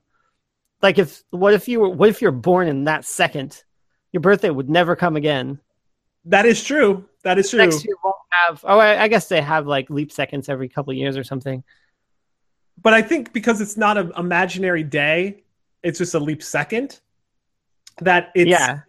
like 0.83 0.99
if 0.99 1.23
what 1.31 1.55
if 1.55 1.69
you 1.69 1.79
were 1.79 1.89
what 1.89 2.09
if 2.09 2.21
you're 2.21 2.33
born 2.33 2.67
in 2.67 2.83
that 2.87 3.05
second, 3.05 3.63
your 4.11 4.23
birthday 4.23 4.51
would 4.51 4.69
never 4.69 4.97
come 4.97 5.15
again. 5.15 5.61
That 6.25 6.47
is 6.47 6.65
true. 6.65 7.09
That 7.23 7.39
is 7.39 7.49
true. 7.49 7.61
Next 7.61 7.85
year 7.85 7.95
won't 8.03 8.17
have. 8.31 8.65
Oh, 8.67 8.81
I, 8.81 9.05
I 9.05 9.07
guess 9.07 9.29
they 9.29 9.41
have 9.41 9.69
like 9.69 9.89
leap 9.89 10.11
seconds 10.11 10.49
every 10.49 10.69
couple 10.69 10.91
of 10.91 10.97
years 10.97 11.17
or 11.17 11.23
something. 11.23 11.63
but 12.83 12.93
I 12.93 13.03
think 13.03 13.33
because 13.33 13.61
it's 13.61 13.77
not 13.77 13.97
an 13.97 14.11
imaginary 14.17 14.83
day, 14.83 15.45
it's 15.85 15.99
just 15.99 16.15
a 16.15 16.19
leap 16.19 16.43
second. 16.43 16.99
That 18.01 18.33
it's 18.35 18.51
yeah, 18.51 18.81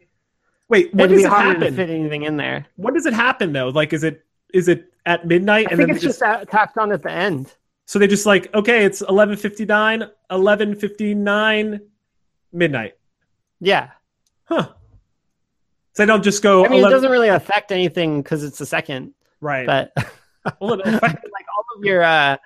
Wait, 0.71 0.93
when 0.93 1.05
it'd 1.11 1.17
does 1.17 1.25
it 1.25 1.29
happen? 1.29 1.75
fit 1.75 1.89
anything 1.89 2.23
in 2.23 2.37
there. 2.37 2.65
When 2.77 2.93
does 2.93 3.05
it 3.05 3.13
happen 3.13 3.51
though? 3.53 3.69
Like, 3.69 3.93
is 3.93 4.03
it 4.03 4.25
is 4.53 4.67
it 4.67 4.91
at 5.05 5.27
midnight 5.27 5.67
I 5.67 5.71
and 5.71 5.77
think 5.77 5.87
then 5.89 5.95
it's 5.97 6.03
just 6.03 6.21
uh, 6.21 6.45
tacked 6.45 6.77
on 6.77 6.91
at 6.91 7.03
the 7.03 7.11
end. 7.11 7.53
so 7.85 7.99
they 7.99 8.07
just 8.07 8.25
like 8.25 8.51
okay, 8.55 8.85
it's 8.85 9.01
eleven 9.01 9.35
fifty 9.37 9.65
nine, 9.65 10.05
eleven 10.31 10.73
fifty 10.75 11.13
nine, 11.13 11.81
midnight, 12.53 12.93
Yeah, 13.59 13.89
huh? 14.45 14.69
So 15.93 16.03
they 16.03 16.05
don't 16.05 16.23
just 16.23 16.41
go 16.41 16.63
I 16.65 16.69
mean, 16.69 16.79
11 16.79 16.89
it 16.89 16.95
doesn't 16.95 17.11
really 17.11 17.27
affect 17.27 17.71
anything 17.73 18.21
because 18.21 18.43
it's 18.45 18.61
a 18.61 18.65
second, 18.65 19.13
right. 19.41 19.65
but 19.65 19.91
well, 20.61 20.79
affect- 20.79 21.03
like 21.03 21.45
all 21.57 21.65
of 21.77 21.83
your 21.83 22.01
uh 22.01 22.37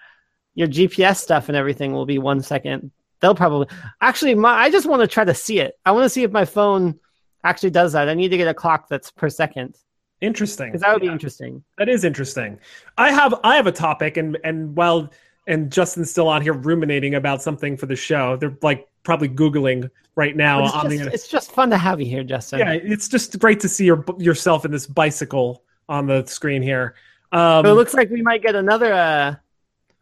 your 0.56 0.68
GPS 0.68 1.18
stuff 1.18 1.48
and 1.48 1.56
everything 1.56 1.94
will 1.94 2.06
be 2.08 2.18
one 2.18 2.42
second. 2.42 2.90
They'll 3.20 3.36
probably 3.36 3.68
actually. 4.02 4.34
My 4.36 4.54
I 4.54 4.72
just 4.72 4.88
want 4.88 5.02
to 5.02 5.08
try 5.08 5.24
to 5.26 5.34
see 5.36 5.60
it. 5.60 5.78
I 5.86 5.92
want 5.92 6.06
to 6.06 6.10
see 6.10 6.24
if 6.24 6.32
my 6.32 6.46
phone 6.46 7.00
actually 7.46 7.70
does 7.70 7.94
that. 7.94 8.10
I 8.10 8.14
need 8.14 8.30
to 8.30 8.38
get 8.38 8.48
a 8.48 8.54
clock 8.54 8.90
that's 8.90 9.12
per 9.12 9.30
second 9.30 9.78
interesting. 10.22 10.68
because 10.68 10.82
that 10.82 10.94
would 10.94 11.02
be 11.02 11.08
interesting. 11.08 11.64
That 11.78 11.88
is 11.88 12.04
interesting. 12.04 12.60
I 12.98 13.12
have 13.12 13.34
I 13.44 13.56
have 13.56 13.68
a 13.68 13.72
topic, 13.72 14.18
and 14.18 14.38
and 14.44 14.76
while 14.76 15.12
and 15.48 15.72
Justin's 15.72 16.10
still 16.12 16.28
on 16.28 16.42
here 16.42 16.54
ruminating 16.54 17.16
about 17.16 17.42
something 17.42 17.78
for 17.78 17.86
the 17.86 17.96
show, 17.96 18.36
they're 18.36 18.58
like 18.62 18.88
probably 19.04 19.30
googling 19.30 19.90
right 20.16 20.36
now 20.36 20.66
it's, 20.66 20.74
on 20.74 20.90
just, 20.90 21.04
the 21.04 21.14
it's 21.14 21.28
just 21.28 21.52
fun 21.52 21.70
to 21.70 21.78
have 21.78 22.00
you 22.00 22.08
here, 22.08 22.24
Justin. 22.24 22.60
Yeah, 22.60 22.74
it's 22.74 23.08
just 23.08 23.38
great 23.40 23.60
to 23.62 23.70
see 23.70 23.86
your 23.86 24.04
yourself 24.18 24.66
in 24.66 24.72
this 24.72 24.88
bicycle 24.88 25.64
on 25.88 26.08
the 26.08 26.26
screen 26.26 26.62
here. 26.62 26.96
Um, 27.32 27.64
So 27.66 27.72
it 27.72 27.76
looks 27.76 27.94
like 27.94 28.10
we 28.10 28.22
might 28.22 28.42
get 28.42 28.56
another 28.56 28.92
uh 28.94 29.36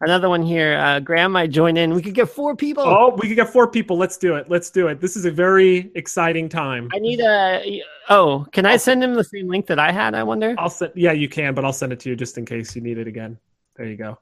another 0.04 0.28
one 0.28 0.42
here. 0.42 0.78
Uh 0.78 1.00
Graham 1.00 1.32
might 1.32 1.50
join 1.50 1.76
in. 1.76 1.94
We 1.94 2.02
could 2.02 2.14
get 2.14 2.28
four 2.28 2.54
people. 2.54 2.84
oh, 2.84 3.16
we 3.20 3.28
could 3.28 3.36
get 3.36 3.50
four 3.50 3.66
people. 3.68 3.96
Let's 3.96 4.16
do 4.16 4.36
it. 4.36 4.48
Let's 4.48 4.70
do 4.70 4.88
it. 4.88 5.00
This 5.00 5.16
is 5.16 5.24
a 5.24 5.30
very 5.30 5.90
exciting 5.94 6.48
time. 6.48 6.88
I 6.94 6.98
need 6.98 7.20
a 7.20 7.82
oh, 8.08 8.46
can 8.52 8.66
I 8.66 8.76
send 8.76 9.02
him 9.02 9.14
the 9.14 9.24
same 9.24 9.48
link 9.48 9.66
that 9.66 9.78
I 9.78 9.90
had, 9.92 10.14
I 10.14 10.22
wonder? 10.22 10.54
I'll 10.58 10.70
send. 10.70 10.92
Yeah, 10.94 11.12
you 11.12 11.28
can, 11.28 11.54
but 11.54 11.64
I'll 11.64 11.72
send 11.72 11.92
it 11.92 12.00
to 12.00 12.08
you 12.10 12.16
just 12.16 12.38
in 12.38 12.44
case 12.46 12.74
you 12.76 12.82
need 12.82 12.98
it 12.98 13.08
again. 13.08 13.38
There 13.76 13.86
you 13.86 13.96
go. 13.96 14.18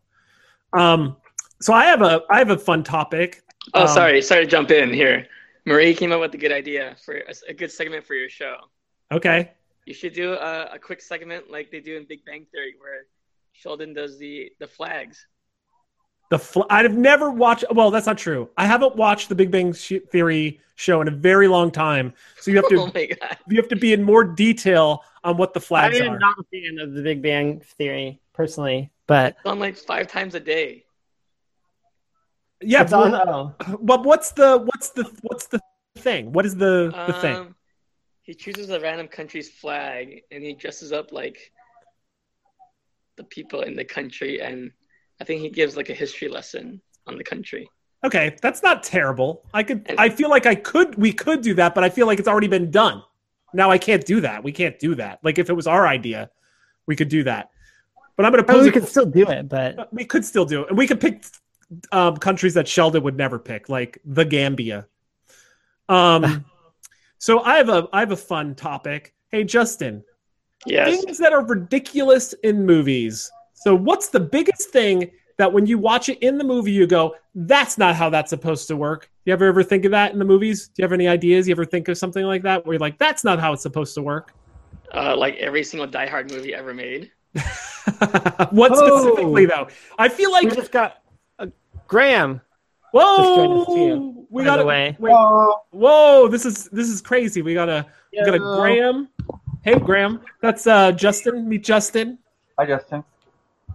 Um, 0.72 1.16
so 1.60 1.72
I 1.72 1.84
have 1.84 2.02
a 2.02 2.22
I 2.30 2.38
have 2.38 2.50
a 2.50 2.58
fun 2.58 2.82
topic. 2.82 3.42
Oh, 3.74 3.82
Um, 3.82 3.88
sorry, 3.88 4.22
sorry 4.22 4.44
to 4.44 4.50
jump 4.50 4.70
in 4.70 4.92
here. 4.92 5.26
Marie 5.64 5.94
came 5.94 6.10
up 6.10 6.20
with 6.20 6.34
a 6.34 6.38
good 6.38 6.50
idea 6.50 6.96
for 7.04 7.14
a, 7.18 7.34
a 7.50 7.54
good 7.54 7.70
segment 7.70 8.04
for 8.04 8.14
your 8.14 8.28
show. 8.28 8.56
Okay. 9.12 9.52
You 9.86 9.94
should 9.94 10.12
do 10.12 10.32
a, 10.32 10.70
a 10.72 10.78
quick 10.78 11.00
segment 11.00 11.50
like 11.50 11.70
they 11.70 11.80
do 11.80 11.96
in 11.96 12.04
Big 12.04 12.24
Bang 12.24 12.46
Theory, 12.50 12.74
where 12.80 13.06
Sheldon 13.52 13.92
does 13.94 14.18
the 14.18 14.50
the 14.58 14.66
flags. 14.66 15.26
The 16.32 16.38
fl- 16.38 16.62
I've 16.70 16.96
never 16.96 17.30
watched. 17.30 17.66
Well, 17.72 17.90
that's 17.90 18.06
not 18.06 18.16
true. 18.16 18.48
I 18.56 18.64
haven't 18.64 18.96
watched 18.96 19.28
the 19.28 19.34
Big 19.34 19.50
Bang 19.50 19.74
Theory 19.74 20.60
show 20.76 21.02
in 21.02 21.08
a 21.08 21.10
very 21.10 21.46
long 21.46 21.70
time. 21.70 22.14
So 22.40 22.50
you 22.50 22.56
have 22.56 22.68
to 22.70 22.76
oh 22.80 22.90
my 22.94 23.04
god! 23.04 23.36
you 23.48 23.58
have 23.60 23.68
to 23.68 23.76
be 23.76 23.92
in 23.92 24.02
more 24.02 24.24
detail 24.24 25.04
on 25.24 25.36
what 25.36 25.52
the 25.52 25.60
flags. 25.60 25.94
I 25.94 25.98
flags 25.98 26.08
am 26.08 26.14
are. 26.14 26.18
not 26.18 26.36
a 26.38 26.44
fan 26.50 26.78
of 26.78 26.94
the 26.94 27.02
Big 27.02 27.20
Bang 27.20 27.60
Theory 27.76 28.18
personally, 28.32 28.90
but 29.06 29.36
It's 29.36 29.44
on 29.44 29.58
like 29.58 29.76
five 29.76 30.06
times 30.08 30.34
a 30.34 30.40
day. 30.40 30.86
yeah, 32.62 32.80
it's 32.80 32.94
on. 32.94 33.10
well, 33.12 33.54
Oh, 33.60 33.78
but 33.82 34.02
what's 34.02 34.32
the 34.32 34.56
what's 34.56 34.88
the 34.96 35.04
what's 35.20 35.48
the 35.48 35.60
thing? 35.98 36.32
What 36.32 36.46
is 36.46 36.56
the 36.56 36.94
the 37.08 37.12
thing? 37.12 37.36
Um, 37.36 37.56
He 38.22 38.32
chooses 38.32 38.70
a 38.70 38.80
random 38.80 39.06
country's 39.08 39.50
flag 39.50 40.22
and 40.30 40.42
he 40.42 40.54
dresses 40.54 40.92
up 40.92 41.12
like 41.12 41.52
the 43.18 43.24
people 43.24 43.60
in 43.60 43.76
the 43.76 43.84
country, 43.84 44.40
and 44.40 44.70
I 45.20 45.24
think 45.24 45.40
he 45.40 45.50
gives 45.50 45.76
like 45.76 45.90
a 45.90 45.94
history 45.94 46.28
lesson 46.28 46.80
on 47.06 47.16
the 47.16 47.24
country. 47.24 47.68
Okay, 48.04 48.36
that's 48.42 48.62
not 48.62 48.82
terrible. 48.82 49.44
I 49.54 49.62
could. 49.62 49.94
I 49.96 50.08
feel 50.08 50.28
like 50.28 50.46
I 50.46 50.54
could. 50.56 50.96
We 50.96 51.12
could 51.12 51.40
do 51.42 51.54
that, 51.54 51.74
but 51.74 51.84
I 51.84 51.88
feel 51.88 52.06
like 52.06 52.18
it's 52.18 52.26
already 52.28 52.48
been 52.48 52.70
done. 52.70 53.02
Now 53.54 53.70
I 53.70 53.78
can't 53.78 54.04
do 54.04 54.20
that. 54.22 54.42
We 54.42 54.50
can't 54.50 54.78
do 54.78 54.94
that. 54.96 55.20
Like 55.22 55.38
if 55.38 55.48
it 55.48 55.52
was 55.52 55.66
our 55.66 55.86
idea, 55.86 56.30
we 56.86 56.96
could 56.96 57.08
do 57.08 57.22
that. 57.24 57.50
But 58.16 58.26
I'm 58.26 58.32
going 58.32 58.44
to 58.44 58.50
I 58.50 58.54
mean, 58.54 58.64
pose. 58.64 58.66
we 58.66 58.72
could 58.72 58.88
still 58.88 59.06
do 59.06 59.28
it, 59.28 59.48
but 59.48 59.92
we 59.92 60.04
could 60.04 60.24
still 60.24 60.44
do 60.44 60.62
it, 60.62 60.68
and 60.70 60.78
we 60.78 60.86
could 60.86 61.00
pick 61.00 61.24
um, 61.92 62.16
countries 62.16 62.54
that 62.54 62.66
Sheldon 62.66 63.02
would 63.04 63.16
never 63.16 63.38
pick, 63.38 63.68
like 63.68 63.98
the 64.04 64.24
Gambia. 64.24 64.86
Um. 65.88 66.44
so 67.18 67.40
I 67.40 67.56
have 67.58 67.68
a 67.68 67.88
I 67.92 68.00
have 68.00 68.10
a 68.12 68.16
fun 68.16 68.54
topic. 68.54 69.14
Hey 69.30 69.44
Justin, 69.44 70.02
Yes. 70.66 71.02
things 71.02 71.18
that 71.18 71.32
are 71.32 71.44
ridiculous 71.44 72.32
in 72.42 72.66
movies. 72.66 73.30
So, 73.64 73.74
what's 73.74 74.08
the 74.08 74.20
biggest 74.20 74.70
thing 74.70 75.10
that 75.38 75.52
when 75.52 75.66
you 75.66 75.78
watch 75.78 76.08
it 76.08 76.18
in 76.20 76.36
the 76.38 76.44
movie, 76.44 76.72
you 76.72 76.86
go, 76.86 77.14
"That's 77.34 77.78
not 77.78 77.94
how 77.94 78.10
that's 78.10 78.30
supposed 78.30 78.68
to 78.68 78.76
work"? 78.76 79.10
You 79.24 79.32
ever 79.32 79.46
ever 79.46 79.62
think 79.62 79.84
of 79.84 79.90
that 79.92 80.12
in 80.12 80.18
the 80.18 80.24
movies? 80.24 80.68
Do 80.68 80.74
you 80.78 80.84
have 80.84 80.92
any 80.92 81.08
ideas? 81.08 81.46
You 81.48 81.52
ever 81.52 81.64
think 81.64 81.88
of 81.88 81.96
something 81.96 82.24
like 82.24 82.42
that 82.42 82.64
where 82.66 82.74
you're 82.74 82.80
like, 82.80 82.98
"That's 82.98 83.24
not 83.24 83.38
how 83.40 83.52
it's 83.52 83.62
supposed 83.62 83.94
to 83.94 84.02
work"? 84.02 84.32
Uh, 84.94 85.16
like 85.16 85.36
every 85.36 85.62
single 85.64 85.86
Die 85.86 86.06
Hard 86.06 86.30
movie 86.30 86.54
ever 86.54 86.74
made. 86.74 87.10
what 88.50 88.72
Oh. 88.74 89.00
specifically 89.00 89.46
though? 89.46 89.68
I 89.98 90.08
feel 90.08 90.30
like 90.32 90.44
we 90.50 90.56
just 90.56 90.72
got 90.72 91.02
uh, 91.38 91.46
Graham. 91.88 92.40
just 92.94 93.34
joined 93.34 93.52
us 93.52 93.66
whoa, 93.68 93.74
too, 93.74 94.26
we 94.28 94.44
got 94.44 94.56
the 94.56 94.62
to 94.62 94.68
way. 94.68 94.96
whoa, 94.98 96.28
this 96.28 96.44
is 96.44 96.68
this 96.70 96.88
is 96.88 97.00
crazy. 97.00 97.42
We 97.42 97.54
got 97.54 97.68
a 97.68 97.86
we 98.12 98.24
got 98.24 98.34
a 98.34 98.38
Graham. 98.38 99.08
Hey 99.64 99.78
Graham, 99.78 100.20
that's 100.40 100.66
uh 100.66 100.92
Justin. 100.92 101.48
Meet 101.48 101.64
Justin. 101.64 102.18
Hi, 102.58 102.66
Justin. 102.66 103.02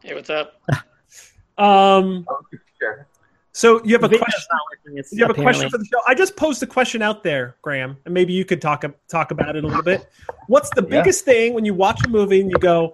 Hey, 0.03 0.13
what's 0.13 0.29
up? 0.29 0.61
Um, 1.57 2.25
sure. 2.79 3.07
so 3.51 3.83
you 3.83 3.93
have 3.93 4.03
a 4.03 4.07
Video's 4.07 4.23
question. 4.23 4.47
not 4.51 4.61
working, 4.71 4.97
it's 4.99 5.11
You 5.11 5.25
have 5.25 5.31
a 5.37 5.41
question 5.41 5.69
for 5.69 5.77
the 5.79 5.85
show. 5.85 5.99
I 6.07 6.13
just 6.13 6.35
posed 6.35 6.61
a 6.61 6.67
question 6.67 7.01
out 7.01 7.23
there, 7.23 7.55
Graham, 7.63 7.97
and 8.05 8.13
maybe 8.13 8.31
you 8.33 8.45
could 8.45 8.61
talk 8.61 8.85
talk 9.07 9.31
about 9.31 9.55
it 9.55 9.63
a 9.63 9.67
little 9.67 9.83
bit. 9.83 10.07
What's 10.47 10.69
the 10.71 10.83
Yeah. 10.83 10.89
biggest 11.01 11.25
thing 11.25 11.53
when 11.53 11.65
you 11.65 11.73
watch 11.73 11.99
a 12.05 12.09
movie 12.09 12.41
and 12.41 12.51
you 12.51 12.57
go, 12.59 12.93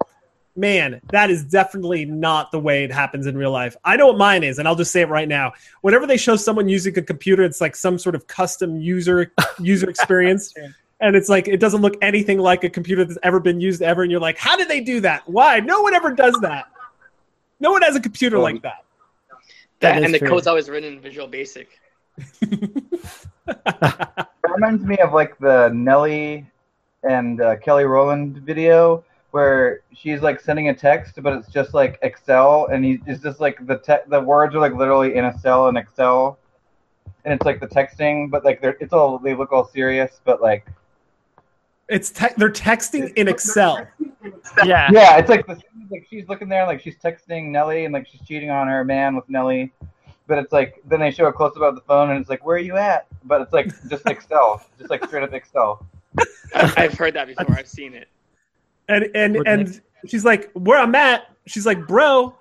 "Man, 0.56 1.02
that 1.12 1.30
is 1.30 1.44
definitely 1.44 2.06
not 2.06 2.52
the 2.52 2.60
way 2.60 2.86
it 2.86 2.92
happens 2.92 3.28
in 3.28 3.38
real 3.38 3.52
life." 3.52 3.76
I 3.84 3.98
know 3.98 4.08
what 4.08 4.18
mine 4.18 4.44
is, 4.44 4.58
and 4.58 4.68
I'll 4.68 4.76
just 4.76 4.92
say 4.94 5.02
it 5.02 5.10
right 5.10 5.28
now. 5.28 5.52
Whenever 5.82 6.08
they 6.08 6.18
show 6.18 6.38
someone 6.38 6.70
using 6.70 6.98
a 6.98 7.02
computer, 7.02 7.44
it's 7.44 7.60
like 7.60 7.76
some 7.76 8.00
sort 8.00 8.16
of 8.16 8.28
custom 8.28 8.80
user 8.80 9.34
user 9.60 9.90
experience. 9.90 10.54
And 11.02 11.18
it's 11.18 11.28
like 11.28 11.50
it 11.50 11.58
doesn't 11.60 11.82
look 11.82 11.96
anything 12.02 12.40
like 12.40 12.64
a 12.64 12.70
computer 12.70 13.04
that's 13.04 13.20
ever 13.24 13.42
been 13.42 13.60
used 13.60 13.82
ever, 13.82 14.04
and 14.04 14.10
you're 14.12 14.22
like, 14.22 14.38
"How 14.38 14.56
did 14.56 14.70
they 14.70 14.80
do 14.80 15.02
that? 15.02 15.28
Why? 15.28 15.60
No 15.60 15.82
one 15.82 15.94
ever 15.94 16.12
does 16.14 16.36
that. 16.42 16.68
No 17.64 17.72
one 17.72 17.82
has 17.82 17.96
a 17.96 18.00
computer 18.00 18.36
Well, 18.38 18.44
like 18.54 18.62
that." 18.62 18.84
That 19.80 19.94
That, 19.94 19.98
is 20.00 20.06
and 20.06 20.14
the 20.14 20.20
true. 20.20 20.28
code's 20.30 20.46
always 20.48 20.70
written 20.70 20.94
in 20.94 21.00
Visual 21.00 21.28
Basic. 21.28 21.70
It 23.48 24.50
reminds 24.56 24.84
me 24.86 24.98
of 25.00 25.14
like 25.14 25.38
the 25.40 25.70
Nelly 25.74 26.46
and 27.04 27.42
uh, 27.42 27.56
Kelly 27.58 27.84
Rowland 27.86 28.38
video 28.38 29.04
where 29.32 29.82
she's 29.94 30.22
like 30.22 30.40
sending 30.40 30.70
a 30.70 30.74
text, 30.76 31.20
but 31.22 31.34
it's 31.34 31.48
just 31.50 31.74
like 31.74 31.98
Excel, 32.04 32.68
and 32.72 32.86
he 32.86 33.00
it's 33.08 33.22
just 33.24 33.40
like 33.40 33.66
the 33.66 33.80
te- 33.80 34.06
the 34.08 34.22
words 34.22 34.54
are 34.56 34.60
like 34.60 34.74
literally 34.76 35.16
in 35.16 35.26
a 35.26 35.38
cell 35.40 35.68
in 35.70 35.76
Excel, 35.76 36.38
and 37.26 37.34
it's 37.34 37.44
like 37.46 37.60
the 37.60 37.68
texting, 37.68 38.30
but 38.30 38.46
like 38.46 38.62
they're 38.62 38.78
it's 38.80 38.94
all 38.94 39.18
they 39.18 39.34
look 39.34 39.52
all 39.52 39.66
serious, 39.68 40.22
but 40.24 40.42
like 40.42 40.68
It's 41.94 42.10
te- 42.10 42.34
they're 42.38 42.50
texting 42.52 43.14
in 43.16 43.28
Excel. 43.28 43.88
Yeah. 44.66 44.90
yeah, 44.92 45.18
it's 45.18 45.30
like 45.30 45.46
the 45.48 45.62
like 45.92 46.08
she's 46.10 46.28
looking 46.28 46.50
there 46.50 46.66
like 46.66 46.82
she's 46.82 46.98
texting 46.98 47.50
Nelly 47.52 47.86
and 47.86 47.94
like 47.94 48.08
she's 48.08 48.22
cheating 48.22 48.50
on 48.50 48.68
her 48.68 48.84
man 48.84 49.16
with 49.16 49.30
Nelly. 49.30 49.72
But 50.28 50.38
it's 50.40 50.52
like 50.54 50.82
then 50.86 51.00
they 51.02 51.12
show 51.12 51.26
a 51.26 51.34
close 51.34 51.56
up 51.58 51.62
of 51.64 51.76
the 51.76 51.82
phone 51.82 52.10
and 52.10 52.20
it's 52.20 52.30
like, 52.30 52.46
Where 52.46 52.56
are 52.56 52.60
you 52.60 52.78
at? 52.78 53.06
But 53.26 53.42
it's 53.42 53.54
like 53.54 53.68
just 53.90 54.06
Excel. 54.08 54.66
just 54.80 54.90
like 54.90 55.04
straight 55.06 55.24
up 55.24 55.34
Excel. 55.34 55.86
I- 56.56 56.74
I've 56.78 56.94
heard 56.94 57.14
that 57.16 57.28
before. 57.28 57.56
I've 57.56 57.68
seen 57.68 57.94
it. 57.94 58.08
And 58.88 59.10
and 59.16 59.38
Would 59.38 59.48
and 59.48 59.82
she's 60.08 60.26
like, 60.26 60.52
"Where 60.54 60.78
I'm 60.80 60.94
at?" 60.96 61.30
She's 61.48 61.66
like, 61.66 61.88
"Bro, 61.88 62.36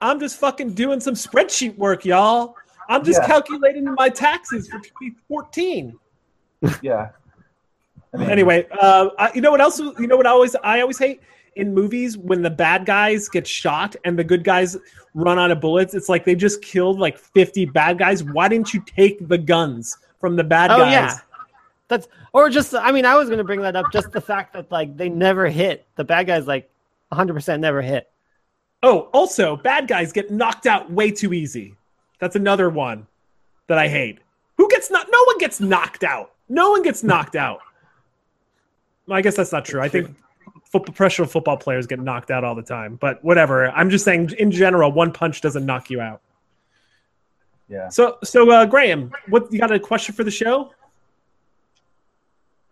I'm 0.00 0.18
just 0.20 0.38
fucking 0.38 0.72
doing 0.74 1.00
some 1.00 1.14
spreadsheet 1.14 1.76
work, 1.76 2.04
y'all. 2.04 2.54
I'm 2.88 3.04
just 3.04 3.20
Yeah. 3.20 3.26
calculating 3.26 3.84
my 3.94 4.08
taxes 4.08 4.68
for 4.68 4.78
2014." 4.78 5.98
Yeah. 6.82 7.10
Anyway, 8.28 8.66
uh, 8.80 9.10
I, 9.18 9.32
you 9.34 9.40
know 9.40 9.50
what 9.50 9.60
else? 9.60 9.78
You 9.78 10.06
know 10.06 10.16
what 10.16 10.26
I 10.26 10.30
always 10.30 10.54
I 10.62 10.80
always 10.80 10.98
hate 10.98 11.20
in 11.56 11.72
movies 11.72 12.18
when 12.18 12.42
the 12.42 12.50
bad 12.50 12.84
guys 12.86 13.28
get 13.28 13.46
shot 13.46 13.96
and 14.04 14.18
the 14.18 14.24
good 14.24 14.44
guys 14.44 14.76
run 15.14 15.38
out 15.38 15.50
of 15.50 15.60
bullets. 15.60 15.94
It's 15.94 16.08
like 16.08 16.24
they 16.24 16.34
just 16.34 16.60
killed 16.62 16.98
like 16.98 17.16
50 17.18 17.66
bad 17.66 17.98
guys. 17.98 18.22
Why 18.22 18.48
didn't 18.48 18.74
you 18.74 18.82
take 18.86 19.26
the 19.26 19.38
guns 19.38 19.96
from 20.20 20.36
the 20.36 20.44
bad 20.44 20.70
Oh 20.70 20.78
guys? 20.78 20.92
yeah. 20.92 21.18
That's 21.88 22.08
or 22.32 22.50
just 22.50 22.74
I 22.74 22.92
mean 22.92 23.04
I 23.04 23.14
was 23.14 23.28
going 23.28 23.38
to 23.38 23.44
bring 23.44 23.62
that 23.62 23.76
up 23.76 23.86
just 23.92 24.10
the 24.12 24.20
fact 24.20 24.52
that 24.54 24.70
like 24.70 24.96
they 24.96 25.08
never 25.08 25.48
hit. 25.48 25.86
The 25.96 26.04
bad 26.04 26.26
guys 26.26 26.46
like 26.46 26.70
100% 27.12 27.60
never 27.60 27.80
hit. 27.80 28.10
Oh, 28.82 29.08
also, 29.12 29.56
bad 29.56 29.88
guys 29.88 30.12
get 30.12 30.30
knocked 30.30 30.66
out 30.66 30.90
way 30.90 31.10
too 31.10 31.32
easy. 31.32 31.74
That's 32.18 32.36
another 32.36 32.68
one 32.68 33.06
that 33.68 33.78
I 33.78 33.88
hate. 33.88 34.18
Who 34.58 34.68
gets 34.68 34.90
knocked? 34.90 35.10
No 35.10 35.22
one 35.26 35.38
gets 35.38 35.60
knocked 35.60 36.04
out. 36.04 36.32
No 36.48 36.70
one 36.70 36.82
gets 36.82 37.02
knocked 37.02 37.36
out. 37.36 37.60
Well, 39.06 39.18
I 39.18 39.22
guess 39.22 39.36
that's 39.36 39.52
not 39.52 39.64
true. 39.64 39.80
I 39.80 39.88
think 39.88 40.14
football, 40.64 40.92
professional 40.92 41.28
football 41.28 41.56
players 41.56 41.86
get 41.86 42.00
knocked 42.00 42.30
out 42.30 42.44
all 42.44 42.54
the 42.54 42.62
time. 42.62 42.96
But 42.96 43.22
whatever. 43.24 43.70
I'm 43.70 43.90
just 43.90 44.04
saying, 44.04 44.32
in 44.38 44.50
general, 44.50 44.92
one 44.92 45.12
punch 45.12 45.40
doesn't 45.40 45.64
knock 45.64 45.90
you 45.90 46.00
out. 46.00 46.20
Yeah. 47.68 47.88
So 47.88 48.18
so 48.22 48.50
uh, 48.50 48.64
Graham, 48.66 49.12
what 49.28 49.52
you 49.52 49.58
got 49.58 49.72
a 49.72 49.80
question 49.80 50.14
for 50.14 50.24
the 50.24 50.30
show? 50.30 50.70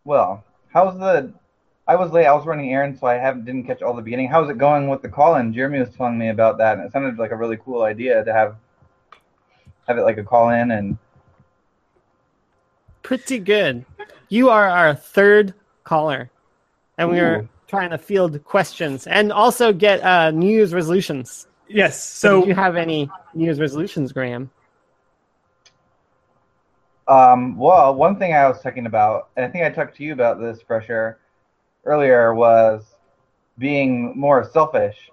Well, 0.04 0.44
how's 0.72 0.98
the? 0.98 1.32
I 1.86 1.96
was 1.96 2.12
late. 2.12 2.26
I 2.26 2.32
was 2.32 2.46
running 2.46 2.72
errands, 2.72 3.00
so 3.00 3.06
I 3.06 3.14
haven't 3.14 3.44
didn't 3.44 3.64
catch 3.64 3.82
all 3.82 3.94
the 3.94 4.02
beginning. 4.02 4.28
How's 4.28 4.48
it 4.50 4.56
going 4.56 4.88
with 4.88 5.02
the 5.02 5.08
call-in? 5.08 5.52
Jeremy 5.52 5.80
was 5.80 5.90
telling 5.90 6.16
me 6.16 6.28
about 6.28 6.58
that, 6.58 6.78
and 6.78 6.86
it 6.86 6.92
sounded 6.92 7.18
like 7.18 7.32
a 7.32 7.36
really 7.36 7.58
cool 7.58 7.82
idea 7.82 8.24
to 8.24 8.32
have 8.32 8.56
have 9.88 9.98
it 9.98 10.02
like 10.02 10.18
a 10.18 10.24
call-in 10.24 10.70
and 10.70 10.96
Pretty 13.04 13.38
good. 13.38 13.84
You 14.30 14.48
are 14.48 14.66
our 14.66 14.94
third 14.94 15.52
caller, 15.84 16.30
and 16.98 17.10
we 17.10 17.20
are 17.20 17.42
Ooh. 17.42 17.48
trying 17.68 17.90
to 17.90 17.98
field 17.98 18.42
questions 18.44 19.06
and 19.06 19.32
also 19.32 19.72
get 19.72 20.02
uh, 20.02 20.30
New 20.30 20.50
Year's 20.50 20.74
resolutions. 20.74 21.46
Yes. 21.68 22.02
So, 22.02 22.40
So 22.40 22.42
do 22.42 22.48
you 22.48 22.54
have 22.54 22.76
any 22.76 23.10
New 23.34 23.44
Year's 23.44 23.60
resolutions, 23.60 24.12
Graham? 24.12 24.50
Um, 27.06 27.56
well, 27.58 27.94
one 27.94 28.18
thing 28.18 28.34
I 28.34 28.48
was 28.48 28.60
talking 28.62 28.86
about, 28.86 29.28
and 29.36 29.44
I 29.44 29.48
think 29.48 29.64
I 29.64 29.70
talked 29.70 29.96
to 29.98 30.04
you 30.04 30.12
about 30.12 30.40
this, 30.40 30.62
Fresher, 30.62 31.18
earlier, 31.84 32.34
was 32.34 32.94
being 33.58 34.18
more 34.18 34.42
selfish, 34.44 35.10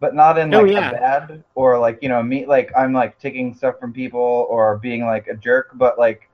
but 0.00 0.14
not 0.14 0.38
in 0.38 0.52
Oh, 0.52 0.62
like 0.62 0.72
yeah. 0.72 0.90
a 0.90 0.92
bad 0.92 1.44
or 1.54 1.78
like 1.78 1.98
you 2.02 2.08
know 2.08 2.22
me 2.22 2.44
like 2.46 2.70
I'm 2.76 2.92
like 2.92 3.18
taking 3.18 3.54
stuff 3.54 3.78
from 3.78 3.92
people 3.92 4.46
or 4.50 4.76
being 4.78 5.06
like 5.06 5.28
a 5.28 5.34
jerk, 5.34 5.70
but 5.74 5.98
like 5.98 6.28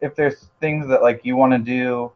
if 0.00 0.14
there's 0.14 0.48
things 0.60 0.88
that 0.88 1.02
like 1.02 1.20
you 1.24 1.36
want 1.36 1.52
to 1.52 1.58
do 1.58 2.12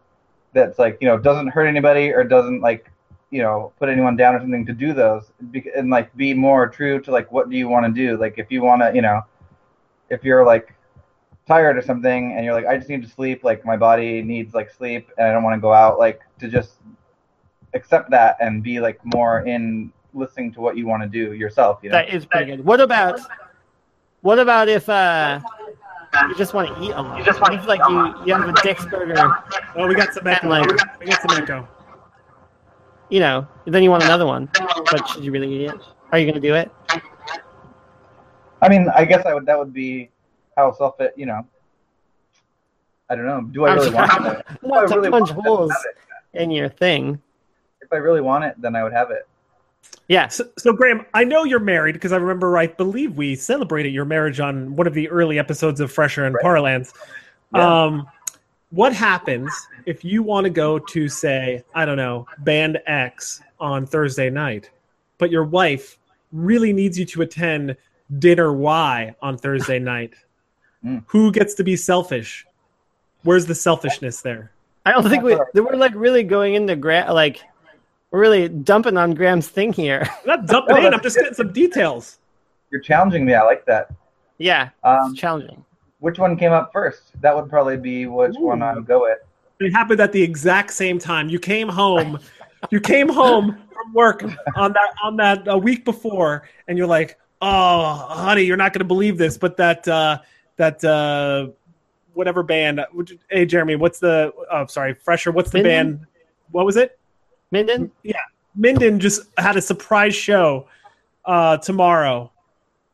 that's 0.56 0.78
like 0.78 0.96
you 1.00 1.06
know 1.06 1.18
doesn't 1.18 1.48
hurt 1.48 1.66
anybody 1.66 2.10
or 2.10 2.24
doesn't 2.24 2.60
like 2.60 2.90
you 3.30 3.42
know 3.42 3.72
put 3.78 3.88
anyone 3.88 4.16
down 4.16 4.34
or 4.34 4.40
something 4.40 4.64
to 4.64 4.72
do 4.72 4.92
those 4.92 5.30
and 5.76 5.90
like 5.90 6.14
be 6.16 6.32
more 6.32 6.66
true 6.66 7.00
to 7.00 7.10
like 7.10 7.30
what 7.30 7.50
do 7.50 7.56
you 7.56 7.68
want 7.68 7.84
to 7.86 7.92
do 7.92 8.16
like 8.16 8.34
if 8.38 8.50
you 8.50 8.62
want 8.62 8.80
to 8.80 8.90
you 8.94 9.02
know 9.02 9.20
if 10.08 10.24
you're 10.24 10.44
like 10.44 10.74
tired 11.46 11.76
or 11.76 11.82
something 11.82 12.32
and 12.32 12.44
you're 12.44 12.54
like 12.54 12.66
i 12.66 12.76
just 12.76 12.88
need 12.88 13.02
to 13.02 13.08
sleep 13.08 13.44
like 13.44 13.64
my 13.64 13.76
body 13.76 14.22
needs 14.22 14.54
like 14.54 14.70
sleep 14.70 15.10
and 15.18 15.28
i 15.28 15.32
don't 15.32 15.42
want 15.42 15.54
to 15.54 15.60
go 15.60 15.72
out 15.72 15.98
like 15.98 16.20
to 16.40 16.48
just 16.48 16.76
accept 17.74 18.10
that 18.10 18.36
and 18.40 18.62
be 18.62 18.80
like 18.80 18.98
more 19.04 19.40
in 19.46 19.92
listening 20.14 20.50
to 20.50 20.60
what 20.60 20.76
you 20.76 20.86
want 20.86 21.02
to 21.02 21.08
do 21.08 21.34
yourself 21.34 21.78
you 21.82 21.90
know 21.90 21.96
That 21.98 22.08
is 22.08 22.24
pretty 22.24 22.46
good. 22.46 22.64
What 22.64 22.80
about 22.80 23.20
what 24.22 24.38
about 24.38 24.68
if 24.68 24.88
uh, 24.88 25.40
you 26.28 26.34
just 26.36 26.54
want 26.54 26.68
to 26.74 26.82
eat 26.82 26.90
a 26.92 27.02
lot? 27.02 27.18
You 27.18 27.24
just 27.24 27.40
want 27.40 27.54
if, 27.54 27.66
like 27.66 27.80
you 27.88 28.14
you 28.26 28.34
have 28.34 28.48
a 28.48 28.52
Dick's 28.62 28.84
burger, 28.86 29.30
oh, 29.76 29.86
we 29.86 29.94
got 29.94 30.12
some 30.14 30.26
echo. 30.26 30.48
like- 30.48 30.98
we 31.00 31.06
got 31.06 31.20
some 31.28 31.42
echo. 31.42 31.68
you 33.10 33.20
know, 33.20 33.46
then 33.66 33.82
you 33.82 33.90
want 33.90 34.02
another 34.04 34.26
one. 34.26 34.48
But 34.90 35.06
should 35.08 35.24
you 35.24 35.30
really 35.32 35.52
eat 35.54 35.70
it? 35.70 35.80
Are 36.12 36.18
you 36.18 36.26
gonna 36.26 36.40
do 36.40 36.54
it? 36.54 36.70
i 38.62 38.68
mean 38.70 38.88
i 38.96 39.04
guess 39.04 39.26
i 39.26 39.34
would 39.34 39.44
that 39.44 39.58
would 39.58 39.72
be 39.72 40.08
how 40.56 40.72
self 40.72 40.98
it 40.98 41.12
you 41.14 41.26
know 41.26 41.46
i 43.10 43.14
don't 43.14 43.26
know 43.26 43.42
do 43.42 43.66
i 43.66 43.74
really 43.74 43.90
want 43.90 44.10
trying 44.10 44.32
it 44.34 44.46
I 44.48 44.66
Not 44.66 44.88
to 44.88 44.96
really 44.96 45.10
punch 45.10 45.30
want 45.30 45.30
it, 45.30 45.34
then 45.36 45.44
I 45.44 45.48
holes 45.56 45.72
it. 46.32 46.40
in 46.42 46.50
your 46.50 46.70
thing. 46.70 47.20
if 47.82 47.92
i 47.92 47.96
really 47.96 48.22
want 48.22 48.44
it 48.44 48.54
then 48.58 48.74
i 48.74 48.82
would 48.82 48.94
have 48.94 49.10
it 49.10 49.28
Yes. 50.08 50.36
So, 50.36 50.48
so 50.56 50.72
Graham, 50.72 51.04
I 51.14 51.24
know 51.24 51.44
you're 51.44 51.58
married 51.58 51.94
because 51.94 52.12
I 52.12 52.16
remember 52.16 52.56
I 52.56 52.68
believe 52.68 53.16
we 53.16 53.34
celebrated 53.34 53.92
your 53.92 54.04
marriage 54.04 54.38
on 54.38 54.76
one 54.76 54.86
of 54.86 54.94
the 54.94 55.08
early 55.08 55.38
episodes 55.38 55.80
of 55.80 55.90
Fresher 55.90 56.24
and 56.24 56.34
Right. 56.34 56.42
Parlance. 56.42 56.92
Yeah. 57.54 57.84
Um, 57.84 58.06
what 58.70 58.92
happens 58.92 59.50
if 59.84 60.04
you 60.04 60.22
want 60.22 60.44
to 60.44 60.50
go 60.50 60.78
to 60.78 61.08
say 61.08 61.64
I 61.74 61.84
don't 61.84 61.96
know 61.96 62.26
band 62.38 62.78
X 62.86 63.40
on 63.58 63.86
Thursday 63.86 64.30
night, 64.30 64.70
but 65.18 65.30
your 65.30 65.44
wife 65.44 65.98
really 66.32 66.72
needs 66.72 66.98
you 66.98 67.04
to 67.06 67.22
attend 67.22 67.76
dinner 68.18 68.52
Y 68.52 69.14
on 69.22 69.38
Thursday 69.38 69.78
night? 69.80 70.14
Mm. 70.84 71.04
Who 71.08 71.32
gets 71.32 71.54
to 71.54 71.64
be 71.64 71.76
selfish? 71.76 72.46
Where's 73.22 73.46
the 73.46 73.54
selfishness 73.54 74.20
there? 74.20 74.52
I 74.84 74.92
don't 74.92 75.08
think 75.08 75.24
we 75.24 75.36
we're 75.60 75.76
like 75.76 75.94
really 75.94 76.22
going 76.22 76.54
into 76.54 76.76
Gra- 76.76 77.12
like 77.12 77.42
we're 78.10 78.20
really 78.20 78.48
dumping 78.48 78.96
on 78.96 79.14
Graham's 79.14 79.48
thing 79.48 79.72
here. 79.72 80.02
I'm 80.08 80.16
not 80.26 80.46
dumping 80.46 80.76
No, 80.76 80.86
in. 80.86 80.94
I'm 80.94 81.02
just 81.02 81.16
getting 81.16 81.34
some 81.34 81.52
details. 81.52 82.18
you're 82.70 82.80
challenging 82.80 83.24
me 83.24 83.34
i 83.34 83.42
like 83.42 83.64
that 83.66 83.90
yeah, 84.38 84.68
um 84.84 85.12
it's 85.12 85.20
challenging. 85.20 85.64
which 86.00 86.18
one 86.18 86.36
came 86.36 86.52
up 86.52 86.70
first 86.72 87.12
that 87.22 87.34
would 87.34 87.48
probably 87.48 87.76
be 87.76 88.06
which 88.06 88.34
one 88.38 88.62
i 88.62 88.74
would 88.74 88.86
go 88.86 89.02
with 89.02 89.18
It 89.60 89.72
happened 89.72 90.00
at 90.00 90.12
the 90.12 90.22
exact 90.22 90.70
same 90.72 90.98
time. 90.98 91.28
You 91.30 91.38
came 91.38 91.68
home. 91.68 92.18
You 92.70 92.80
came 92.80 93.08
home 93.08 93.58
from 93.72 93.92
work 93.92 94.24
on 94.56 94.72
that 94.72 94.90
on 95.04 95.16
that 95.18 95.46
a 95.46 95.56
week 95.58 95.84
before, 95.84 96.48
and 96.66 96.76
you're 96.76 96.86
like, 96.86 97.16
"Oh, 97.40 97.84
honey, 98.08 98.42
you're 98.42 98.56
not 98.56 98.72
going 98.72 98.80
to 98.80 98.86
believe 98.86 99.18
this, 99.18 99.36
but 99.38 99.56
that 99.58 99.86
uh, 99.86 100.18
that 100.56 100.82
uh, 100.82 101.48
whatever 102.14 102.42
band. 102.42 102.80
would 102.94 103.10
you- 103.10 103.18
Hey, 103.30 103.44
Jeremy, 103.46 103.76
what's 103.76 103.98
the? 104.00 104.32
Oh, 104.50 104.66
sorry, 104.66 104.94
Fresher. 104.94 105.30
What's 105.30 105.50
the 105.50 105.58
Minden? 105.58 105.96
band? 105.98 106.06
What 106.50 106.64
was 106.66 106.76
it? 106.76 106.98
Minden? 107.50 107.90
Yeah. 108.02 108.16
Minden 108.54 108.98
just 108.98 109.22
had 109.36 109.56
a 109.56 109.62
surprise 109.62 110.14
show 110.14 110.66
uh, 111.24 111.58
tomorrow, 111.58 112.30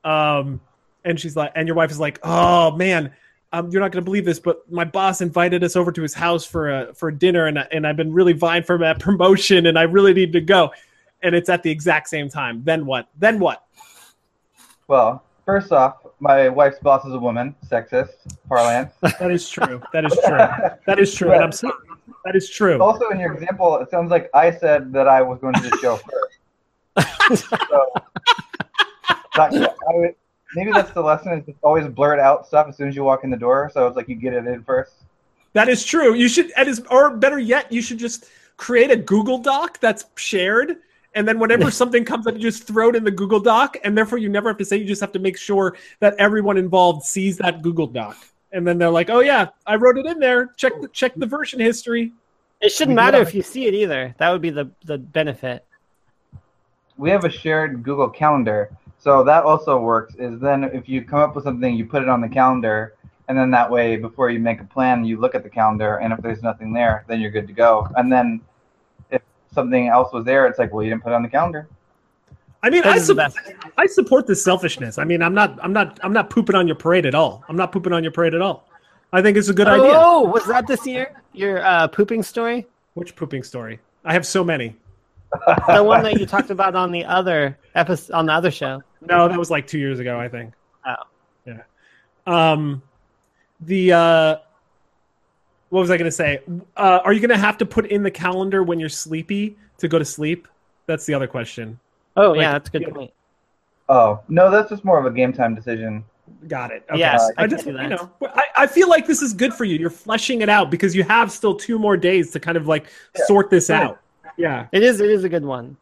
um, 0.05 0.61
and 1.05 1.18
she's 1.18 1.36
like, 1.36 1.53
and 1.55 1.68
your 1.68 1.76
wife 1.76 1.90
is 1.90 2.00
like, 2.00 2.18
"Oh 2.22 2.72
man, 2.72 3.12
um, 3.53 3.70
you're 3.70 3.80
not 3.80 3.92
going 3.92 4.03
to 4.03 4.05
believe 4.05 4.24
this, 4.24 4.40
but 4.40 4.70
my 4.70 4.84
boss 4.84 5.20
invited 5.20 5.62
us 5.62 5.76
over 5.76 5.92
to 5.92 6.03
his 6.03 6.14
house 6.14 6.44
for 6.44 6.70
a 6.70 6.94
for 6.94 7.11
dinner, 7.11 7.46
and 7.46 7.59
and 7.70 7.86
I've 7.86 7.96
been 7.96 8.12
really 8.12 8.32
vying 8.32 8.64
for 8.64 8.76
that 8.78 8.98
promotion, 9.00 9.66
and 9.66 9.78
I 9.78 9.82
really 9.82 10.12
need 10.12 10.32
to 10.32 10.40
go." 10.40 10.72
And 11.24 11.36
it's 11.36 11.48
at 11.48 11.62
the 11.62 11.70
exact 11.70 12.09
same 12.09 12.28
time. 12.28 12.64
Then 12.64 12.84
what? 12.84 13.09
Then 13.16 13.38
what? 13.38 13.64
Well, 14.88 15.22
first 15.46 15.70
off, 15.70 15.98
my 16.18 16.48
wife's 16.48 16.80
boss 16.80 17.05
is 17.05 17.14
a 17.14 17.18
woman, 17.18 17.55
sexist, 17.64 18.09
parlance. 18.48 18.92
That 19.00 19.30
is 19.30 19.48
true. 19.48 19.80
That 19.92 20.05
is 20.05 20.18
true. 20.24 20.38
That 20.86 20.98
is 20.98 21.14
true. 21.14 21.30
And 21.32 21.44
I'm 21.44 21.53
sorry. 21.53 21.74
That 22.25 22.37
is 22.37 22.49
true. 22.49 22.81
also, 22.81 23.09
in 23.09 23.18
your 23.18 23.33
example, 23.33 23.77
it 23.79 23.91
sounds 23.91 24.11
like 24.11 24.31
I 24.35 24.51
said 24.51 24.93
that 24.93 25.09
I 25.09 25.23
was 25.23 25.39
going 25.41 25.55
to 25.55 25.61
the 25.61 25.77
show 25.79 25.97
first. 25.97 27.49
so, 27.51 27.87
would, 29.37 30.14
maybe 30.55 30.73
that's 30.73 30.93
the 30.93 31.03
lesson: 31.03 31.45
is 31.47 31.55
always 31.62 31.87
blurt 31.89 32.18
out 32.18 32.47
stuff 32.47 32.68
as 32.68 32.77
soon 32.77 32.89
as 32.89 32.97
you 32.97 33.05
walk 33.05 33.25
in 33.25 33.31
the 33.31 33.37
door. 33.37 33.70
So 33.73 33.87
it's 33.87 33.97
like 33.97 34.09
you 34.09 34.14
get 34.14 34.35
it 34.35 34.47
in 34.47 34.62
first. 34.62 34.93
That 35.55 35.68
is 35.68 35.85
true. 35.85 36.14
You 36.14 36.29
should, 36.29 36.51
and 36.57 36.68
is, 36.68 36.81
or 36.91 37.16
better 37.16 37.39
yet, 37.39 37.70
you 37.70 37.83
should 37.83 37.99
just 37.99 38.27
create 38.57 38.91
a 38.91 38.97
Google 38.97 39.39
Doc 39.39 39.79
that's 39.81 40.05
shared, 40.16 40.77
and 41.14 41.27
then 41.27 41.39
whenever 41.39 41.70
something 41.70 42.05
comes 42.05 42.27
up, 42.27 42.35
you 42.35 42.41
just 42.41 42.66
throw 42.66 42.91
it 42.91 42.97
in 42.97 43.05
the 43.05 43.11
Google 43.11 43.41
Doc, 43.41 43.77
and 43.85 43.97
therefore 43.97 44.18
you 44.18 44.29
never 44.29 44.49
have 44.49 44.59
to 44.59 44.64
say. 44.64 44.77
You 44.77 44.85
just 44.85 45.01
have 45.01 45.12
to 45.12 45.18
make 45.18 45.37
sure 45.37 45.77
that 46.01 46.14
everyone 46.18 46.57
involved 46.57 47.05
sees 47.05 47.37
that 47.39 47.62
Google 47.62 47.87
Doc, 47.87 48.16
and 48.53 48.66
then 48.66 48.78
they're 48.78 48.90
like, 48.90 49.11
"Oh 49.11 49.20
yeah, 49.20 49.48
I 49.66 49.76
wrote 49.76 49.98
it 49.98 50.07
in 50.07 50.18
there. 50.18 50.46
Check 50.57 50.80
the 50.80 50.88
check 50.88 51.14
the 51.16 51.26
version 51.26 51.61
history." 51.61 52.12
It 52.61 52.70
shouldn't 52.70 52.94
matter 52.94 53.18
if 53.18 53.34
you 53.34 53.42
see 53.42 53.66
it 53.66 53.74
either. 53.74 54.14
That 54.18 54.30
would 54.30 54.42
be 54.42 54.50
the 54.50 54.70
the 54.84 54.98
benefit. 54.98 55.64
We 56.96 57.11
have 57.11 57.24
a 57.24 57.30
shared 57.30 57.82
Google 57.82 58.09
Calendar, 58.09 58.70
so 58.98 59.24
that 59.24 59.44
also 59.44 59.80
works. 59.80 60.14
Is 60.16 60.38
then 60.40 60.64
if 60.64 60.88
you 60.88 61.03
come 61.03 61.20
up 61.20 61.34
with 61.34 61.44
something, 61.44 61.74
you 61.74 61.86
put 61.86 62.03
it 62.03 62.09
on 62.09 62.20
the 62.20 62.28
calendar, 62.28 62.94
and 63.28 63.36
then 63.36 63.50
that 63.50 63.70
way, 63.70 63.96
before 63.96 64.30
you 64.30 64.38
make 64.38 64.61
a 64.61 64.64
plan, 64.64 65.05
you 65.05 65.18
look 65.18 65.34
at 65.34 65.42
the 65.42 65.50
calendar, 65.50 65.96
and 65.96 66.12
if 66.12 66.20
there's 66.20 66.42
nothing 66.42 66.72
there, 66.72 67.05
then 67.09 67.20
you're 67.20 67.30
good 67.30 67.46
to 67.46 67.53
go. 67.53 67.88
And 67.96 68.12
then 68.12 68.40
if 69.11 69.22
something 69.53 69.88
else 69.88 70.12
was 70.12 70.24
there, 70.24 70.46
it's 70.46 70.59
like, 70.59 70.72
well, 70.72 70.84
you 70.84 70.90
didn't 70.90 71.03
put 71.03 71.12
it 71.12 71.14
on 71.14 71.22
the 71.22 71.28
calendar. 71.28 71.68
I 72.62 72.70
mean, 72.70 72.84
I, 72.84 72.96
is 72.96 73.08
the 73.08 73.14
sup- 73.14 73.34
best. 73.34 73.38
I 73.76 73.86
support 73.86 74.26
this 74.26 74.42
selfishness. 74.42 74.98
I 74.98 75.04
mean, 75.04 75.22
I'm 75.22 75.34
not, 75.34 75.58
I'm 75.62 75.72
not, 75.72 75.98
I'm 76.02 76.12
not 76.12 76.30
pooping 76.30 76.54
on 76.54 76.66
your 76.66 76.76
parade 76.76 77.06
at 77.06 77.14
all. 77.14 77.44
I'm 77.48 77.56
not 77.56 77.72
pooping 77.72 77.92
on 77.92 78.02
your 78.04 78.12
parade 78.12 78.34
at 78.34 78.42
all. 78.42 78.68
I 79.12 79.20
think 79.20 79.36
it's 79.36 79.48
a 79.48 79.54
good 79.54 79.66
idea. 79.68 79.92
Oh, 79.94 80.22
was 80.22 80.46
that 80.46 80.66
this 80.66 80.86
year? 80.86 81.20
Your 81.32 81.62
uh, 81.64 81.88
pooping 81.88 82.22
story? 82.22 82.66
Which 82.94 83.16
pooping 83.16 83.42
story? 83.42 83.80
I 84.04 84.12
have 84.12 84.26
so 84.26 84.42
many. 84.44 84.76
The 85.68 85.82
one 85.82 86.02
that 86.02 86.20
you 86.20 86.26
talked 86.26 86.50
about 86.50 86.74
on 86.74 86.92
the 86.92 87.04
other 87.04 87.58
episode 87.74 88.12
on 88.12 88.26
the 88.26 88.32
other 88.32 88.50
show. 88.50 88.82
No, 89.00 89.28
that 89.28 89.38
was 89.38 89.50
like 89.50 89.66
two 89.66 89.78
years 89.78 89.98
ago, 89.98 90.20
I 90.20 90.28
think. 90.28 90.52
Oh. 90.86 90.94
Yeah. 91.46 91.62
Um, 92.26 92.82
the 93.60 93.92
uh, 93.92 94.36
what 95.70 95.80
was 95.80 95.90
I 95.90 95.96
going 95.96 96.10
to 96.10 96.14
say? 96.14 96.40
Uh, 96.76 97.00
are 97.02 97.12
you 97.12 97.20
going 97.20 97.30
to 97.30 97.38
have 97.38 97.56
to 97.58 97.66
put 97.66 97.86
in 97.86 98.02
the 98.02 98.10
calendar 98.10 98.62
when 98.62 98.78
you're 98.78 98.90
sleepy 98.90 99.56
to 99.78 99.88
go 99.88 99.98
to 99.98 100.04
sleep? 100.04 100.46
That's 100.86 101.06
the 101.06 101.14
other 101.14 101.26
question. 101.26 101.78
Oh 102.16 102.30
Like, 102.32 102.40
yeah, 102.40 102.52
that's 102.52 102.68
a 102.68 102.72
good 102.72 102.82
yeah. 102.82 102.88
point. 102.90 103.10
Oh 103.88 104.20
no, 104.28 104.50
that's 104.50 104.70
just 104.70 104.84
more 104.84 104.98
of 104.98 105.06
a 105.06 105.10
game 105.10 105.32
time 105.32 105.54
decision. 105.54 106.04
Got 106.48 106.70
it. 106.70 106.84
Okay. 106.90 106.98
Yes, 107.00 107.30
I 107.36 107.44
I 107.44 107.46
just, 107.46 107.66
you 107.66 107.72
know, 107.72 108.10
I, 108.22 108.44
I 108.56 108.66
feel 108.66 108.88
like 108.88 109.06
this 109.06 109.22
is 109.22 109.32
good 109.34 109.52
for 109.52 109.64
you. 109.64 109.76
You're 109.78 109.90
fleshing 109.90 110.40
it 110.40 110.48
out 110.48 110.70
because 110.70 110.94
you 110.94 111.02
have 111.04 111.30
still 111.30 111.54
two 111.54 111.78
more 111.78 111.96
days 111.96 112.30
to 112.32 112.40
kind 112.40 112.56
of 112.56 112.66
like 112.68 112.86
Yeah. 113.16 113.24
sort 113.26 113.50
this 113.50 113.68
Right. 113.70 113.82
out. 113.82 114.00
Yeah. 114.36 114.66
It 114.72 114.82
is. 114.82 115.00
It 115.00 115.10
is 115.10 115.24
a 115.24 115.28
good 115.28 115.44
one. 115.44 115.76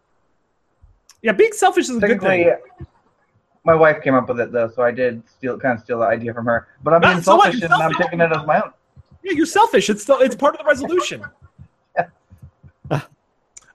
Yeah. 1.23 1.33
Being 1.33 1.53
selfish 1.53 1.85
is 1.85 1.97
a 1.97 2.01
good 2.01 2.21
Technically, 2.21 2.45
thing. 2.45 2.87
my 3.65 3.75
wife 3.75 4.03
came 4.03 4.15
up 4.15 4.29
with 4.29 4.41
it 4.41 4.51
though, 4.51 4.69
so 4.69 4.83
I 4.83 4.91
did 4.91 5.23
steal 5.29 5.59
kind 5.59 5.79
of 5.79 5.85
steal 5.85 6.01
the 6.01 6.07
idea 6.07 6.33
from 6.35 6.47
her. 6.47 6.69
But 6.83 6.95
I'm 6.95 7.05
Ah, 7.05 7.13
being 7.13 7.23
so 7.23 7.39
selfish 7.41 7.61
You're 7.61 7.73
and 7.73 7.83
I'm 7.83 7.93
taking 7.95 8.21
it 8.21 8.33
as 8.33 8.47
my 8.47 8.61
own. 8.63 8.73
Yeah, 9.23 9.33
you're 9.33 9.47
selfish. 9.47 9.89
It's 9.91 10.03
still 10.03 10.19
it's 10.21 10.35
part 10.35 10.55
of 10.55 10.61
the 10.61 10.67
resolution. 10.67 11.23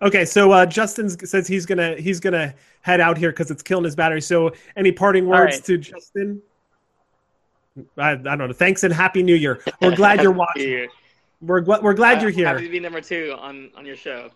okay, 0.05 0.23
so 0.25 0.51
uh, 0.51 0.65
Justin 0.65 1.09
says 1.09 1.47
he's 1.47 1.65
gonna 1.65 1.95
he's 1.95 2.19
gonna 2.19 2.53
head 2.81 3.01
out 3.01 3.17
here 3.17 3.31
because 3.31 3.51
it's 3.51 3.61
killing 3.63 3.83
his 3.85 3.95
battery. 3.95 4.21
So, 4.21 4.51
any 4.75 4.91
parting 4.91 5.25
words 5.27 5.55
right. 5.57 5.63
to 5.65 5.77
Justin? 5.77 6.41
I, 7.97 8.11
I 8.11 8.15
don't 8.15 8.37
know. 8.37 8.53
Thanks 8.53 8.83
and 8.83 8.93
happy 8.93 9.21
New 9.23 9.35
Year. 9.35 9.61
We're 9.81 9.95
glad 10.03 10.21
you're 10.21 10.31
watching. 10.31 10.61
Here. 10.63 10.87
We're 11.41 11.61
gl- 11.61 11.81
we're 11.83 11.93
glad 11.93 12.19
Uh, 12.19 12.21
you're 12.21 12.29
here. 12.31 12.47
Happy 12.47 12.65
to 12.65 12.71
be 12.71 12.79
number 12.79 13.01
two 13.01 13.35
on 13.39 13.69
on 13.75 13.85
your 13.85 13.97
show. 13.97 14.29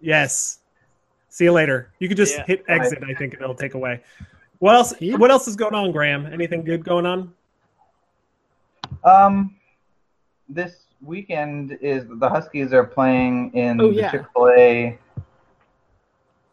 Yes. 0.00 0.60
See 1.28 1.44
you 1.44 1.52
later. 1.52 1.92
You 1.98 2.08
could 2.08 2.16
just 2.16 2.36
Yeah. 2.36 2.44
hit 2.46 2.64
exit. 2.68 3.02
I 3.02 3.12
think 3.14 3.34
and 3.34 3.42
it'll 3.42 3.54
take 3.54 3.74
away. 3.74 4.00
What 4.58 4.74
else? 4.74 4.94
Yeah. 5.00 5.16
What 5.16 5.30
else 5.30 5.46
is 5.48 5.56
going 5.56 5.74
on, 5.74 5.92
Graham? 5.92 6.24
Anything 6.26 6.64
good 6.64 6.82
going 6.82 7.04
on? 7.04 7.34
Um, 9.04 9.54
this 10.48 10.86
weekend 11.02 11.76
is 11.82 12.04
the 12.08 12.28
Huskies 12.28 12.72
are 12.72 12.84
playing 12.84 13.52
in 13.52 13.80
Oh, 13.80 13.88
the 13.90 13.96
yeah. 13.96 14.10
Chick 14.10 14.22
Fil 14.32 14.48
A 14.56 14.98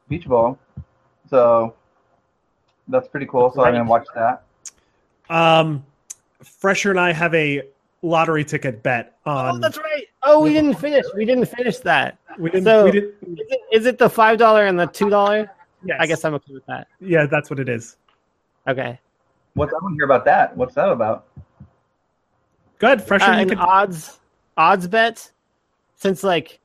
Peach 0.10 0.26
Bowl, 0.28 0.58
so 1.30 1.74
that's 2.88 3.08
pretty 3.08 3.26
cool. 3.26 3.52
So 3.52 3.62
I'm 3.62 3.74
Right. 3.74 3.80
gonna 3.80 3.90
watch 3.90 4.08
that. 4.16 4.44
Um, 5.30 5.86
Fresher 6.42 6.92
and 6.92 7.00
I 7.00 7.14
have 7.14 7.34
a 7.34 7.64
lottery 8.02 8.44
ticket 8.44 8.84
bet 8.84 9.14
Oh, 9.26 9.58
that's 9.60 9.78
right. 9.78 10.06
Oh, 10.24 10.42
we 10.42 10.52
didn't 10.52 10.74
finish. 10.76 11.06
We 11.16 11.24
didn't 11.24 11.46
finish 11.46 11.78
that. 11.80 12.18
we 12.38 12.50
didn't. 12.50 12.66
so- 12.66 12.84
we 12.86 12.92
didn't. 12.92 13.14
Is 13.22 13.48
it, 13.50 13.60
is 13.72 13.86
it 13.86 13.98
the 13.98 14.10
five 14.10 14.38
dollar 14.38 14.66
and 14.66 14.78
the 14.78 14.88
two 14.88 15.10
dollar? 15.10 15.50
Yes. 15.86 15.98
I 16.00 16.08
guess 16.08 16.24
I'm 16.26 16.34
okay 16.36 16.54
with 16.54 16.66
that. 16.66 16.88
Yeah, 17.00 17.26
that's 17.26 17.50
what 17.50 17.60
it 17.60 17.70
is. 17.70 17.98
Okay. 18.68 19.00
What's 19.54 19.74
I 19.74 19.78
want 19.82 19.94
to 19.94 19.96
hear 19.98 20.06
about 20.06 20.26
that? 20.26 20.56
What's 20.58 20.76
that 20.76 20.90
about? 20.90 21.26
Good. 22.80 23.02
Fresher. 23.02 23.26
Uh, 23.26 23.36
you 23.36 23.42
an 23.44 23.50
can, 23.50 23.58
odds 23.60 24.20
odds 24.58 24.88
bet 24.88 25.32
since 25.96 26.24
like 26.24 26.60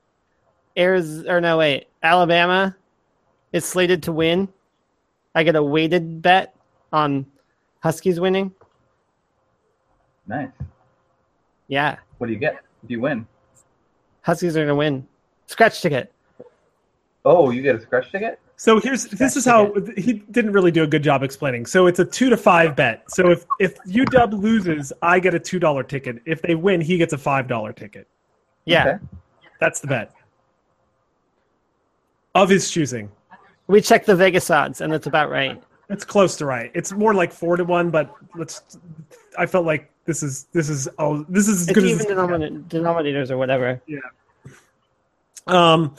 Arizona 0.77 1.33
or 1.33 1.41
no 1.41 1.57
wait 1.57 1.87
Alabama 2.03 2.75
is 3.53 3.65
slated 3.65 4.03
to 4.03 4.11
win. 4.11 4.47
I 5.35 5.43
get 5.43 5.55
a 5.55 5.63
weighted 5.63 6.21
bet 6.21 6.55
on 6.91 7.25
Huskies 7.81 8.19
winning. 8.19 8.53
Nice. 10.27 10.49
Yeah, 11.67 11.97
What 12.17 12.27
do 12.27 12.33
you 12.33 12.39
get 12.39 12.59
if 12.83 12.89
you 12.89 12.99
win? 12.99 13.27
Huskies 14.21 14.57
are 14.57 14.61
gonna 14.61 14.75
win. 14.75 15.07
Scratch 15.47 15.81
ticket. 15.81 16.11
Oh, 17.25 17.51
you 17.51 17.61
get 17.61 17.75
a 17.75 17.81
scratch 17.81 18.11
ticket. 18.11 18.39
so 18.55 18.79
here's 18.79 19.05
this 19.05 19.35
is 19.35 19.45
how 19.45 19.73
he 19.97 20.13
didn't 20.31 20.51
really 20.51 20.71
do 20.71 20.83
a 20.83 20.87
good 20.87 21.03
job 21.03 21.21
explaining. 21.23 21.65
So 21.65 21.85
it's 21.87 21.99
a 21.99 22.05
two 22.05 22.29
to 22.29 22.37
five 22.37 22.75
bet. 22.75 23.03
So 23.11 23.29
if 23.29 23.45
if 23.59 23.75
UW 23.85 24.39
loses, 24.41 24.91
I 25.01 25.19
get 25.19 25.33
a 25.35 25.39
two 25.39 25.59
dollar 25.59 25.83
ticket. 25.83 26.21
If 26.25 26.41
they 26.41 26.55
win, 26.55 26.81
he 26.81 26.97
gets 26.97 27.13
a 27.13 27.17
five 27.17 27.47
dollar 27.47 27.71
ticket. 27.71 28.07
Yeah, 28.65 28.87
Okay. 28.87 29.05
That's 29.59 29.79
the 29.79 29.87
bet 29.87 30.11
of 32.35 32.49
his 32.49 32.69
choosing. 32.69 33.11
We 33.69 33.81
checked 33.81 34.07
the 34.07 34.15
Vegas 34.15 34.49
odds, 34.49 34.81
and 34.81 34.93
it's 34.93 35.07
about 35.07 35.29
right. 35.29 35.61
It's 35.89 36.03
close 36.03 36.35
to 36.37 36.45
right. 36.45 36.71
It's 36.73 36.91
more 36.91 37.13
like 37.13 37.31
four 37.31 37.55
to 37.55 37.63
one, 37.63 37.91
but 37.91 38.13
let's. 38.35 38.77
I 39.37 39.45
felt 39.45 39.65
like 39.65 39.91
this 40.05 40.23
is 40.23 40.45
this 40.51 40.69
is 40.69 40.89
oh 40.97 41.23
this 41.29 41.47
is 41.47 41.61
as 41.61 41.67
It's 41.69 41.75
good 41.75 41.85
even 41.85 41.99
as 41.99 42.11
denomin- 42.11 42.63
denominators 42.63 43.29
or 43.29 43.37
whatever. 43.37 43.79
Yeah. 43.87 43.99
um, 45.47 45.95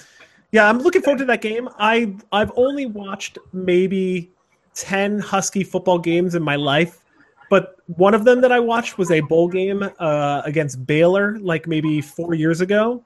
yeah. 0.50 0.68
I'm 0.68 0.78
looking 0.78 1.00
forward 1.00 1.18
to 1.18 1.24
that 1.26 1.42
game. 1.42 1.68
I 1.78 2.14
I've 2.32 2.52
only 2.56 2.86
watched 2.86 3.38
maybe 3.52 4.30
ten 4.74 5.20
Husky 5.20 5.62
football 5.62 5.98
games 5.98 6.34
in 6.34 6.42
my 6.42 6.56
life, 6.56 7.04
but 7.50 7.76
one 7.86 8.14
of 8.14 8.24
them 8.24 8.40
that 8.40 8.50
I 8.50 8.58
watched 8.58 8.98
was 8.98 9.12
a 9.12 9.20
bowl 9.20 9.48
game 9.48 9.88
uh, 10.00 10.42
against 10.44 10.84
Baylor, 10.86 11.38
like 11.38 11.68
maybe 11.68 12.00
four 12.00 12.34
years 12.34 12.60
ago. 12.60 13.04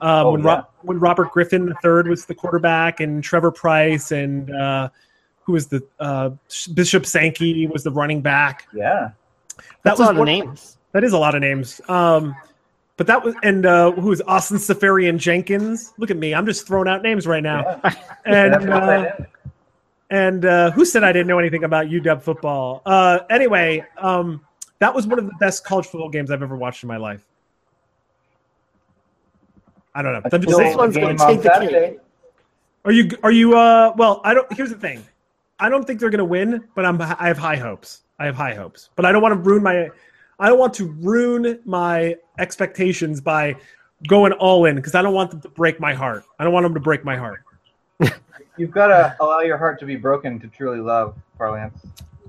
Um, 0.00 0.26
Oh, 0.26 0.32
when, 0.32 0.40
yeah. 0.42 0.46
Rob, 0.48 0.68
when 0.82 0.98
Robert 1.00 1.30
Griffin 1.32 1.68
III 1.84 2.08
was 2.10 2.26
the 2.26 2.34
quarterback, 2.34 3.00
and 3.00 3.22
Trevor 3.22 3.50
Price, 3.50 4.10
and 4.12 4.50
uh, 4.54 4.88
who 5.42 5.52
was 5.52 5.66
the 5.66 5.82
uh, 6.00 6.30
Bishop 6.74 7.04
Sankey 7.06 7.66
was 7.66 7.82
the 7.84 7.90
running 7.90 8.20
back. 8.20 8.66
Yeah. 8.74 9.10
That 9.56 9.64
That's 9.82 9.98
was 9.98 10.08
all 10.08 10.14
the 10.14 10.18
one- 10.20 10.26
names. 10.26 10.76
That 10.92 11.04
is 11.04 11.12
a 11.12 11.18
lot 11.18 11.34
of 11.34 11.40
names. 11.42 11.80
Um, 11.88 12.34
but 12.96 13.06
that 13.06 13.22
was 13.22 13.34
and 13.42 13.64
uh, 13.66 13.92
who 13.92 14.08
was 14.08 14.20
Austin 14.22 14.56
Seferian-Jenkins? 14.58 15.92
Look 15.98 16.10
at 16.10 16.16
me, 16.16 16.34
I'm 16.34 16.46
just 16.46 16.66
throwing 16.66 16.88
out 16.88 17.02
names 17.02 17.26
right 17.26 17.42
now. 17.42 17.80
yeah. 17.84 17.94
And 18.24 18.70
uh, 18.70 19.10
and 20.10 20.44
uh, 20.44 20.70
who 20.70 20.84
said 20.84 21.04
I 21.04 21.12
didn't 21.12 21.26
know 21.28 21.38
anything 21.38 21.64
about 21.64 21.86
UW 21.86 22.22
football? 22.22 22.80
Uh, 22.86 23.20
anyway, 23.30 23.84
um, 23.98 24.40
that 24.78 24.94
was 24.94 25.06
one 25.06 25.18
of 25.18 25.26
the 25.26 25.34
best 25.38 25.64
college 25.64 25.86
football 25.86 26.08
games 26.08 26.30
I've 26.30 26.42
ever 26.42 26.56
watched 26.56 26.82
in 26.82 26.88
my 26.88 26.96
life. 26.96 27.22
I 29.98 30.02
don't 30.02 30.12
know. 30.12 30.20
I'm 30.24 30.30
just 30.30 30.44
Still 30.44 30.58
saying. 30.58 30.76
one's 30.76 30.96
gonna 30.96 31.18
take 31.18 31.42
the 31.42 31.68
cake. 31.68 31.98
Are 32.84 32.92
you 32.92 33.10
are 33.24 33.32
you 33.32 33.56
uh 33.58 33.92
well 33.96 34.20
I 34.22 34.32
don't 34.32 34.50
here's 34.52 34.70
the 34.70 34.76
thing. 34.76 35.02
I 35.58 35.68
don't 35.68 35.84
think 35.84 35.98
they're 35.98 36.08
gonna 36.10 36.24
win, 36.24 36.62
but 36.76 36.84
I'm 36.86 37.02
I 37.02 37.26
have 37.26 37.36
high 37.36 37.56
hopes. 37.56 38.02
I 38.20 38.26
have 38.26 38.36
high 38.36 38.54
hopes. 38.54 38.90
But 38.94 39.04
I 39.06 39.10
don't 39.12 39.22
want 39.22 39.32
to 39.34 39.40
ruin 39.40 39.62
my 39.64 39.88
I 40.38 40.48
don't 40.48 40.58
want 40.60 40.72
to 40.74 40.86
ruin 40.86 41.58
my 41.64 42.14
expectations 42.38 43.20
by 43.20 43.56
going 44.06 44.30
all 44.34 44.66
in 44.66 44.76
because 44.76 44.94
I 44.94 45.02
don't 45.02 45.14
want 45.14 45.32
them 45.32 45.40
to 45.40 45.48
break 45.48 45.80
my 45.80 45.94
heart. 45.94 46.22
I 46.38 46.44
don't 46.44 46.52
want 46.52 46.62
them 46.62 46.74
to 46.74 46.80
break 46.80 47.04
my 47.04 47.16
heart. 47.16 47.42
You've 48.56 48.70
got 48.70 48.86
to 48.88 49.16
allow 49.20 49.40
your 49.40 49.58
heart 49.58 49.80
to 49.80 49.84
be 49.86 49.96
broken 49.96 50.38
to 50.38 50.46
truly 50.46 50.78
love 50.78 51.16
Parlance. 51.36 51.80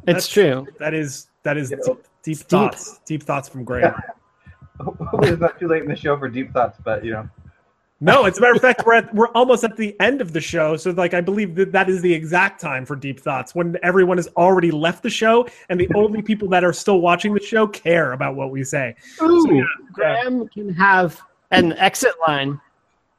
It's 0.08 0.28
That's- 0.28 0.28
true. 0.28 0.68
That 0.80 0.96
is 0.96 1.28
that 1.44 1.56
is 1.58 1.70
You 1.70 1.78
deep, 1.78 1.86
know, 1.86 1.94
deep 2.24 2.38
deep. 2.40 2.48
thoughts. 2.48 3.00
Deep 3.06 3.22
thoughts 3.24 3.48
from 3.48 3.64
Graham. 3.64 3.94
Hopefully 4.80 5.30
it's 5.30 5.42
not 5.42 5.60
too 5.60 5.68
late 5.68 5.84
in 5.84 5.90
the 5.90 5.96
show 5.96 6.18
for 6.18 6.28
deep 6.30 6.52
thoughts, 6.52 6.80
but 6.84 7.06
you 7.06 7.12
know. 7.12 7.30
No, 8.02 8.24
as 8.24 8.38
a 8.38 8.42
matter 8.42 8.54
of 8.54 8.62
fact, 8.62 8.86
we're 8.86 8.94
at, 8.94 9.14
we're 9.14 9.28
almost 9.30 9.66
at 9.66 9.76
the 9.76 10.00
end 10.00 10.22
of 10.22 10.32
the 10.32 10.40
show. 10.40 10.78
So, 10.78 10.92
like, 10.92 11.14
I 11.14 11.20
believe 11.20 11.56
that 11.56 11.74
that 11.74 11.90
is 11.90 12.02
the 12.02 12.14
exact 12.14 12.62
time 12.62 12.86
for 12.86 12.96
deep 12.96 13.20
thoughts 13.20 13.54
when 13.54 13.76
everyone 13.84 14.18
has 14.18 14.30
already 14.38 14.72
left 14.72 15.04
the 15.04 15.10
show, 15.10 15.46
and 15.68 15.78
the 15.78 15.90
only 15.96 16.22
people 16.22 16.48
that 16.50 16.64
are 16.64 16.72
still 16.72 17.02
watching 17.02 17.34
the 17.34 17.42
show 17.42 17.68
care 17.68 18.14
about 18.14 18.36
what 18.36 18.52
we 18.52 18.64
say. 18.64 18.96
Ooh, 19.22 19.46
yeah, 19.54 19.64
Graham 19.92 20.48
can 20.48 20.74
have 20.74 21.20
an 21.52 21.74
exit 21.74 22.14
line. 22.26 22.60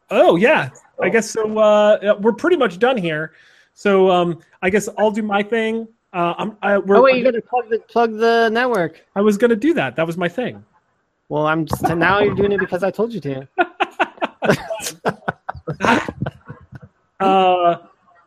Oh 0.08 0.36
yeah, 0.36 0.70
I 1.00 1.10
guess 1.10 1.30
so. 1.30 1.58
Uh, 1.58 2.16
we're 2.20 2.32
pretty 2.32 2.56
much 2.56 2.78
done 2.78 2.96
here. 2.96 3.34
So, 3.74 4.10
um, 4.10 4.40
I 4.62 4.70
guess 4.70 4.88
I'll 4.96 5.10
do 5.10 5.22
my 5.22 5.42
thing. 5.42 5.88
Uh, 6.14 6.34
I'm. 6.38 6.56
I, 6.62 6.78
we're, 6.78 6.96
Oh 6.96 7.02
wait, 7.02 7.18
you 7.18 7.24
got 7.24 7.32
to 7.32 7.42
plug 7.42 7.68
the 7.68 7.80
plug 7.80 8.16
the 8.16 8.48
network. 8.48 9.04
I 9.14 9.20
was 9.20 9.36
gonna 9.36 9.56
do 9.56 9.74
that. 9.74 9.94
That 9.96 10.06
was 10.06 10.16
my 10.16 10.28
thing. 10.28 10.64
Well, 11.28 11.46
I'm 11.46 11.66
just 11.66 11.82
now 11.82 12.20
you're 12.20 12.34
doing 12.34 12.52
it 12.52 12.60
because 12.60 12.82
I 12.82 12.90
told 12.90 13.12
you 13.12 13.20
to. 13.20 13.46
Uh, 17.20 17.76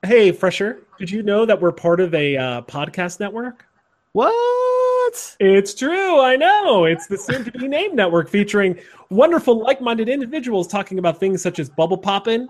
hey, 0.05 0.31
Fresher, 0.31 0.83
did 0.99 1.09
you 1.09 1.23
know 1.23 1.45
that 1.47 1.59
we're 1.59 1.71
part 1.71 1.99
of 1.99 2.13
a 2.13 2.37
uh, 2.37 2.61
podcast 2.61 3.19
network? 3.19 3.65
What? 4.11 5.35
It's 5.39 5.73
true. 5.73 6.21
I 6.21 6.35
know. 6.35 6.85
It's 6.85 7.07
the 7.07 7.17
soon 7.17 7.43
to 7.43 7.51
be 7.51 7.67
named 7.67 7.95
network 7.95 8.29
featuring 8.29 8.79
wonderful, 9.09 9.59
like 9.59 9.81
minded 9.81 10.09
individuals 10.09 10.67
talking 10.67 10.99
about 10.99 11.19
things 11.19 11.41
such 11.41 11.57
as 11.57 11.69
bubble 11.69 11.97
popping, 11.97 12.47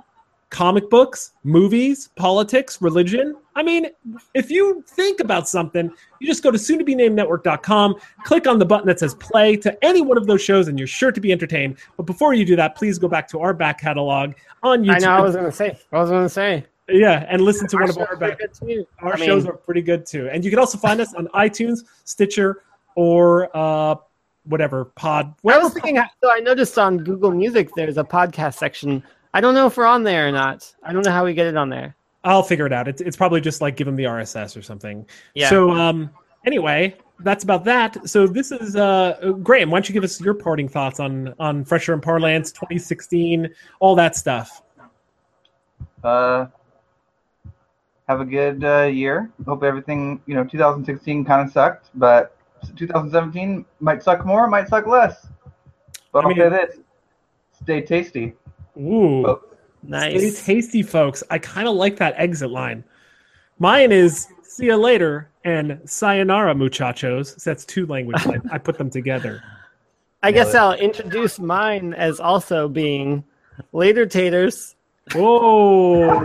comic 0.53 0.87
books, 0.89 1.31
movies, 1.43 2.09
politics, 2.15 2.79
religion. 2.81 3.35
I 3.55 3.63
mean, 3.63 3.87
if 4.35 4.51
you 4.51 4.83
think 4.87 5.19
about 5.19 5.49
something, 5.49 5.91
you 6.19 6.27
just 6.27 6.43
go 6.43 6.51
to 6.51 6.59
soon 6.59 6.77
to 6.77 6.85
be 6.85 6.93
named 6.95 7.15
network.com, 7.15 7.95
click 8.23 8.45
on 8.47 8.59
the 8.59 8.65
button 8.65 8.85
that 8.87 8.99
says 8.99 9.15
play 9.15 9.55
to 9.57 9.75
any 9.83 10.01
one 10.01 10.15
of 10.15 10.27
those 10.27 10.41
shows, 10.41 10.67
and 10.67 10.77
you're 10.77 10.87
sure 10.87 11.11
to 11.11 11.19
be 11.19 11.31
entertained. 11.31 11.77
But 11.97 12.03
before 12.03 12.33
you 12.35 12.45
do 12.45 12.55
that, 12.55 12.75
please 12.75 12.99
go 12.99 13.07
back 13.07 13.27
to 13.29 13.39
our 13.39 13.53
back 13.53 13.79
catalog 13.81 14.33
on 14.61 14.83
YouTube. 14.83 14.95
I 14.95 14.99
know. 14.99 15.09
I 15.09 15.21
was 15.21 15.35
gonna 15.35 15.51
say. 15.51 15.77
I 15.91 15.97
was 15.99 16.09
gonna 16.11 16.29
say. 16.29 16.65
yeah, 16.87 17.25
and 17.29 17.41
listen 17.41 17.67
to 17.69 17.77
one 17.77 17.89
of 17.89 17.97
Our 17.97 18.07
our 18.09 18.15
back. 18.15 18.37
pretty 18.37 18.53
good, 18.53 18.53
too. 18.67 18.87
Our 18.99 19.13
I 19.13 19.15
mean, 19.17 19.25
shows 19.25 19.45
are 19.47 19.53
pretty 19.53 19.81
good 19.81 20.05
too. 20.05 20.29
And 20.29 20.45
you 20.45 20.51
can 20.51 20.59
also 20.59 20.77
find 20.77 21.01
us 21.01 21.13
on 21.15 21.27
iTunes, 21.33 21.79
Stitcher, 22.03 22.61
or 22.95 23.49
uh, 23.57 23.95
whatever 24.45 24.85
pod. 24.85 25.33
I 25.49 25.57
was 25.57 25.73
thinking. 25.73 25.97
So 26.23 26.31
I 26.31 26.39
noticed 26.41 26.77
on 26.77 26.97
Google 26.99 27.31
Music 27.31 27.69
there's 27.75 27.97
a 27.97 28.03
podcast 28.03 28.55
section. 28.55 29.01
I 29.33 29.41
don't 29.41 29.53
know 29.53 29.65
if 29.67 29.77
we're 29.77 29.85
on 29.85 30.03
there 30.03 30.27
or 30.27 30.31
not. 30.31 30.71
I 30.83 30.93
don't 30.93 31.05
know 31.05 31.11
how 31.11 31.25
we 31.25 31.33
get 31.33 31.47
it 31.47 31.57
on 31.57 31.69
there. 31.69 31.95
I'll 32.23 32.43
figure 32.43 32.65
it 32.65 32.73
out. 32.73 32.87
It's, 32.87 33.01
it's 33.01 33.17
probably 33.17 33.41
just 33.41 33.61
like 33.61 33.75
give 33.75 33.85
them 33.85 33.95
the 33.95 34.03
RSS 34.05 34.55
or 34.55 34.61
something. 34.61 35.05
Yeah. 35.33 35.49
So 35.49 35.71
um, 35.71 36.09
anyway, 36.45 36.95
that's 37.19 37.43
about 37.43 37.65
that. 37.65 38.07
So 38.07 38.27
this 38.27 38.51
is 38.51 38.75
uh, 38.75 39.33
Graham. 39.41 39.71
Why 39.71 39.77
don't 39.79 39.89
you 39.89 39.93
give 39.93 40.03
us 40.03 40.21
your 40.21 40.33
parting 40.33 40.69
thoughts 40.69 40.99
on 40.99 41.33
on 41.39 41.65
Fresher 41.65 41.93
and 41.93 42.01
Parlance 42.01 42.51
2016, 42.51 43.49
all 43.79 43.95
that 43.95 44.15
stuff. 44.15 44.61
Uh, 46.03 46.45
have 48.07 48.21
a 48.21 48.25
good 48.25 48.63
uh, 48.63 48.83
year. 48.83 49.31
Hope 49.45 49.63
everything, 49.63 50.21
you 50.25 50.35
know, 50.35 50.43
2016 50.43 51.25
kind 51.25 51.47
of 51.47 51.53
sucked, 51.53 51.89
but 51.95 52.35
2017 52.75 53.65
might 53.79 54.03
suck 54.03 54.25
more, 54.25 54.47
might 54.47 54.67
suck 54.67 54.85
less. 54.87 55.27
But 56.11 56.19
I 56.19 56.21
I'll 56.23 56.27
mean- 56.29 56.37
say 56.37 56.49
this: 56.49 56.77
stay 57.61 57.81
tasty. 57.81 58.33
Ooh, 58.77 59.25
Oh, 59.27 59.41
Nice. 59.83 60.37
stay 60.37 60.53
tasty, 60.55 60.81
folks. 60.81 61.23
I 61.29 61.37
kind 61.39 61.67
of 61.67 61.75
like 61.75 61.97
that 61.97 62.13
exit 62.17 62.49
line. 62.49 62.83
Mine 63.59 63.91
is 63.91 64.27
"See 64.43 64.65
you 64.65 64.75
later" 64.77 65.29
and 65.43 65.79
"Sayonara, 65.85 66.55
muchachos." 66.55 67.35
So 67.41 67.49
that's 67.49 67.65
two 67.65 67.85
languages. 67.85 68.25
I, 68.27 68.55
I 68.55 68.57
put 68.57 68.77
them 68.77 68.89
together. 68.89 69.43
I 70.23 70.31
guess 70.31 70.53
it. 70.53 70.57
I'll 70.57 70.73
introduce 70.73 71.37
mine 71.39 71.93
as 71.93 72.19
also 72.19 72.67
being 72.69 73.23
later 73.73 74.05
taters. 74.05 74.75
Whoa. 75.13 76.23